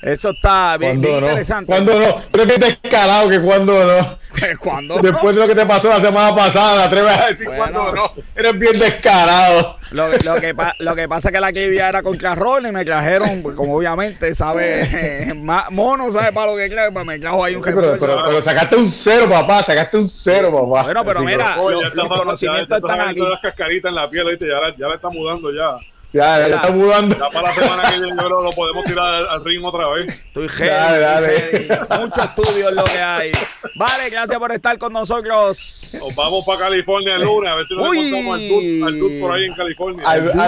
Eso 0.02 0.30
está 0.30 0.76
bien, 0.76 1.00
bien 1.00 1.14
interesante. 1.14 1.66
Cuando 1.66 1.98
no, 1.98 2.22
creo 2.30 2.46
que 2.46 2.58
descarado 2.58 3.28
que 3.28 3.40
cuando 3.40 3.72
no. 3.84 4.18
cuando 4.60 4.98
Después 4.98 5.34
de 5.34 5.40
lo 5.40 5.48
que 5.48 5.54
te 5.54 5.66
pasó 5.66 5.88
la 5.88 6.00
semana 6.00 6.34
pasada, 6.34 6.84
atreves 6.84 7.16
a 7.16 7.26
decir 7.28 7.46
cuando 7.46 7.92
no. 7.92 8.12
Eres 8.34 8.58
bien 8.58 8.78
descarado. 8.78 9.78
Lo, 9.90 10.08
lo, 10.08 10.40
que, 10.40 10.54
lo 10.80 10.94
que 10.96 11.08
pasa 11.08 11.28
es 11.28 11.34
que 11.34 11.40
la 11.40 11.52
clivia 11.52 11.88
era 11.88 12.02
con 12.02 12.16
carrón 12.18 12.66
y 12.66 12.72
me 12.72 12.84
trajeron, 12.84 13.42
como 13.42 13.76
obviamente, 13.76 14.34
sabe, 14.34 15.32
mono, 15.70 16.12
sabe 16.12 16.32
para 16.32 16.50
lo 16.50 16.56
que 16.56 16.68
clave, 16.68 16.92
pues 16.92 17.06
me 17.06 17.18
trajo 17.18 17.44
ahí 17.44 17.54
un 17.54 17.62
pero, 17.62 17.96
pero, 17.98 18.42
sacaste 18.42 18.76
un 18.76 18.90
cero, 18.90 19.26
papá, 19.30 19.62
sacaste 19.62 19.96
un 19.96 20.08
cero, 20.08 20.52
papá. 20.52 20.84
Bueno, 20.84 21.04
pero 21.04 21.22
mira, 21.22 21.56
los, 21.56 22.08
conocimientos 22.08 22.78
están 22.78 23.00
aquí. 23.00 23.20
las 23.20 23.40
cascaritas 23.40 23.88
en 23.88 23.94
la 23.94 24.10
piel, 24.10 24.26
¿viste? 24.28 24.46
Ya, 24.46 24.74
ya 24.76 24.88
la 24.88 24.96
está 24.96 25.08
mudando 25.08 25.50
ya. 25.52 25.78
Ya, 26.16 26.48
ya 26.48 26.56
está 26.56 26.70
mudando. 26.70 27.14
Ya 27.14 27.28
para 27.28 27.48
la 27.48 27.54
semana 27.54 27.82
que 27.90 28.00
viene 28.00 28.14
lo, 28.14 28.50
podemos 28.50 28.84
tirar 28.86 29.26
al, 29.26 29.44
ring 29.44 29.62
otra 29.62 29.86
vez. 29.90 30.14
Estoy 30.28 30.48
heavy, 30.48 30.70
dale, 30.70 30.98
dale. 30.98 32.00
Mucho 32.00 32.22
estudio 32.22 32.68
es 32.70 32.74
lo 32.74 32.84
que 32.84 32.98
hay. 32.98 33.32
Vale, 33.74 34.08
gracias 34.08 34.38
por 34.38 34.50
estar 34.50 34.78
con 34.78 34.94
nosotros. 34.94 35.90
Nos 36.00 36.16
vamos 36.16 36.46
para 36.46 36.60
California 36.60 37.16
el 37.16 37.22
lunes, 37.22 37.52
a 37.52 37.54
ver 37.56 37.66
si 37.66 37.74
nos 37.74 37.94
encontramos 37.94 38.34
al 38.34 38.48
dude, 38.48 38.84
al 38.86 38.98
dude 38.98 39.20
por 39.20 39.32
ahí 39.32 39.44
en 39.44 39.54
California. 39.54 40.08
Al, 40.08 40.40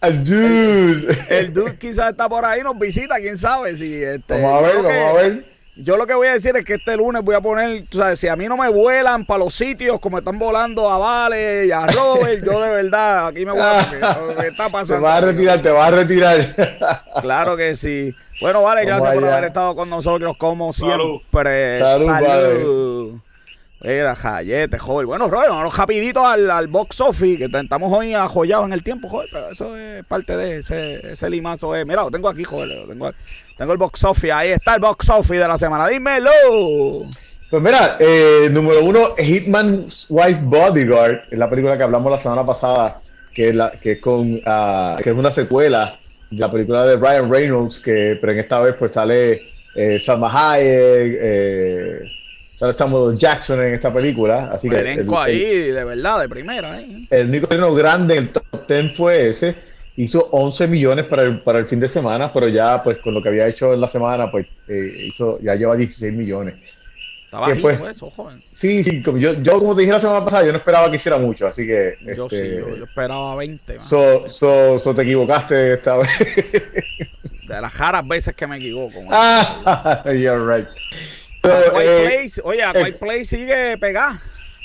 al, 0.00 0.24
dude. 0.24 1.26
El 1.30 1.52
dude 1.54 1.78
quizás 1.78 2.10
está 2.10 2.28
por 2.28 2.44
ahí, 2.44 2.62
nos 2.62 2.78
visita, 2.78 3.16
quién 3.16 3.38
sabe. 3.38 3.76
Si 3.78 4.02
este, 4.02 4.42
vamos 4.42 4.58
a 4.58 4.66
ver, 4.66 4.76
vamos 4.82 4.90
a 4.90 5.22
ver. 5.22 5.57
Yo 5.80 5.96
lo 5.96 6.08
que 6.08 6.14
voy 6.14 6.26
a 6.26 6.32
decir 6.32 6.56
es 6.56 6.64
que 6.64 6.74
este 6.74 6.96
lunes 6.96 7.22
voy 7.22 7.36
a 7.36 7.40
poner, 7.40 7.84
tú 7.88 7.98
sabes, 7.98 8.18
si 8.18 8.26
a 8.26 8.34
mí 8.34 8.48
no 8.48 8.56
me 8.56 8.68
vuelan 8.68 9.24
para 9.24 9.44
los 9.44 9.54
sitios 9.54 10.00
como 10.00 10.18
están 10.18 10.36
volando 10.36 10.90
a 10.90 10.98
Vale 10.98 11.66
y 11.66 11.70
a 11.70 11.86
Robert, 11.86 12.44
yo 12.44 12.60
de 12.60 12.68
verdad, 12.68 13.28
aquí 13.28 13.46
me 13.46 13.52
voy 13.52 13.60
a... 13.60 13.88
¿Qué 14.40 14.48
está 14.48 14.68
pasando? 14.68 15.02
Te 15.02 15.08
vas 15.08 15.22
a 15.22 15.26
retirar, 15.26 15.62
te 15.62 15.70
vas 15.70 15.88
a 15.88 15.90
retirar. 15.92 16.56
Claro 17.22 17.56
que 17.56 17.76
sí. 17.76 18.12
Bueno, 18.40 18.62
vale, 18.62 18.84
gracias 18.84 19.14
por 19.14 19.24
haber 19.24 19.44
estado 19.44 19.76
con 19.76 19.88
nosotros 19.88 20.36
como 20.36 20.72
siempre. 20.72 21.78
Salud. 21.78 22.06
Salud. 22.08 23.20
Mira, 23.80 24.16
jayete, 24.16 24.78
joven. 24.78 25.06
Bueno, 25.06 25.28
Robert, 25.28 25.50
vamos 25.50 25.76
rapidito 25.76 26.26
al, 26.26 26.50
al, 26.50 26.66
box 26.66 27.00
office, 27.00 27.38
que 27.38 27.56
estamos 27.56 27.92
hoy 27.92 28.12
ajoyados 28.12 28.66
en 28.66 28.72
el 28.72 28.82
tiempo, 28.82 29.08
joder, 29.08 29.28
pero 29.32 29.50
eso 29.50 29.76
es 29.76 30.04
parte 30.04 30.36
de 30.36 30.58
ese, 30.58 31.12
ese 31.12 31.30
limazo. 31.30 31.76
Es. 31.76 31.86
Mira, 31.86 32.02
lo 32.02 32.10
tengo 32.10 32.28
aquí, 32.28 32.42
joder, 32.42 32.76
lo 32.76 32.88
tengo 32.88 33.06
aquí. 33.06 33.18
Tengo 33.58 33.72
el 33.72 33.78
box 33.78 34.04
office, 34.04 34.30
ahí 34.30 34.50
está 34.50 34.76
el 34.76 34.80
box 34.80 35.10
office 35.10 35.40
de 35.40 35.48
la 35.48 35.58
semana. 35.58 35.88
Dímelo. 35.88 36.30
Pues 37.50 37.60
mira, 37.60 37.96
eh, 37.98 38.48
número 38.52 38.84
uno, 38.84 39.16
Hitman's 39.18 40.06
Wife 40.08 40.38
Bodyguard, 40.42 41.22
es 41.28 41.36
la 41.36 41.50
película 41.50 41.76
que 41.76 41.82
hablamos 41.82 42.12
la 42.12 42.20
semana 42.20 42.46
pasada, 42.46 43.00
que 43.34 43.48
es, 43.48 43.54
la, 43.56 43.72
que 43.72 43.92
es, 43.92 44.00
con, 44.00 44.40
ah, 44.46 44.96
que 45.02 45.10
es 45.10 45.16
una 45.16 45.34
secuela 45.34 45.98
de 46.30 46.38
la 46.38 46.52
película 46.52 46.86
de 46.86 46.96
Ryan 46.98 47.28
Reynolds, 47.28 47.80
que, 47.80 48.16
pero 48.20 48.32
en 48.32 48.38
esta 48.38 48.60
vez 48.60 48.76
pues 48.78 48.92
sale 48.92 49.42
eh, 49.74 50.00
Salma 50.06 50.30
Hayek, 50.30 51.18
eh, 51.20 52.00
sale 52.60 52.74
Samuel 52.74 53.18
Jackson 53.18 53.60
en 53.60 53.74
esta 53.74 53.92
película. 53.92 54.50
Así 54.52 54.68
que 54.68 54.76
elenco 54.76 55.18
ahí, 55.18 55.72
de 55.72 55.82
verdad, 55.82 56.20
de 56.20 56.28
primera. 56.28 56.80
¿eh? 56.80 57.08
El 57.10 57.28
único 57.30 57.74
grande 57.74 58.14
en 58.18 58.22
el 58.24 58.28
top 58.30 58.68
10 58.68 58.96
fue 58.96 59.30
ese 59.30 59.67
hizo 59.98 60.28
11 60.30 60.68
millones 60.68 61.06
para 61.06 61.22
el, 61.24 61.40
para 61.40 61.58
el 61.58 61.66
fin 61.66 61.80
de 61.80 61.88
semana, 61.88 62.32
pero 62.32 62.48
ya 62.48 62.82
pues 62.82 62.98
con 62.98 63.14
lo 63.14 63.22
que 63.22 63.30
había 63.30 63.48
hecho 63.48 63.74
en 63.74 63.80
la 63.80 63.90
semana, 63.90 64.30
pues 64.30 64.46
eh, 64.68 65.06
hizo, 65.08 65.40
ya 65.40 65.56
lleva 65.56 65.74
16 65.74 66.12
millones. 66.14 66.54
Estaba 67.24 67.48
pues, 67.60 67.80
eso, 67.90 68.08
joven. 68.08 68.40
Sí, 68.54 68.84
sí, 68.84 69.02
como 69.02 69.18
yo, 69.18 69.34
yo 69.42 69.58
como 69.58 69.74
te 69.74 69.82
dije 69.82 69.92
la 69.92 70.00
semana 70.00 70.24
pasada, 70.24 70.46
yo 70.46 70.52
no 70.52 70.58
esperaba 70.58 70.88
que 70.88 70.96
hiciera 70.96 71.18
mucho, 71.18 71.48
así 71.48 71.66
que... 71.66 71.96
Yo 72.16 72.26
este, 72.26 72.60
sí, 72.62 72.76
yo, 72.78 72.84
esperaba 72.84 73.34
20. 73.34 73.80
So, 73.88 74.28
so, 74.28 74.78
so, 74.78 74.94
te 74.94 75.02
equivocaste 75.02 75.74
esta 75.74 75.96
vez. 75.96 76.08
De 77.48 77.60
las 77.60 77.76
raras 77.76 78.06
veces 78.06 78.34
que 78.34 78.46
me 78.46 78.56
equivoco. 78.56 79.02
Ah, 79.10 80.02
you're 80.06 80.38
right. 80.38 80.68
eh, 81.42 82.04
Place, 82.06 82.40
oye, 82.44 82.62
White 82.72 82.88
eh, 82.88 82.92
Place 82.92 83.24
sigue 83.24 83.76
pegada. 83.78 84.22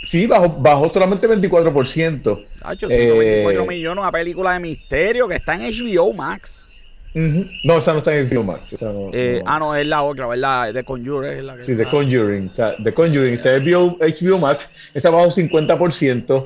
Sí, 0.10 0.26
bajó, 0.26 0.50
bajó 0.50 0.92
solamente 0.92 1.28
24%. 1.28 2.46
Hacho, 2.64 2.88
124 2.88 3.64
eh, 3.64 3.68
millones, 3.68 4.02
una 4.02 4.12
película 4.12 4.54
de 4.54 4.60
misterio 4.60 5.28
que 5.28 5.36
está 5.36 5.56
en 5.56 5.72
HBO 5.72 6.14
Max. 6.14 6.66
No, 7.14 7.78
esa 7.78 7.94
no 7.94 8.00
está 8.00 8.16
en 8.16 8.30
HBO 8.30 8.44
Max. 8.44 8.76
Eh, 9.14 9.42
ah, 9.46 9.60
no, 9.60 9.76
es 9.76 9.86
la 9.86 10.02
otra, 10.02 10.28
¿verdad? 10.28 10.74
The 10.74 10.84
Conjuring 10.84 11.34
es 11.34 11.44
la 11.44 11.56
que 11.58 11.66
Sí, 11.66 11.76
The 11.76 11.86
Conjuring. 11.86 12.50
O 12.52 12.56
sea, 12.56 12.76
The 12.84 12.94
Conjuring 12.94 13.36
está 13.36 13.56
en 13.56 13.64
HBO, 13.64 14.40
Max, 14.40 14.68
está 14.94 15.10
bajo 15.10 15.30
50%. 15.30 16.46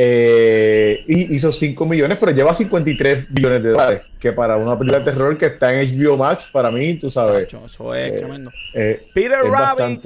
Eh, 0.00 1.02
y 1.08 1.34
hizo 1.34 1.50
5 1.50 1.86
millones, 1.86 2.18
pero 2.20 2.30
lleva 2.30 2.54
53 2.54 3.30
millones 3.30 3.62
de 3.62 3.70
dólares. 3.70 4.02
Que 4.20 4.32
para 4.32 4.56
una 4.56 4.78
película 4.78 5.00
de 5.00 5.04
terror 5.10 5.38
que 5.38 5.46
está 5.46 5.72
en 5.72 5.88
HBO 5.88 6.16
Max, 6.16 6.48
para 6.52 6.70
mí, 6.70 6.96
tú 6.96 7.10
sabes. 7.10 7.52
eso 7.52 7.94
es 7.94 8.16
tremendo. 8.16 8.50
Peter 9.14 9.40
Rabbit 9.44 10.04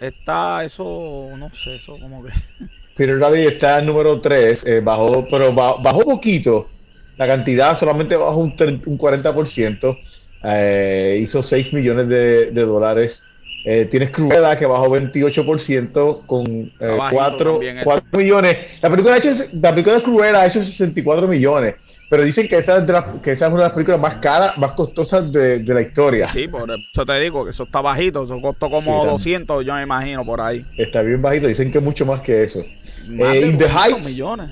está, 0.00 0.64
eso, 0.64 1.30
no 1.36 1.50
sé, 1.50 1.76
eso 1.76 1.98
como 1.98 2.24
que. 2.24 2.30
Peter 2.96 3.18
Rabbit 3.18 3.46
está 3.46 3.78
en 3.78 3.86
número 3.86 4.20
3, 4.20 4.62
eh, 4.66 4.80
bajó, 4.80 5.26
pero 5.30 5.52
bajó, 5.52 6.00
poquito. 6.00 6.68
La 7.16 7.28
cantidad 7.28 7.78
solamente 7.78 8.16
bajó 8.16 8.38
un, 8.38 8.52
un 8.86 8.98
40%. 8.98 9.98
Eh, 10.44 11.20
hizo 11.22 11.42
6 11.42 11.72
millones 11.72 12.08
de, 12.08 12.50
dólares 12.52 13.20
Eh, 13.64 13.88
tienes 13.90 14.12
Cruella 14.12 14.56
que 14.56 14.66
bajó 14.66 14.88
28% 14.88 16.26
con 16.26 16.72
4, 16.78 17.60
eh, 17.62 17.84
millones. 18.16 18.56
La 18.80 18.88
película, 18.88 19.14
ha 19.14 19.18
hecho, 19.18 19.30
la 19.52 19.70
película 19.70 19.96
de 19.96 20.02
Cruella 20.02 20.40
ha 20.40 20.46
hecho 20.46 20.64
64 20.64 21.28
millones. 21.28 21.74
Pero 22.08 22.22
dicen 22.22 22.48
que 22.48 22.56
esa, 22.56 22.78
es 22.78 22.84
que 23.22 23.32
esa 23.32 23.46
es 23.46 23.52
una 23.52 23.62
de 23.62 23.68
las 23.68 23.72
películas 23.72 24.00
más 24.00 24.14
caras, 24.14 24.56
más 24.56 24.72
costosas 24.72 25.30
de, 25.30 25.62
la 25.62 25.82
historia. 25.82 26.26
Sí, 26.28 26.48
por 26.48 26.70
eso 26.70 27.04
te 27.04 27.20
digo 27.20 27.44
que 27.44 27.50
eso 27.50 27.64
está 27.64 27.82
bajito. 27.82 28.24
Eso 28.24 28.40
costó 28.40 28.70
como 28.70 29.04
200, 29.04 29.64
yo 29.64 29.74
me 29.74 29.82
imagino, 29.82 30.24
por 30.24 30.40
ahí. 30.40 30.64
Está 30.78 31.02
bien 31.02 31.20
bajito. 31.20 31.48
Dicen 31.48 31.70
que 31.70 31.80
mucho 31.80 32.06
más 32.06 32.22
que 32.22 32.44
eso. 32.44 32.64
Más 33.08 33.34
eh, 33.34 33.46
In 33.46 33.58
the 33.58 33.66
Heights. 33.66 34.04
millones. 34.04 34.50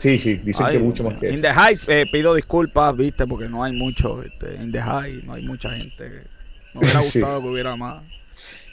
Sí, 0.00 0.18
sí, 0.18 0.34
dicen 0.34 0.66
que 0.66 0.78
mucho 0.78 1.04
más 1.04 1.18
que 1.18 1.30
In 1.30 1.40
the 1.40 1.50
Heights, 1.50 1.84
eh, 1.88 2.06
pido 2.10 2.34
disculpas, 2.34 2.96
viste, 2.96 3.26
porque 3.28 3.48
no 3.48 3.62
hay 3.62 3.72
mucho. 3.72 4.20
Este, 4.22 4.56
in 4.56 4.72
the 4.72 4.80
Heights, 4.80 5.24
no 5.24 5.34
hay 5.34 5.42
mucha 5.46 5.70
gente. 5.70 6.24
Me 6.74 6.80
hubiera 6.80 7.00
gustado 7.02 7.42
que 7.42 7.48
hubiera 7.48 7.76
más. 7.76 8.02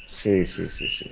Sí, 0.07 0.47
sí, 0.47 0.67
sí, 0.75 0.87
sí. 0.89 1.11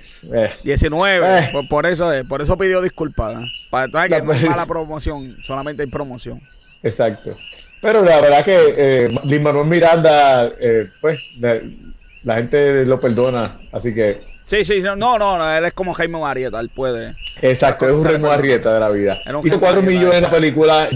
19, 0.64 1.38
eh. 1.38 1.52
por, 1.70 1.86
eso 1.86 2.10
por 2.28 2.42
eso 2.42 2.58
pidió 2.58 2.82
disculpas. 2.82 3.44
Para 3.70 4.08
que 4.08 4.20
no 4.20 4.32
hay 4.32 4.44
mala 4.44 4.66
promoción, 4.66 5.36
solamente 5.42 5.84
hay 5.84 5.88
promoción. 5.88 6.40
Exacto. 6.84 7.36
Pero 7.80 8.02
la 8.02 8.20
verdad 8.20 8.44
que 8.44 8.74
eh, 8.76 9.40
Manuel 9.40 9.66
Miranda, 9.66 10.50
eh, 10.58 10.88
pues 11.00 11.18
la, 11.38 12.34
gente 12.34 12.84
lo 12.86 12.98
perdona, 13.00 13.58
así 13.72 13.92
que... 13.92 14.22
Sí, 14.44 14.64
sí, 14.64 14.80
no, 14.80 14.96
no, 14.96 15.54
él 15.54 15.64
es 15.64 15.74
como 15.74 15.92
Jaime 15.94 16.18
Marieta, 16.18 16.60
él 16.60 16.70
puede... 16.70 17.14
Exacto, 17.42 17.86
es 17.86 17.92
un 17.92 18.04
Jaime 18.04 18.26
Marieta 18.26 18.72
de 18.72 18.80
la 18.80 18.88
vida. 18.90 19.18
Hizo 19.44 19.60
4 19.60 19.82
millones 19.82 20.16
en 20.16 20.22
la 20.22 20.30
película, 20.30 20.88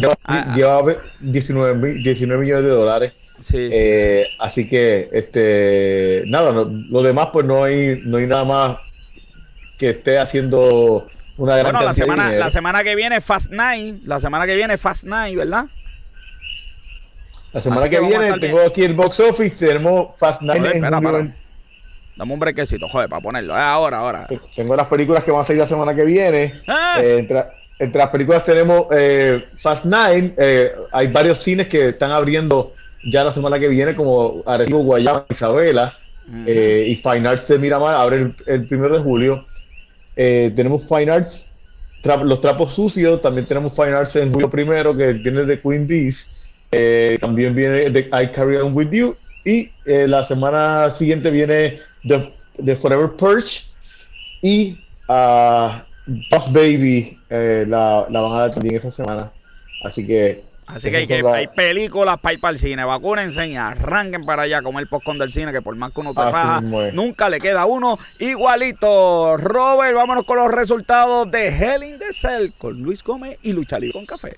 lleva, 0.55 0.83
19, 1.21 1.95
19 2.03 2.43
millones 2.43 2.65
de 2.65 2.71
dólares. 2.71 3.13
Sí, 3.41 3.69
eh, 3.71 4.25
sí, 4.27 4.37
Así 4.39 4.69
que, 4.69 5.09
este, 5.13 6.23
nada, 6.27 6.53
lo 6.53 7.03
demás, 7.03 7.29
pues 7.33 7.45
no 7.45 7.65
hay, 7.65 8.01
no 8.05 8.17
hay 8.17 8.27
nada 8.27 8.45
más 8.45 8.79
que 9.79 9.91
esté 9.91 10.19
haciendo 10.19 11.07
una 11.37 11.57
gran 11.57 11.73
Bueno, 11.73 11.87
la 11.87 11.95
semana, 11.95 12.33
la 12.33 12.51
semana 12.51 12.83
que 12.83 12.97
viene 12.97 13.21
Fast 13.21 13.53
Nine, 13.53 14.01
la 14.05 14.21
semana 14.21 14.47
que 14.47 14.57
viene 14.57 14.77
Fast 14.77 15.05
Nine, 15.05 15.37
¿verdad? 15.37 15.67
La 17.53 17.63
semana 17.63 17.89
que, 17.89 18.01
viene 18.01 18.39
tengo 18.39 18.61
aquí 18.61 18.83
el 18.83 18.95
box 18.95 19.21
office, 19.21 19.57
tenemos 19.57 20.17
Fast 20.19 20.43
Nine. 20.43 20.67
espera, 20.67 21.01
Dame 22.19 22.33
un 22.33 22.41
brequecito, 22.41 22.89
joder, 22.89 23.09
para 23.09 23.23
ponerlo. 23.23 23.57
Eh, 23.57 23.61
ahora, 23.61 23.99
ahora. 23.99 24.27
Tengo 24.57 24.75
las 24.75 24.89
películas 24.89 25.23
que 25.23 25.31
van 25.31 25.43
a 25.45 25.47
salir 25.47 25.63
la 25.63 25.69
semana 25.69 25.95
que 25.95 26.05
viene. 26.05 26.55
Ah. 26.67 26.99
Eh, 27.01 27.19
entre, 27.79 27.99
las 27.99 28.09
películas 28.09 28.45
tenemos 28.45 28.87
eh, 28.91 29.45
Fast 29.63 29.85
Nine. 29.85 30.35
hay 30.91 31.07
varios 31.07 31.45
cines 31.45 31.69
que 31.69 31.91
están 31.91 32.11
abriendo 32.11 32.73
ya 33.05 33.23
la 33.23 33.33
semana 33.33 33.61
que 33.61 33.69
viene, 33.69 33.95
como 33.95 34.43
Arecibo, 34.45 34.81
Guayama, 34.81 35.27
Isabela. 35.31 35.97
y 36.27 36.97
Fine 36.97 37.29
Arts 37.29 37.47
de 37.47 37.59
Miramar 37.59 37.95
abre 37.95 38.33
el, 38.47 38.67
primero 38.67 38.99
de 38.99 39.03
julio. 39.03 39.47
tenemos 40.17 40.89
Fine 40.89 41.13
Arts, 41.13 41.47
los 42.25 42.41
trapos 42.41 42.75
sucios. 42.75 43.23
También 43.23 43.47
tenemos 43.47 43.75
Fine 43.75 43.93
Arts 43.93 44.17
en 44.17 44.33
julio 44.33 44.51
primero, 44.51 44.95
que 44.95 45.13
viene 45.13 45.45
de 45.45 45.61
Queen 45.61 45.87
Bees. 45.87 46.27
Eh, 46.71 47.19
también 47.21 47.55
viene 47.55 47.91
The 47.91 48.09
I 48.13 48.29
Carry 48.33 48.57
On 48.57 48.75
With 48.75 48.91
You. 48.91 49.17
Y 49.45 49.71
eh, 49.87 50.07
la 50.07 50.27
semana 50.27 50.95
siguiente 50.97 51.31
viene 51.31 51.81
The, 52.07 52.77
Forever 52.77 53.11
Purge. 53.11 53.65
Y 54.43 54.79
uh, 55.09 55.81
Boss 56.31 56.53
Baby 56.53 57.19
eh, 57.31 57.65
la, 57.67 58.07
la, 58.09 58.21
van 58.21 58.33
a 58.33 58.41
dar 58.41 58.55
también 58.55 58.77
esa 58.77 58.91
semana. 58.91 59.31
Así 59.85 60.07
que. 60.07 60.43
Así 60.67 60.91
que 60.91 60.99
hay, 60.99 61.07
que 61.07 61.23
hay 61.27 61.47
películas 61.47 62.21
para 62.21 62.35
ir 62.35 62.41
para 62.41 62.53
el 62.53 62.59
cine. 62.59 62.85
Vacúnense 62.85 63.47
y 63.47 63.57
arranquen 63.57 64.27
para 64.27 64.43
allá 64.43 64.61
como 64.61 64.79
el 64.81 64.87
postcon 64.87 65.19
del 65.19 65.33
cine, 65.33 65.51
que 65.51 65.63
por 65.63 65.75
más 65.77 65.93
que 65.93 66.01
uno 66.01 66.13
se 66.13 66.93
nunca 66.93 67.31
le 67.31 67.41
queda 67.41 67.65
uno 67.65 67.99
igualito. 68.19 69.39
Robert, 69.39 69.95
vámonos 69.95 70.25
con 70.25 70.37
los 70.37 70.53
resultados 70.53 71.31
de 71.31 71.49
Hell 71.49 71.85
in 71.85 71.99
the 71.99 72.13
Cell 72.13 72.51
con 72.59 72.83
Luis 72.83 73.03
Gómez 73.03 73.39
y 73.43 73.55
Lucha 73.55 73.79
Libre 73.79 73.95
con 73.95 74.05
Café. 74.05 74.37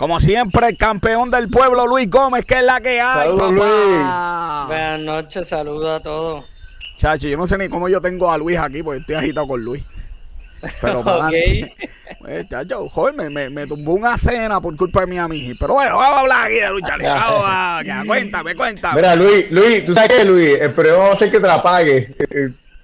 Como 0.00 0.18
siempre, 0.18 0.66
el 0.66 0.78
campeón 0.78 1.30
del 1.30 1.50
pueblo, 1.50 1.86
Luis 1.86 2.08
Gómez, 2.08 2.46
que 2.46 2.54
es 2.54 2.62
la 2.62 2.80
que 2.80 3.02
hay, 3.02 3.28
papá. 3.36 3.50
Luis. 3.50 4.66
Buenas 4.66 5.00
noches, 5.00 5.46
saludos 5.46 6.00
a 6.00 6.02
todos. 6.02 6.44
Chacho, 6.96 7.28
yo 7.28 7.36
no 7.36 7.46
sé 7.46 7.58
ni 7.58 7.68
cómo 7.68 7.86
yo 7.86 8.00
tengo 8.00 8.32
a 8.32 8.38
Luis 8.38 8.56
aquí, 8.56 8.82
porque 8.82 9.00
estoy 9.00 9.16
agitado 9.16 9.46
con 9.46 9.62
Luis. 9.62 9.82
Pero 10.80 11.04
para 11.04 11.26
okay. 11.26 11.70
pues, 12.18 12.48
chacho, 12.48 12.88
joder, 12.88 13.14
me, 13.14 13.28
me, 13.28 13.50
me, 13.50 13.66
tumbó 13.66 13.92
una 13.92 14.16
cena 14.16 14.58
por 14.58 14.74
culpa 14.74 15.02
de 15.02 15.06
mi 15.06 15.18
amiga. 15.18 15.54
Pero 15.60 15.74
bueno, 15.74 15.98
vamos 15.98 16.16
a 16.16 16.20
hablar 16.20 16.46
aquí 16.46 16.54
de 16.54 16.70
lucha 16.70 16.96
libre. 16.96 17.12
Vamos 17.12 17.44
a, 17.44 17.82
cuéntame, 18.06 18.54
cuéntame. 18.54 18.96
Mira, 19.02 19.14
Luis, 19.16 19.50
Luis, 19.50 19.84
tú 19.84 19.92
sabes 19.92 20.08
qué, 20.16 20.24
Luis, 20.24 20.56
pero 20.74 20.96
vamos 20.96 21.10
a 21.10 21.16
hacer 21.16 21.30
que 21.30 21.40
te 21.40 21.46
la 21.46 21.62
pague. 21.62 22.14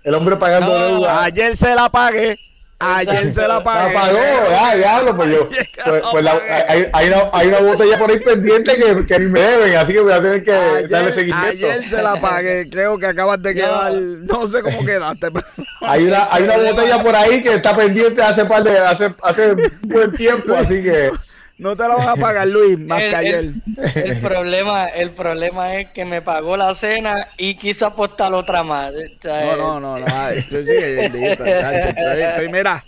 El 0.04 0.14
hombre 0.14 0.36
pagando 0.36 0.78
deuda. 0.78 1.24
Ayer 1.24 1.56
se 1.56 1.74
la 1.74 1.88
pagué. 1.88 2.38
Ayer 2.78 3.30
se 3.30 3.48
la 3.48 3.64
pagué. 3.64 3.94
La 3.94 4.00
pagó, 4.00 4.18
ya, 4.50 4.76
diablo, 4.76 5.16
pues 5.16 5.30
yo. 5.30 5.48
Pues, 5.84 6.02
pues 6.12 6.24
la, 6.24 6.40
hay, 6.68 6.84
hay, 6.92 7.08
una, 7.08 7.30
hay 7.32 7.48
una 7.48 7.60
botella 7.60 7.98
por 7.98 8.10
ahí 8.10 8.20
pendiente 8.20 8.76
que, 8.76 9.06
que 9.06 9.18
me 9.18 9.40
deben, 9.40 9.76
así 9.76 9.92
que 9.94 10.00
voy 10.00 10.12
a 10.12 10.22
tener 10.22 10.44
que 10.44 10.86
darle 10.88 11.14
seguimiento. 11.14 11.66
Ayer 11.66 11.86
se 11.86 12.02
la 12.02 12.20
pagué, 12.20 12.68
creo 12.70 12.98
que 12.98 13.06
acabas 13.06 13.42
de 13.42 13.54
quedar, 13.54 13.92
no 13.94 14.46
sé 14.46 14.62
cómo 14.62 14.84
quedaste. 14.84 15.30
Pero... 15.30 15.46
Hay 15.80 16.04
una, 16.04 16.26
hay 16.32 16.42
una 16.42 16.56
botella 16.56 17.02
por 17.02 17.14
ahí 17.14 17.42
que 17.42 17.54
está 17.54 17.76
pendiente 17.76 18.20
hace 18.20 18.44
par 18.44 18.64
de, 18.64 18.76
hace, 18.78 19.14
hace 19.22 19.54
buen 19.82 20.10
tiempo, 20.12 20.54
así 20.54 20.82
que. 20.82 21.10
No 21.58 21.74
te 21.74 21.88
la 21.88 21.96
vas 21.96 22.08
a 22.08 22.16
pagar, 22.16 22.46
Luis, 22.46 22.78
más 22.86 23.02
que 23.02 23.16
ayer. 23.16 23.52
El, 23.94 24.20
problema, 24.20 24.84
el 24.86 25.10
problema 25.10 25.76
es 25.76 25.90
que 25.90 26.04
me 26.04 26.20
pagó 26.20 26.56
la 26.56 26.74
cena 26.74 27.28
y 27.38 27.54
quiso 27.54 27.86
apostar 27.86 28.32
otra 28.34 28.62
más. 28.62 28.92
No, 29.24 29.56
no, 29.56 29.80
no, 29.80 29.98
no. 29.98 30.28
Estoy, 30.28 30.66
estoy, 30.68 32.48
mira, 32.50 32.84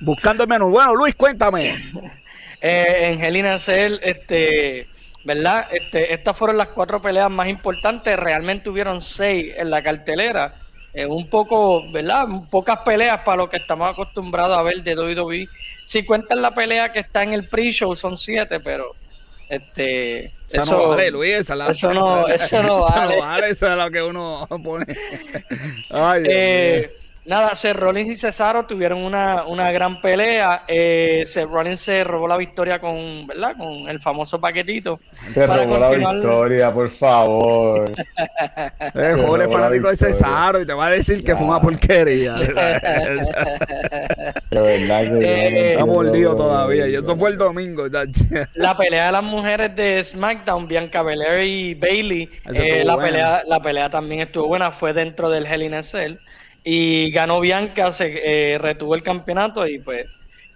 buscando 0.00 0.44
el 0.44 0.48
menú. 0.48 0.70
Bueno, 0.70 0.94
Luis, 0.94 1.14
cuéntame. 1.14 1.74
Eh, 2.64 3.10
Angelina 3.14 3.58
Cell, 3.58 3.98
este, 4.02 4.86
¿verdad? 5.24 5.66
Este, 5.72 6.14
estas 6.14 6.36
fueron 6.36 6.56
las 6.56 6.68
cuatro 6.68 7.02
peleas 7.02 7.28
más 7.28 7.48
importantes. 7.48 8.16
Realmente 8.16 8.70
hubieron 8.70 9.00
seis 9.00 9.52
en 9.56 9.68
la 9.68 9.82
cartelera. 9.82 10.54
Eh, 10.94 11.06
un 11.06 11.28
poco, 11.28 11.90
¿verdad? 11.90 12.26
Pocas 12.50 12.80
peleas 12.80 13.20
para 13.22 13.38
lo 13.38 13.48
que 13.48 13.56
estamos 13.56 13.90
acostumbrados 13.90 14.56
a 14.58 14.62
ver 14.62 14.82
de 14.82 14.94
WWE. 14.94 15.48
Si 15.84 16.04
cuentan 16.04 16.42
la 16.42 16.52
pelea 16.52 16.92
que 16.92 17.00
está 17.00 17.22
en 17.22 17.32
el 17.32 17.48
pre-show, 17.48 17.94
son 17.96 18.16
siete, 18.16 18.60
pero 18.60 18.94
este 19.48 20.32
eso, 20.48 20.64
no 20.64 20.88
vale, 20.90 21.10
Luis, 21.10 21.32
eso 21.32 21.54
no, 21.54 21.68
eso 21.68 21.92
no 21.92 22.08
vale. 22.24 22.34
Eso 22.34 22.62
no 22.62 22.80
vale, 22.80 23.50
eso 23.50 23.70
es 23.70 23.76
lo 23.76 23.90
que 23.90 24.02
uno 24.02 24.46
pone. 24.62 24.86
Ay, 25.90 26.22
Dios 26.22 26.34
eh, 26.34 26.96
Nada, 27.24 27.54
Seth 27.54 27.76
Rollins 27.76 28.10
y 28.10 28.16
Cesaro 28.16 28.66
tuvieron 28.66 28.98
una, 28.98 29.44
una 29.46 29.70
gran 29.70 30.00
pelea. 30.00 30.64
Eh, 30.66 31.22
Seth 31.24 31.48
Rollins 31.48 31.78
se 31.78 32.02
robó 32.02 32.26
la 32.26 32.36
victoria 32.36 32.80
con, 32.80 33.28
¿verdad? 33.28 33.56
Con 33.56 33.88
el 33.88 34.00
famoso 34.00 34.40
paquetito. 34.40 34.98
Se 35.32 35.46
robó 35.46 35.78
la 35.78 35.90
victoria, 35.90 36.72
por 36.72 36.90
favor. 36.90 37.92
el 38.94 39.20
joven 39.20 39.50
fanático 39.52 39.88
de 39.88 39.96
Cesaro 39.96 40.60
y 40.60 40.66
te 40.66 40.74
va 40.74 40.86
a 40.86 40.90
decir 40.90 41.22
que 41.22 41.36
fue 41.36 41.46
una 41.46 41.60
porquería. 41.60 42.34
de 42.34 42.50
verdad 44.50 45.02
que 45.02 45.20
eh, 45.20 45.72
Está 45.74 45.86
mordido 45.86 46.34
todavía. 46.34 46.88
Y 46.88 46.96
eso 46.96 47.16
fue 47.16 47.30
el 47.30 47.38
domingo. 47.38 47.84
la 48.54 48.76
pelea 48.76 49.06
de 49.06 49.12
las 49.12 49.22
mujeres 49.22 49.76
de 49.76 50.02
SmackDown, 50.02 50.66
Bianca 50.66 51.02
Belair 51.02 51.44
y 51.44 51.74
Bailey. 51.74 52.28
Eh, 52.52 52.82
la, 52.84 52.96
pelea, 52.96 53.42
la 53.46 53.60
pelea 53.60 53.88
también 53.88 54.22
estuvo 54.22 54.48
buena. 54.48 54.72
Fue 54.72 54.92
dentro 54.92 55.30
del 55.30 55.46
Hell 55.46 55.62
in 55.62 55.74
a 55.74 55.84
Cell 55.84 56.16
y 56.64 57.10
ganó 57.10 57.40
Bianca, 57.40 57.90
se 57.92 58.54
eh, 58.54 58.58
retuvo 58.58 58.94
el 58.94 59.02
campeonato 59.02 59.66
y 59.66 59.78
pues 59.78 60.06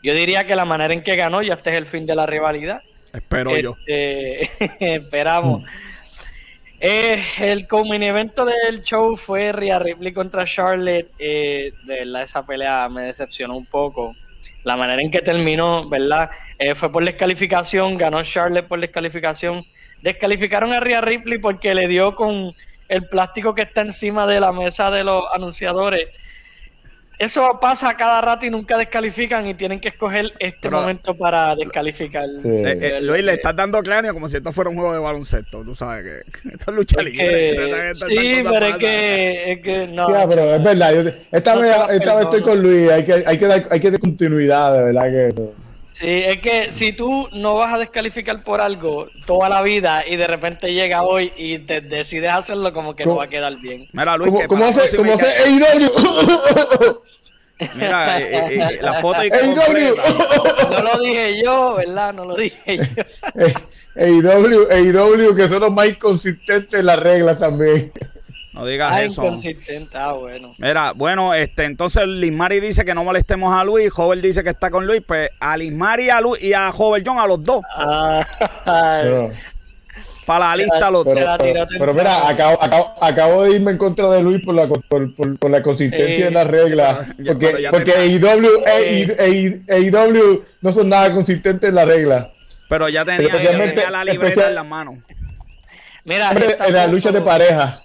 yo 0.02 0.14
diría 0.14 0.46
que 0.46 0.54
la 0.54 0.64
manera 0.64 0.94
en 0.94 1.02
que 1.02 1.16
ganó 1.16 1.42
ya 1.42 1.54
este 1.54 1.70
es 1.70 1.76
el 1.76 1.86
fin 1.86 2.06
de 2.06 2.14
la 2.14 2.26
rivalidad. 2.26 2.80
Espero 3.12 3.56
yo. 3.56 3.76
Este, 3.86 4.50
esperamos. 4.94 5.64
Eh, 6.78 7.22
el 7.40 7.66
coming 7.66 8.00
evento 8.00 8.44
del 8.44 8.82
show 8.82 9.16
fue 9.16 9.50
Rhea 9.50 9.78
Ripley 9.78 10.12
contra 10.12 10.44
Charlotte. 10.44 11.08
Eh, 11.18 11.72
de 11.84 11.94
verdad, 12.00 12.22
esa 12.22 12.44
pelea 12.44 12.88
me 12.88 13.02
decepcionó 13.02 13.56
un 13.56 13.66
poco. 13.66 14.14
La 14.62 14.76
manera 14.76 15.00
en 15.00 15.10
que 15.10 15.22
terminó, 15.22 15.88
¿verdad? 15.88 16.28
fue 16.74 16.90
por 16.90 17.04
descalificación, 17.04 17.96
ganó 17.96 18.22
Charlotte 18.24 18.66
por 18.66 18.80
descalificación. 18.80 19.64
Descalificaron 20.02 20.72
a 20.72 20.80
Rhea 20.80 21.00
Ripley 21.00 21.38
porque 21.38 21.72
le 21.72 21.86
dio 21.86 22.16
con 22.16 22.52
el 22.88 23.06
plástico 23.06 23.54
que 23.54 23.62
está 23.62 23.82
encima 23.82 24.26
de 24.26 24.40
la 24.40 24.52
mesa 24.52 24.90
de 24.90 25.04
los 25.04 25.24
anunciadores. 25.34 26.08
eso 27.18 27.58
pasa 27.60 27.94
cada 27.94 28.20
rato 28.20 28.46
y 28.46 28.50
nunca 28.50 28.76
descalifican 28.76 29.46
y 29.46 29.54
tienen 29.54 29.80
que 29.80 29.88
escoger 29.88 30.32
este 30.38 30.68
momento 30.70 31.14
para 31.14 31.54
descalificar. 31.56 32.26
Eh, 32.44 32.78
eh, 32.80 33.00
Luis, 33.00 33.24
le 33.24 33.34
estás 33.34 33.56
dando 33.56 33.82
cráneo 33.82 34.12
como 34.12 34.28
si 34.28 34.36
esto 34.36 34.52
fuera 34.52 34.70
un 34.70 34.76
juego 34.76 34.92
de 34.92 34.98
baloncesto. 35.00 35.62
Tú 35.62 35.74
sabes 35.74 36.04
que 36.04 36.48
esto 36.54 36.70
es 36.70 36.76
lucha 36.76 37.02
libre. 37.02 37.94
sí, 37.94 38.42
pero 38.42 38.66
es 38.66 38.76
que, 38.76 39.52
es 39.52 39.60
que, 39.60 39.86
no. 39.88 40.06
pero 40.28 40.54
es 40.54 40.62
verdad. 40.62 41.14
esta 41.32 41.56
vez, 41.56 41.72
esta 41.90 42.14
vez 42.16 42.24
estoy 42.24 42.42
con 42.42 42.62
Luis. 42.62 42.90
Hay 42.90 43.04
que, 43.04 43.24
hay 43.26 43.38
que, 43.38 43.46
dar, 43.46 43.66
hay 43.70 43.80
que 43.80 43.90
dar 43.90 44.00
continuidad, 44.00 44.72
de 44.74 44.82
verdad 44.82 45.04
que. 45.04 45.65
Sí, 45.96 46.04
es 46.06 46.40
que 46.42 46.72
si 46.72 46.92
tú 46.92 47.26
no 47.32 47.54
vas 47.54 47.72
a 47.72 47.78
descalificar 47.78 48.44
por 48.44 48.60
algo 48.60 49.08
toda 49.24 49.48
la 49.48 49.62
vida 49.62 50.04
y 50.06 50.16
de 50.16 50.26
repente 50.26 50.74
llega 50.74 51.02
hoy 51.02 51.32
y 51.38 51.60
te 51.60 51.80
decides 51.80 52.30
hacerlo, 52.32 52.70
como 52.74 52.94
que 52.94 53.06
no 53.06 53.16
va 53.16 53.24
a 53.24 53.28
quedar 53.28 53.56
bien. 53.56 53.88
Mira, 53.94 54.14
Luis, 54.18 54.30
¿Cómo, 54.30 54.46
¿cómo 54.46 54.66
hace, 54.66 54.94
¿cómo 54.94 55.14
hace 55.14 55.32
Mira, 57.76 58.20
eh, 58.20 58.28
eh, 58.30 58.68
eh, 58.72 58.78
la 58.82 59.00
foto 59.00 59.24
y 59.24 59.30
No 59.30 60.82
lo 60.82 60.98
dije 60.98 61.42
yo, 61.42 61.76
¿verdad? 61.76 62.12
No 62.12 62.26
lo 62.26 62.36
dije 62.36 62.76
yo. 62.76 62.84
EIW, 63.94 64.70
EIW 64.70 65.34
que 65.34 65.48
son 65.48 65.60
los 65.60 65.72
más 65.72 65.88
inconsistentes 65.88 66.78
en 66.78 66.84
las 66.84 66.98
reglas 66.98 67.38
también. 67.38 67.90
No 68.56 68.64
digas 68.64 68.90
ah, 68.90 69.02
eso. 69.02 69.22
Inconsistente, 69.22 69.98
ah, 69.98 70.12
bueno. 70.12 70.54
Mira, 70.56 70.92
bueno, 70.92 71.34
este, 71.34 71.64
entonces 71.64 72.06
Lismari 72.06 72.58
dice 72.58 72.86
que 72.86 72.94
no 72.94 73.04
molestemos 73.04 73.54
a 73.54 73.62
Luis, 73.62 73.92
Jover 73.92 74.22
dice 74.22 74.42
que 74.42 74.48
está 74.48 74.70
con 74.70 74.86
Luis, 74.86 75.02
pues 75.06 75.28
a 75.38 75.58
Lismari 75.58 76.08
a 76.08 76.22
Luis 76.22 76.42
y 76.42 76.54
a 76.54 76.72
Jover 76.72 77.02
John 77.04 77.18
a 77.18 77.26
los 77.26 77.44
dos. 77.44 77.62
Ah, 77.76 78.26
Para 80.24 80.48
la 80.48 80.56
lista 80.56 80.90
los 80.90 81.04
dos. 81.04 81.14
Pero, 81.78 81.94
mira, 81.94 82.28
acabo, 82.28 82.60
acabo, 82.60 82.94
acabo, 83.00 83.42
de 83.44 83.52
irme 83.52 83.72
en 83.72 83.78
contra 83.78 84.10
de 84.10 84.22
Luis 84.22 84.44
por 84.44 84.54
la, 84.54 84.66
por, 84.66 85.14
por, 85.14 85.50
la 85.50 85.62
consistencia 85.62 86.24
de 86.24 86.30
las 86.32 86.46
reglas. 86.48 87.06
porque 87.24 87.68
porque 87.70 87.92
AEW, 87.92 88.64
AEW 89.68 90.44
no 90.62 90.72
son 90.72 90.88
nada 90.88 91.14
consistentes 91.14 91.68
en 91.68 91.74
la 91.76 91.84
regla. 91.84 92.32
Pero 92.68 92.88
ya 92.88 93.04
tenía, 93.04 93.28
tenía 93.30 93.90
la 93.90 94.04
libreta 94.04 94.48
en 94.48 94.54
las 94.56 94.66
manos. 94.66 94.96
Mira, 96.04 96.32
en 96.66 96.72
la 96.72 96.86
lucha 96.88 97.12
de 97.12 97.20
pareja. 97.20 97.82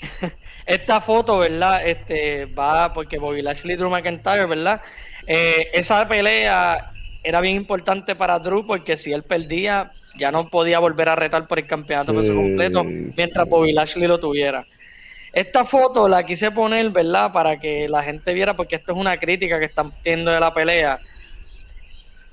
Esta 0.66 1.00
foto, 1.00 1.38
¿verdad? 1.38 1.86
Este 1.86 2.46
va 2.46 2.92
porque 2.92 3.18
Bobby 3.18 3.42
Lashley 3.42 3.74
y 3.74 3.76
Drew 3.76 3.90
McIntyre, 3.90 4.46
¿verdad? 4.46 4.80
Eh, 5.26 5.68
esa 5.72 6.06
pelea 6.08 6.92
era 7.22 7.40
bien 7.40 7.54
importante 7.54 8.14
para 8.16 8.38
Drew 8.38 8.66
porque 8.66 8.96
si 8.96 9.12
él 9.12 9.22
perdía, 9.22 9.92
ya 10.16 10.32
no 10.32 10.48
podía 10.48 10.78
volver 10.78 11.08
a 11.08 11.16
retar 11.16 11.46
por 11.46 11.58
el 11.58 11.66
campeonato 11.66 12.14
peso 12.14 12.34
completo 12.34 12.82
mientras 12.84 13.48
Bobby 13.48 13.72
Lashley 13.72 14.08
lo 14.08 14.18
tuviera. 14.18 14.66
Esta 15.32 15.64
foto 15.64 16.08
la 16.08 16.24
quise 16.24 16.50
poner, 16.50 16.90
¿verdad? 16.90 17.30
Para 17.30 17.58
que 17.58 17.88
la 17.88 18.02
gente 18.02 18.32
viera, 18.32 18.56
porque 18.56 18.76
esto 18.76 18.92
es 18.92 18.98
una 18.98 19.18
crítica 19.18 19.58
que 19.58 19.66
están 19.66 19.92
teniendo 20.02 20.30
de 20.30 20.40
la 20.40 20.52
pelea. 20.52 20.98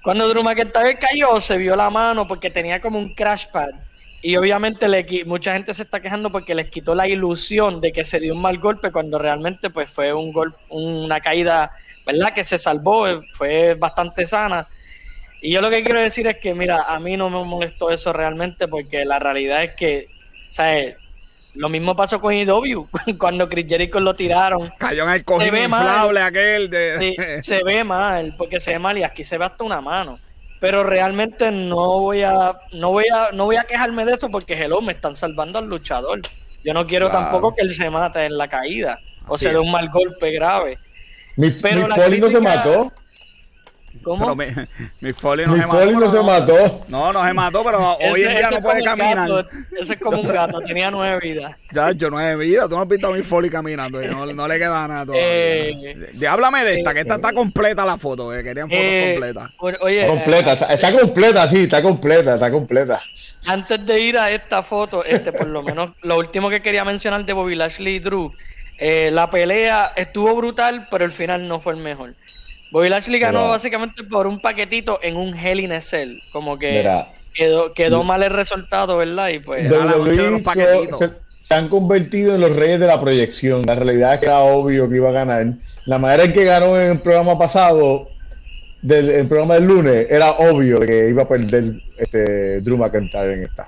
Cuando 0.02 0.28
Drew 0.28 0.44
McIntyre 0.44 0.98
cayó, 0.98 1.40
se 1.40 1.58
vio 1.58 1.76
la 1.76 1.90
mano 1.90 2.28
porque 2.28 2.50
tenía 2.50 2.80
como 2.82 2.98
un 2.98 3.14
crash 3.14 3.48
pad 3.52 3.72
y 4.26 4.38
obviamente 4.38 4.88
le, 4.88 5.06
mucha 5.26 5.52
gente 5.52 5.74
se 5.74 5.84
está 5.84 6.00
quejando 6.00 6.32
porque 6.32 6.56
les 6.56 6.70
quitó 6.70 6.96
la 6.96 7.10
ilusión 7.10 7.82
de 7.82 7.92
que 7.92 8.06
se 8.06 8.22
dio 8.22 8.34
un 8.34 8.42
mal 8.42 8.58
golpe 8.58 8.90
cuando 8.90 9.20
realmente 9.20 9.70
pues 9.70 9.90
fue 9.90 10.14
un 10.14 10.32
gol, 10.32 10.56
una 10.70 11.20
caída, 11.20 11.72
¿verdad? 12.06 12.34
Que 12.34 12.46
se 12.46 12.58
salvó, 12.58 13.06
eh, 13.06 13.20
fue 13.34 13.74
bastante 13.74 14.26
sana. 14.26 14.66
Y 15.42 15.52
yo 15.52 15.62
lo 15.62 15.70
que 15.70 15.84
quiero 15.84 16.00
decir 16.00 16.26
es 16.28 16.38
que, 16.38 16.54
mira, 16.54 16.84
a 16.84 17.00
mí 17.02 17.18
no 17.18 17.30
me 17.30 17.44
molestó 17.44 17.92
eso 17.92 18.14
realmente 18.14 18.70
porque 18.70 19.04
la 19.04 19.20
realidad 19.20 19.62
es 19.62 19.76
que, 19.76 20.08
¿sabes? 20.50 20.96
Lo 21.54 21.68
mismo 21.68 21.94
pasó 21.94 22.22
con 22.22 22.34
IW 22.34 22.88
cuando 23.20 23.50
Chris 23.50 23.66
Jericho 23.68 24.00
lo 24.00 24.16
tiraron. 24.16 24.72
Cayó 24.78 25.04
en 25.04 25.10
el 25.10 25.26
cojín 25.26 25.54
inflable 25.54 26.22
aquel 26.22 26.70
de... 26.70 27.40
se 27.44 27.62
ve 27.62 27.84
mal, 27.84 28.34
porque 28.38 28.62
se 28.62 28.72
ve 28.72 28.80
mal 28.80 28.98
y 28.98 29.04
aquí 29.04 29.26
se 29.26 29.38
ve 29.38 29.44
hasta 29.44 29.66
una 29.66 29.82
mano 29.82 30.18
pero 30.64 30.82
realmente 30.82 31.52
no 31.52 32.00
voy 32.00 32.24
a 32.24 32.58
no 32.72 32.92
voy 32.92 33.04
a 33.14 33.34
no 33.34 33.44
voy 33.44 33.58
a 33.58 33.66
quejarme 33.66 34.06
de 34.06 34.14
eso 34.14 34.30
porque 34.30 34.54
hello 34.54 34.80
me 34.80 34.94
están 34.94 35.14
salvando 35.14 35.60
al 35.60 35.66
luchador. 35.66 36.22
Yo 36.64 36.74
no 36.74 36.88
quiero 36.88 37.12
tampoco 37.12 37.54
que 37.54 37.64
él 37.64 37.70
se 37.70 37.90
mate 37.90 38.24
en 38.24 38.38
la 38.38 38.48
caída 38.48 38.98
o 39.28 39.38
se 39.38 39.50
dé 39.50 39.58
un 39.58 39.70
mal 39.70 39.90
golpe 39.90 40.32
grave. 40.32 40.80
Mi, 41.36 41.52
pero 41.52 41.86
mi 42.10 42.18
no 42.18 42.30
se 42.30 42.40
mató 42.40 42.94
¿Cómo? 44.04 44.36
mi, 44.36 44.46
mi 45.02 45.14
Foley 45.14 45.46
no, 45.46 45.56
se, 45.56 45.66
mató, 45.66 45.92
no 45.92 46.12
se 46.12 46.22
mató. 46.22 46.82
No, 46.88 47.14
no 47.14 47.24
se 47.24 47.34
mató, 47.34 47.64
pero 47.64 47.96
hoy 47.96 48.22
en 48.24 48.36
día 48.36 48.50
no 48.52 48.62
puede 48.62 48.84
caminar. 48.84 49.48
ese 49.80 49.94
es 49.94 50.00
como 50.00 50.22
un 50.22 50.28
gato, 50.28 50.60
tenía 50.62 50.92
nueve 50.92 51.20
vidas. 51.22 51.56
Ya, 51.74 51.92
yo 51.92 52.12
nueve 52.12 52.46
vidas. 52.46 52.70
Tú 52.70 52.76
no 52.76 52.84
has 52.84 52.88
visto 52.88 53.08
a 53.08 53.12
mi 53.12 53.24
Foley 53.24 53.50
caminando. 53.50 54.00
No, 54.04 54.28
no, 54.28 54.48
le 54.48 54.60
queda 54.60 54.88
nada 54.88 55.06
todavía. 55.08 55.26
Eh, 55.26 56.28
háblame 56.30 56.64
de 56.64 56.76
esta, 56.76 56.94
que 56.94 57.00
esta 57.00 57.16
está 57.16 57.34
completa 57.34 57.84
la 57.84 57.98
foto. 57.98 58.32
Eh, 58.32 58.44
querían 58.44 58.70
fotos 58.70 58.84
eh, 58.84 59.14
completas. 59.14 59.52
Oye, 59.82 60.06
completa, 60.06 60.54
está, 60.54 60.66
está, 60.68 61.00
completa, 61.00 61.50
sí, 61.50 61.64
está 61.64 61.82
completa, 61.82 62.36
está 62.36 62.52
completa. 62.52 63.02
Antes 63.46 63.84
de 63.86 64.00
ir 64.00 64.20
a 64.20 64.30
esta 64.30 64.62
foto, 64.62 65.04
este, 65.04 65.34
por 65.34 65.48
lo 65.48 65.64
menos, 65.64 65.92
lo 66.04 66.20
último 66.20 66.52
que 66.52 66.62
quería 66.62 66.86
mencionar 66.86 67.26
de 67.26 67.34
Bobby 67.34 67.56
Lashley 67.56 67.96
y 67.96 68.00
Drew. 68.00 68.32
Eh, 68.78 69.12
la 69.12 69.30
pelea 69.30 69.94
estuvo 69.96 70.36
brutal, 70.36 70.88
pero 70.90 71.06
el 71.06 71.12
final 71.12 71.48
no 71.48 71.60
fue 71.60 71.74
el 71.74 71.80
mejor. 71.80 72.16
Bobby 72.74 72.90
Lashley 72.90 73.20
ganó 73.20 73.50
básicamente 73.50 74.04
por 74.04 74.26
un 74.26 74.40
paquetito 74.40 74.98
en 75.04 75.16
un 75.16 75.38
Hell 75.38 75.60
in 75.60 75.74
a 75.74 75.80
Cell. 75.80 76.18
Como 76.32 76.58
que 76.58 76.84
quedó, 77.32 77.72
quedó 77.72 78.04
mal 78.04 78.24
el 78.24 78.32
resultado, 78.32 78.98
¿verdad? 78.98 79.30
Y 79.30 79.38
pues 79.38 79.70
de 79.70 79.78
los 79.78 80.42
paquetitos. 80.42 81.12
Se, 81.48 81.54
han 81.54 81.70
convertido 81.70 82.34
en 82.34 82.42
los 82.42 82.56
reyes 82.56 82.80
de 82.80 82.88
la 82.88 83.00
proyección. 83.00 83.62
La 83.62 83.76
realidad 83.76 84.16
es 84.16 84.20
que 84.22 84.26
era 84.26 84.40
obvio 84.40 84.90
que 84.90 84.96
iba 84.96 85.10
a 85.10 85.12
ganar. 85.12 85.54
La 85.86 86.00
manera 86.00 86.24
en 86.24 86.34
que 86.34 86.46
ganó 86.46 86.76
en 86.80 86.94
el 86.94 87.00
programa 87.00 87.38
pasado, 87.38 88.08
del 88.82 89.12
el 89.12 89.28
programa 89.28 89.54
del 89.54 89.66
lunes, 89.66 90.08
era 90.10 90.32
obvio 90.32 90.80
que 90.80 91.10
iba 91.10 91.24
a 91.24 91.28
perder 91.28 91.76
este 91.98 92.60
Drew 92.62 92.78
McIntyre 92.78 93.34
en 93.34 93.44
esta. 93.44 93.68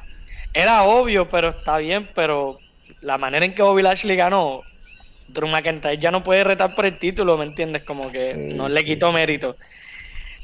Era 0.52 0.82
obvio, 0.82 1.30
pero 1.30 1.50
está 1.50 1.78
bien, 1.78 2.10
pero 2.16 2.58
la 3.02 3.20
manera 3.20 3.46
en 3.46 3.54
que 3.54 3.62
Bobby 3.62 3.84
Lashley 3.84 4.16
ganó 4.16 4.64
Drew 5.28 5.48
McIntyre 5.48 5.98
ya 5.98 6.12
no 6.12 6.24
puede 6.24 6.44
retar 6.44 6.76
por 6.76 6.86
el 6.86 6.98
título, 6.98 7.38
¿me 7.38 7.46
entiendes? 7.46 7.84
Como 7.84 8.10
que 8.12 8.34
no 8.34 8.70
le 8.70 8.84
quitó 8.84 9.12
mérito. 9.12 9.56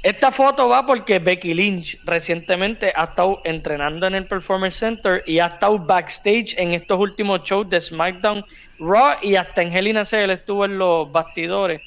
Esta 0.04 0.32
foto 0.32 0.68
va 0.68 0.84
porque 0.86 1.20
Becky 1.20 1.54
Lynch 1.54 2.00
recientemente 2.04 2.92
ha 2.96 3.04
estado 3.04 3.40
entrenando 3.44 4.08
en 4.08 4.16
el 4.16 4.26
Performance 4.26 4.76
Center 4.76 5.24
y 5.28 5.38
ha 5.38 5.46
estado 5.46 5.78
backstage 5.78 6.56
en 6.58 6.74
estos 6.74 7.00
últimos 7.00 7.44
shows 7.44 7.70
de 7.70 7.80
SmackDown 7.80 8.44
Raw 8.80 9.18
y 9.22 9.36
hasta 9.36 9.62
en 9.62 9.72
Hell 9.72 9.88
in 9.88 9.98
estuvo 9.98 10.66
en 10.66 10.80
los 10.80 11.12
bastidores. 11.12 11.82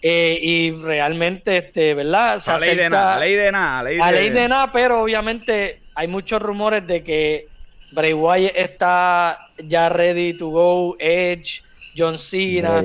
Eh, 0.00 0.38
y 0.40 0.70
realmente, 0.72 1.56
este, 1.56 1.94
¿verdad? 1.94 2.38
Se 2.38 2.52
a 2.52 2.58
ley 2.58 2.76
de 2.76 2.90
nada, 2.90 3.18
ley 3.18 3.34
de 3.34 3.50
nada. 3.50 3.82
Ley 3.82 3.98
a 4.00 4.12
ley 4.12 4.30
de 4.30 4.48
nada, 4.48 4.70
pero 4.70 5.02
obviamente 5.02 5.80
hay 5.94 6.06
muchos 6.06 6.40
rumores 6.40 6.86
de 6.86 7.02
que 7.02 7.46
Bray 7.92 8.12
Wyatt 8.12 8.52
está 8.54 9.48
ya 9.56 9.88
ready 9.88 10.36
to 10.36 10.50
go, 10.50 10.96
Edge, 11.00 11.62
John 11.98 12.18
Cena 12.18 12.84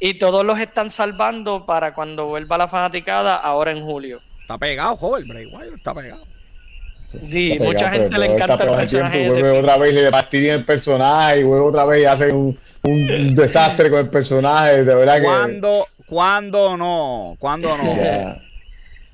y, 0.00 0.14
todos 0.18 0.44
los 0.44 0.60
están 0.60 0.90
salvando 0.90 1.64
para 1.64 1.94
cuando 1.94 2.26
vuelva 2.26 2.58
la 2.58 2.68
fanaticada 2.68 3.36
ahora 3.36 3.70
en 3.70 3.82
julio. 3.82 4.20
Está 4.42 4.58
pegado, 4.58 4.96
joven, 4.96 5.26
Bray 5.26 5.46
Wyatt 5.46 5.74
está 5.74 5.94
pegado. 5.94 6.24
Sí, 7.30 7.56
mucha 7.58 7.90
gente 7.90 8.18
le 8.18 8.26
encanta 8.26 8.64
el 8.64 8.70
personaje. 8.70 9.30
Vuelve 9.30 9.58
otra 9.60 9.78
vez 9.78 9.94
le 9.94 10.10
fastidia 10.10 10.54
el 10.54 10.64
personaje, 10.64 11.40
y 11.40 11.42
vuelve 11.44 11.66
otra 11.66 11.84
vez 11.84 12.02
y 12.02 12.04
hace 12.04 12.32
un, 12.32 12.58
desastre 13.34 13.88
con 13.88 14.00
el 14.00 14.10
personaje, 14.10 14.84
de 14.84 14.94
verdad 14.94 15.22
¿Cuándo, 15.22 15.86
¿Cuándo 16.06 16.76
no? 16.76 17.36
¿Cuándo 17.38 17.68
no? 17.78 17.94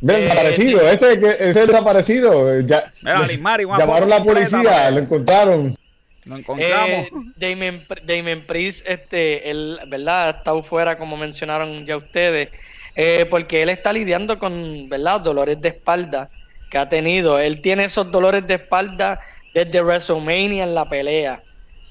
Mira, 0.00 0.18
el 0.18 0.22
desaparecido, 0.22 0.80
eh, 0.80 0.94
ese, 0.94 1.12
ese 1.12 1.61
es 1.61 1.66
desaparecido. 1.66 2.61
Ya, 2.62 2.92
llamaron 3.02 4.12
a 4.12 4.18
la 4.18 4.24
policía, 4.24 4.90
lo 4.90 4.98
encontraron. 4.98 5.76
Nos 6.24 6.40
encontramos. 6.40 7.06
Eh, 7.06 7.10
Damien, 7.36 8.46
Priest, 8.46 8.86
este, 8.86 9.50
él, 9.50 9.78
¿verdad? 9.88 10.26
Ha 10.26 10.30
estado 10.30 10.62
fuera, 10.62 10.98
como 10.98 11.16
mencionaron 11.16 11.86
ya 11.86 11.96
ustedes, 11.96 12.50
eh, 12.94 13.26
porque 13.30 13.62
él 13.62 13.70
está 13.70 13.92
lidiando 13.92 14.38
con, 14.38 14.88
¿verdad? 14.88 15.20
Dolores 15.20 15.60
de 15.60 15.68
espalda 15.68 16.30
que 16.70 16.78
ha 16.78 16.88
tenido. 16.88 17.38
Él 17.38 17.60
tiene 17.60 17.84
esos 17.84 18.10
dolores 18.10 18.46
de 18.46 18.54
espalda 18.54 19.20
desde 19.54 19.82
WrestleMania 19.82 20.64
en 20.64 20.74
la 20.74 20.88
pelea. 20.88 21.42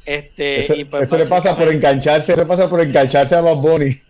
Este, 0.05 0.63
eso, 0.63 0.75
y 0.75 0.85
pues 0.85 1.11
le 1.11 1.25
pasa 1.25 1.55
por 1.55 1.67
engancharse, 1.67 2.35
le 2.35 2.45
pasa 2.45 2.69
por 2.69 2.81
engancharse 2.81 3.35
a 3.35 3.41
Bad 3.41 3.57
Bunny. 3.57 4.01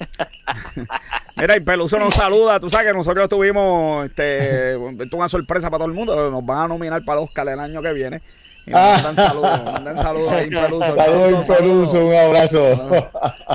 Mira, 1.36 1.56
y 1.56 1.60
Peluso 1.60 1.98
nos 1.98 2.14
saluda. 2.14 2.60
Tú 2.60 2.68
sabes 2.68 2.88
que 2.88 2.92
nosotros 2.92 3.28
tuvimos 3.28 4.06
este, 4.06 4.76
una 5.12 5.28
sorpresa 5.28 5.70
para 5.70 5.78
todo 5.78 5.88
el 5.88 5.94
mundo. 5.94 6.30
Nos 6.30 6.44
van 6.44 6.58
a 6.58 6.68
nominar 6.68 7.04
para 7.04 7.20
Oscar 7.20 7.48
el 7.48 7.60
año 7.60 7.80
que 7.82 7.92
viene. 7.92 8.20
Y 8.66 8.70
mandan 8.72 9.16
saludos, 9.16 9.64
mandan 9.64 9.98
saludos 9.98 10.32
ahí, 10.32 10.50
Peluso. 10.50 10.96
Saludos, 10.96 11.46
Peluso, 11.48 12.06
un 12.06 12.14
abrazo. 12.14 13.10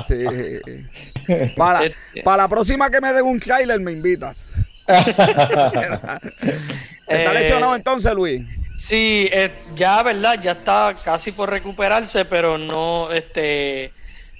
Sí. 0.06 0.24
Para, 1.56 1.80
para 2.22 2.42
la 2.42 2.48
próxima 2.48 2.90
que 2.90 3.00
me 3.00 3.12
den 3.12 3.24
un 3.24 3.40
trailer, 3.40 3.80
me 3.80 3.92
invitas. 3.92 4.44
¿Está 4.86 6.20
eh, 7.06 7.34
lesionado 7.34 7.76
entonces, 7.76 8.12
Luis? 8.12 8.42
Sí, 8.76 9.28
eh, 9.32 9.50
ya, 9.74 10.02
¿verdad? 10.02 10.40
Ya 10.40 10.52
está 10.52 10.94
casi 11.02 11.32
por 11.32 11.50
recuperarse, 11.50 12.24
pero 12.24 12.58
no, 12.58 13.10
este 13.10 13.92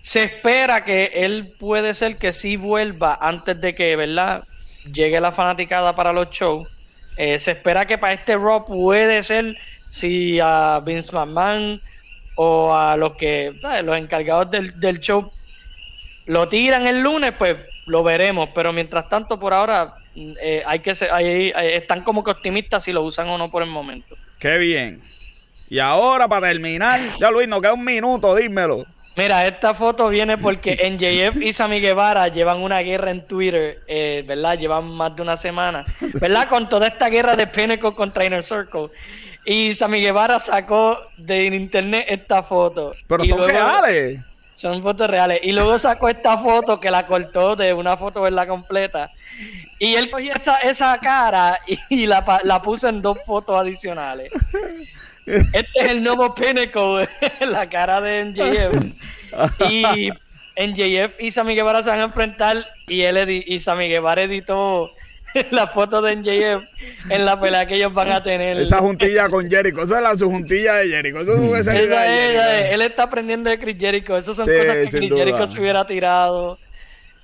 se 0.03 0.23
espera 0.23 0.85
que 0.85 1.11
él 1.15 1.53
puede 1.59 1.93
ser 1.93 2.17
que 2.17 2.31
sí 2.31 2.57
vuelva 2.57 3.19
antes 3.21 3.61
de 3.61 3.75
que, 3.75 3.97
¿verdad? 3.97 4.45
Llegue 4.85 5.21
la 5.21 5.33
fanaticada 5.33 5.97
para 5.97 6.13
los 6.13 6.31
shows. 6.31 6.69
Eh, 7.17 7.41
se 7.41 7.53
espera 7.53 7.87
que 7.87 7.99
para 7.99 8.13
este 8.13 8.37
Raw 8.37 8.65
puede 8.65 9.23
ser 9.25 9.57
si 9.89 10.39
a 10.41 10.81
Vince 10.85 11.13
McMahon 11.13 11.81
o 12.37 12.75
a 12.77 12.97
los 12.97 13.15
que, 13.15 13.55
los 13.83 13.97
encargados 13.99 14.51
del, 14.51 14.79
del 14.79 15.01
show 15.01 15.31
lo 16.27 16.49
tiran 16.49 16.87
el 16.87 17.01
lunes, 17.01 17.33
pues 17.39 17.57
lo 17.87 18.03
veremos. 18.03 18.51
Pero 18.55 18.73
mientras 18.73 19.09
tanto, 19.09 19.39
por 19.39 19.55
ahora, 19.55 19.95
eh, 20.15 20.63
hay 20.67 20.81
que 20.81 20.95
ser, 20.95 21.11
están 21.57 22.03
como 22.03 22.23
que 22.23 22.33
optimistas 22.33 22.85
si 22.85 22.93
lo 22.93 23.03
usan 23.03 23.29
o 23.29 23.39
no 23.39 23.51
por 23.51 23.63
el 23.63 23.71
momento. 23.71 24.17
Qué 24.39 24.59
bien. 24.59 25.03
Y 25.69 25.79
ahora, 25.79 26.29
para 26.29 26.49
terminar, 26.49 27.01
ya 27.19 27.31
Luis, 27.31 27.49
nos 27.49 27.61
queda 27.61 27.73
un 27.73 27.85
minuto, 27.85 28.35
dímelo. 28.35 28.85
Mira, 29.17 29.47
esta 29.47 29.73
foto 29.73 30.09
viene 30.11 30.37
porque 30.37 30.77
NJF 30.91 31.41
y 31.41 31.53
Sammy 31.53 31.81
Guevara 31.81 32.29
llevan 32.29 32.59
una 32.59 32.81
guerra 32.81 33.11
en 33.11 33.27
Twitter, 33.27 33.81
eh, 33.89 34.23
¿verdad? 34.27 34.59
Llevan 34.59 34.91
más 34.91 35.17
de 35.17 35.23
una 35.23 35.37
semana, 35.37 35.85
¿verdad? 36.21 36.49
Con 36.49 36.69
toda 36.69 36.87
esta 36.87 37.09
guerra 37.09 37.35
de 37.35 37.47
Pinnacle 37.47 37.95
contra 37.95 38.27
Inner 38.27 38.43
Circle. 38.43 38.89
Y 39.47 39.77
Sammy 39.77 40.01
Guevara 40.01 40.41
sacó 40.41 40.99
de 41.17 41.45
internet 41.45 42.07
esta 42.09 42.43
foto. 42.43 42.95
Pero 43.07 43.25
son 43.25 43.47
reales. 43.47 44.21
Son 44.55 44.83
fotos 44.83 45.09
reales. 45.09 45.39
Y 45.43 45.53
luego 45.53 45.79
sacó 45.79 46.09
esta 46.09 46.37
foto 46.37 46.81
que 46.81 46.91
la 46.91 47.07
cortó 47.07 47.55
de 47.55 47.73
una 47.73 47.97
foto, 47.97 48.23
¿verdad? 48.23 48.49
Completa. 48.49 49.13
Y 49.79 49.95
él 49.95 50.11
cogió 50.11 50.33
esa 50.65 50.99
cara 50.99 51.61
y, 51.89 52.07
la, 52.07 52.25
la 52.43 52.61
puso 52.61 52.89
en 52.89 53.01
dos 53.01 53.19
fotos 53.25 53.57
adicionales. 53.57 54.31
Este 55.27 55.71
es 55.75 55.91
el 55.91 56.05
nuevo 56.05 56.33
Pinnacle, 56.37 57.09
la 57.41 57.69
cara 57.69 58.01
de 58.01 58.27
MJF. 58.27 59.69
Y 59.69 60.11
MJF 60.57 61.21
y 61.21 61.33
Sammy 61.33 61.57
Guevara 61.57 61.83
se 61.83 61.91
van 61.91 62.01
a 62.01 62.05
enfrentar 62.05 62.65
y 62.87 63.03
él 63.03 63.29
y 63.45 63.59
Sammy 63.59 63.89
Guevara 63.89 64.23
editó 64.23 64.93
la 65.51 65.67
foto 65.67 66.01
de 66.01 66.17
MJF 66.17 67.11
en 67.11 67.25
la 67.25 67.41
pelea 67.41 67.67
que 67.67 67.77
ellos 67.77 67.93
van 67.93 68.13
a 68.13 68.23
tener. 68.23 68.59
Esa 68.59 68.79
juntilla 68.79 69.29
con 69.29 69.51
Jericho, 69.51 69.83
esa 69.83 69.97
es 69.97 70.03
la 70.03 70.17
su 70.17 70.31
juntilla 70.31 70.77
de 70.77 70.89
Jericho. 70.89 71.21
Eso 71.21 71.73
él 71.73 72.83
está 72.83 73.05
aprendiendo 73.05 73.51
de 73.51 73.59
Chris 73.59 73.77
Jericho. 73.79 74.17
Esas 74.17 74.37
son 74.37 74.47
cosas 74.47 74.75
que 74.75 74.89
Chris 74.91 75.13
Jericho 75.13 75.47
se 75.47 75.61
hubiera 75.61 75.87
tirado. 75.87 76.59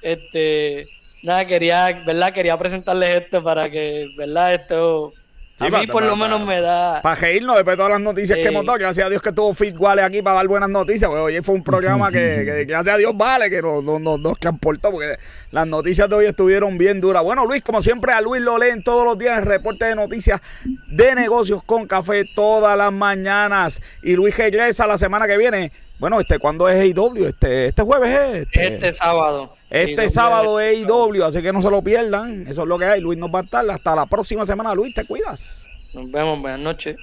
Este, 0.01 0.89
nada, 1.23 1.47
quería, 1.47 2.03
¿verdad? 2.05 2.33
Quería 2.33 2.57
presentarles 2.59 3.11
esto 3.11 3.43
para 3.43 3.71
que, 3.71 4.09
¿verdad? 4.17 4.55
Esto 4.55 5.13
a 5.59 5.69
mí 5.69 5.87
por 5.87 6.03
lo 6.03 6.17
menos 6.17 6.45
me 6.45 6.61
da... 6.61 7.01
Para 7.03 7.15
reírnos 7.15 7.57
después 7.57 7.75
de 7.75 7.77
todas 7.77 7.93
las 7.93 8.01
noticias 8.01 8.39
que 8.39 8.47
hemos 8.47 8.65
dado. 8.65 8.79
Gracias 8.79 9.07
a 9.07 9.11
Dios 9.11 9.23
que 9.23 9.33
tuvo 9.33 9.55
Fit 9.55 9.77
Wale 9.79 10.03
aquí 10.03 10.23
para 10.23 10.37
dar 10.37 10.49
buenas 10.49 10.69
noticias. 10.69 11.09
Porque 11.09 11.23
hoy 11.23 11.43
fue 11.43 11.55
un 11.55 11.63
programa 11.63 12.11
que, 12.11 12.65
gracias 12.69 12.95
a 12.95 12.99
Dios 12.99 13.13
vale 13.17 13.51
que 13.51 13.63
nos, 13.63 13.83
nos, 13.83 14.39
transportó. 14.39 14.91
Porque 14.91 15.17
las 15.51 15.67
noticias 15.67 16.09
de 16.09 16.17
hoy 16.17 16.27
estuvieron 16.27 16.79
bien 16.79 17.01
duras. 17.01 17.23
Bueno, 17.23 17.47
Luis, 17.47 17.63
como 17.63 17.83
siempre, 17.83 18.13
a 18.13 18.21
Luis 18.21 18.43
lo 18.43 18.59
leen 18.59 18.83
todos 18.83 19.05
los 19.05 19.19
días 19.19 19.39
en 19.39 19.47
reporte 19.47 19.85
de 19.85 19.95
noticias 19.95 20.41
de 20.89 21.15
negocios 21.15 21.63
con 21.65 21.87
café 21.87 22.25
todas 22.35 22.77
las 22.77 22.93
mañanas. 22.93 23.81
Y 24.03 24.17
Luis 24.17 24.37
regresa 24.37 24.87
la 24.87 24.99
semana 24.99 25.27
que 25.27 25.37
viene 25.37 25.73
bueno, 26.03 26.19
este, 26.19 26.41
¿cuándo 26.41 26.69
es 26.69 26.81
AEW? 26.81 27.29
Este, 27.29 27.67
este 27.67 27.83
jueves 27.83 28.11
es. 28.11 28.43
Este, 28.43 28.75
este 28.75 28.93
sábado. 28.93 29.55
Este 29.73 30.11
sábado 30.11 30.61
es 30.61 30.85
AEW, 30.85 31.25
así 31.25 31.41
que 31.41 31.51
no 31.51 31.63
se 31.63 31.71
lo 31.71 31.83
pierdan. 31.83 32.47
Eso 32.47 32.63
es 32.63 32.69
lo 32.69 32.79
que 32.79 32.85
hay. 32.85 33.01
Luis 33.01 33.19
nos 33.19 33.35
va 33.35 33.39
a 33.39 33.43
estar 33.43 33.69
hasta 33.71 33.97
la 33.97 34.05
próxima 34.05 34.45
semana. 34.45 34.75
Luis, 34.75 34.95
te 34.95 35.07
cuidas. 35.07 35.67
Nos 35.95 36.11
vemos, 36.11 36.43
buenas 36.43 36.61
noches. 36.61 36.97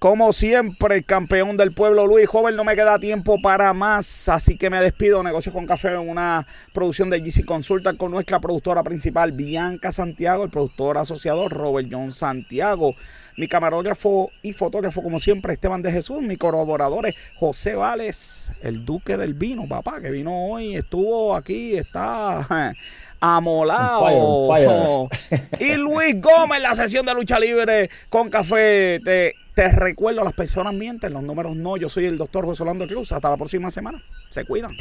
Como 0.00 0.32
siempre, 0.32 1.04
campeón 1.04 1.56
del 1.56 1.72
pueblo 1.72 2.08
Luis 2.08 2.28
Joven, 2.28 2.56
no 2.56 2.64
me 2.64 2.74
queda 2.74 2.98
tiempo 2.98 3.40
para 3.40 3.72
más, 3.72 4.28
así 4.28 4.58
que 4.58 4.70
me 4.70 4.80
despido. 4.80 5.22
Negocios 5.22 5.54
con 5.54 5.64
Café 5.64 5.94
en 5.94 6.08
una 6.08 6.48
producción 6.72 7.08
de 7.10 7.20
GC 7.20 7.44
Consulta 7.44 7.94
con 7.94 8.10
nuestra 8.10 8.40
productora 8.40 8.82
principal, 8.82 9.30
Bianca 9.30 9.92
Santiago, 9.92 10.42
el 10.42 10.50
productor 10.50 10.98
asociado 10.98 11.48
Robert 11.48 11.86
John 11.88 12.12
Santiago 12.12 12.96
mi 13.36 13.48
camarógrafo 13.48 14.30
y 14.42 14.52
fotógrafo, 14.52 15.02
como 15.02 15.20
siempre, 15.20 15.54
Esteban 15.54 15.82
de 15.82 15.92
Jesús, 15.92 16.22
mi 16.22 16.36
colaboradores, 16.36 17.14
José 17.36 17.74
Vales, 17.74 18.52
el 18.62 18.84
duque 18.84 19.16
del 19.16 19.34
vino, 19.34 19.66
papá, 19.68 20.00
que 20.00 20.10
vino 20.10 20.46
hoy, 20.46 20.76
estuvo 20.76 21.34
aquí, 21.34 21.76
está 21.76 22.74
amolado. 23.20 25.08
Y 25.60 25.74
Luis 25.76 26.20
Gómez, 26.20 26.60
la 26.60 26.74
sesión 26.74 27.06
de 27.06 27.14
lucha 27.14 27.38
libre 27.38 27.88
con 28.08 28.28
café. 28.30 29.00
Te, 29.04 29.34
te 29.54 29.68
recuerdo, 29.68 30.24
las 30.24 30.32
personas 30.32 30.74
mienten, 30.74 31.12
los 31.12 31.22
números 31.22 31.56
no. 31.56 31.76
Yo 31.76 31.88
soy 31.88 32.06
el 32.06 32.18
doctor 32.18 32.44
José 32.44 32.62
Orlando 32.62 32.86
Cruz. 32.86 33.12
Hasta 33.12 33.30
la 33.30 33.36
próxima 33.36 33.70
semana. 33.70 34.02
Se 34.28 34.44
cuidan. 34.44 34.76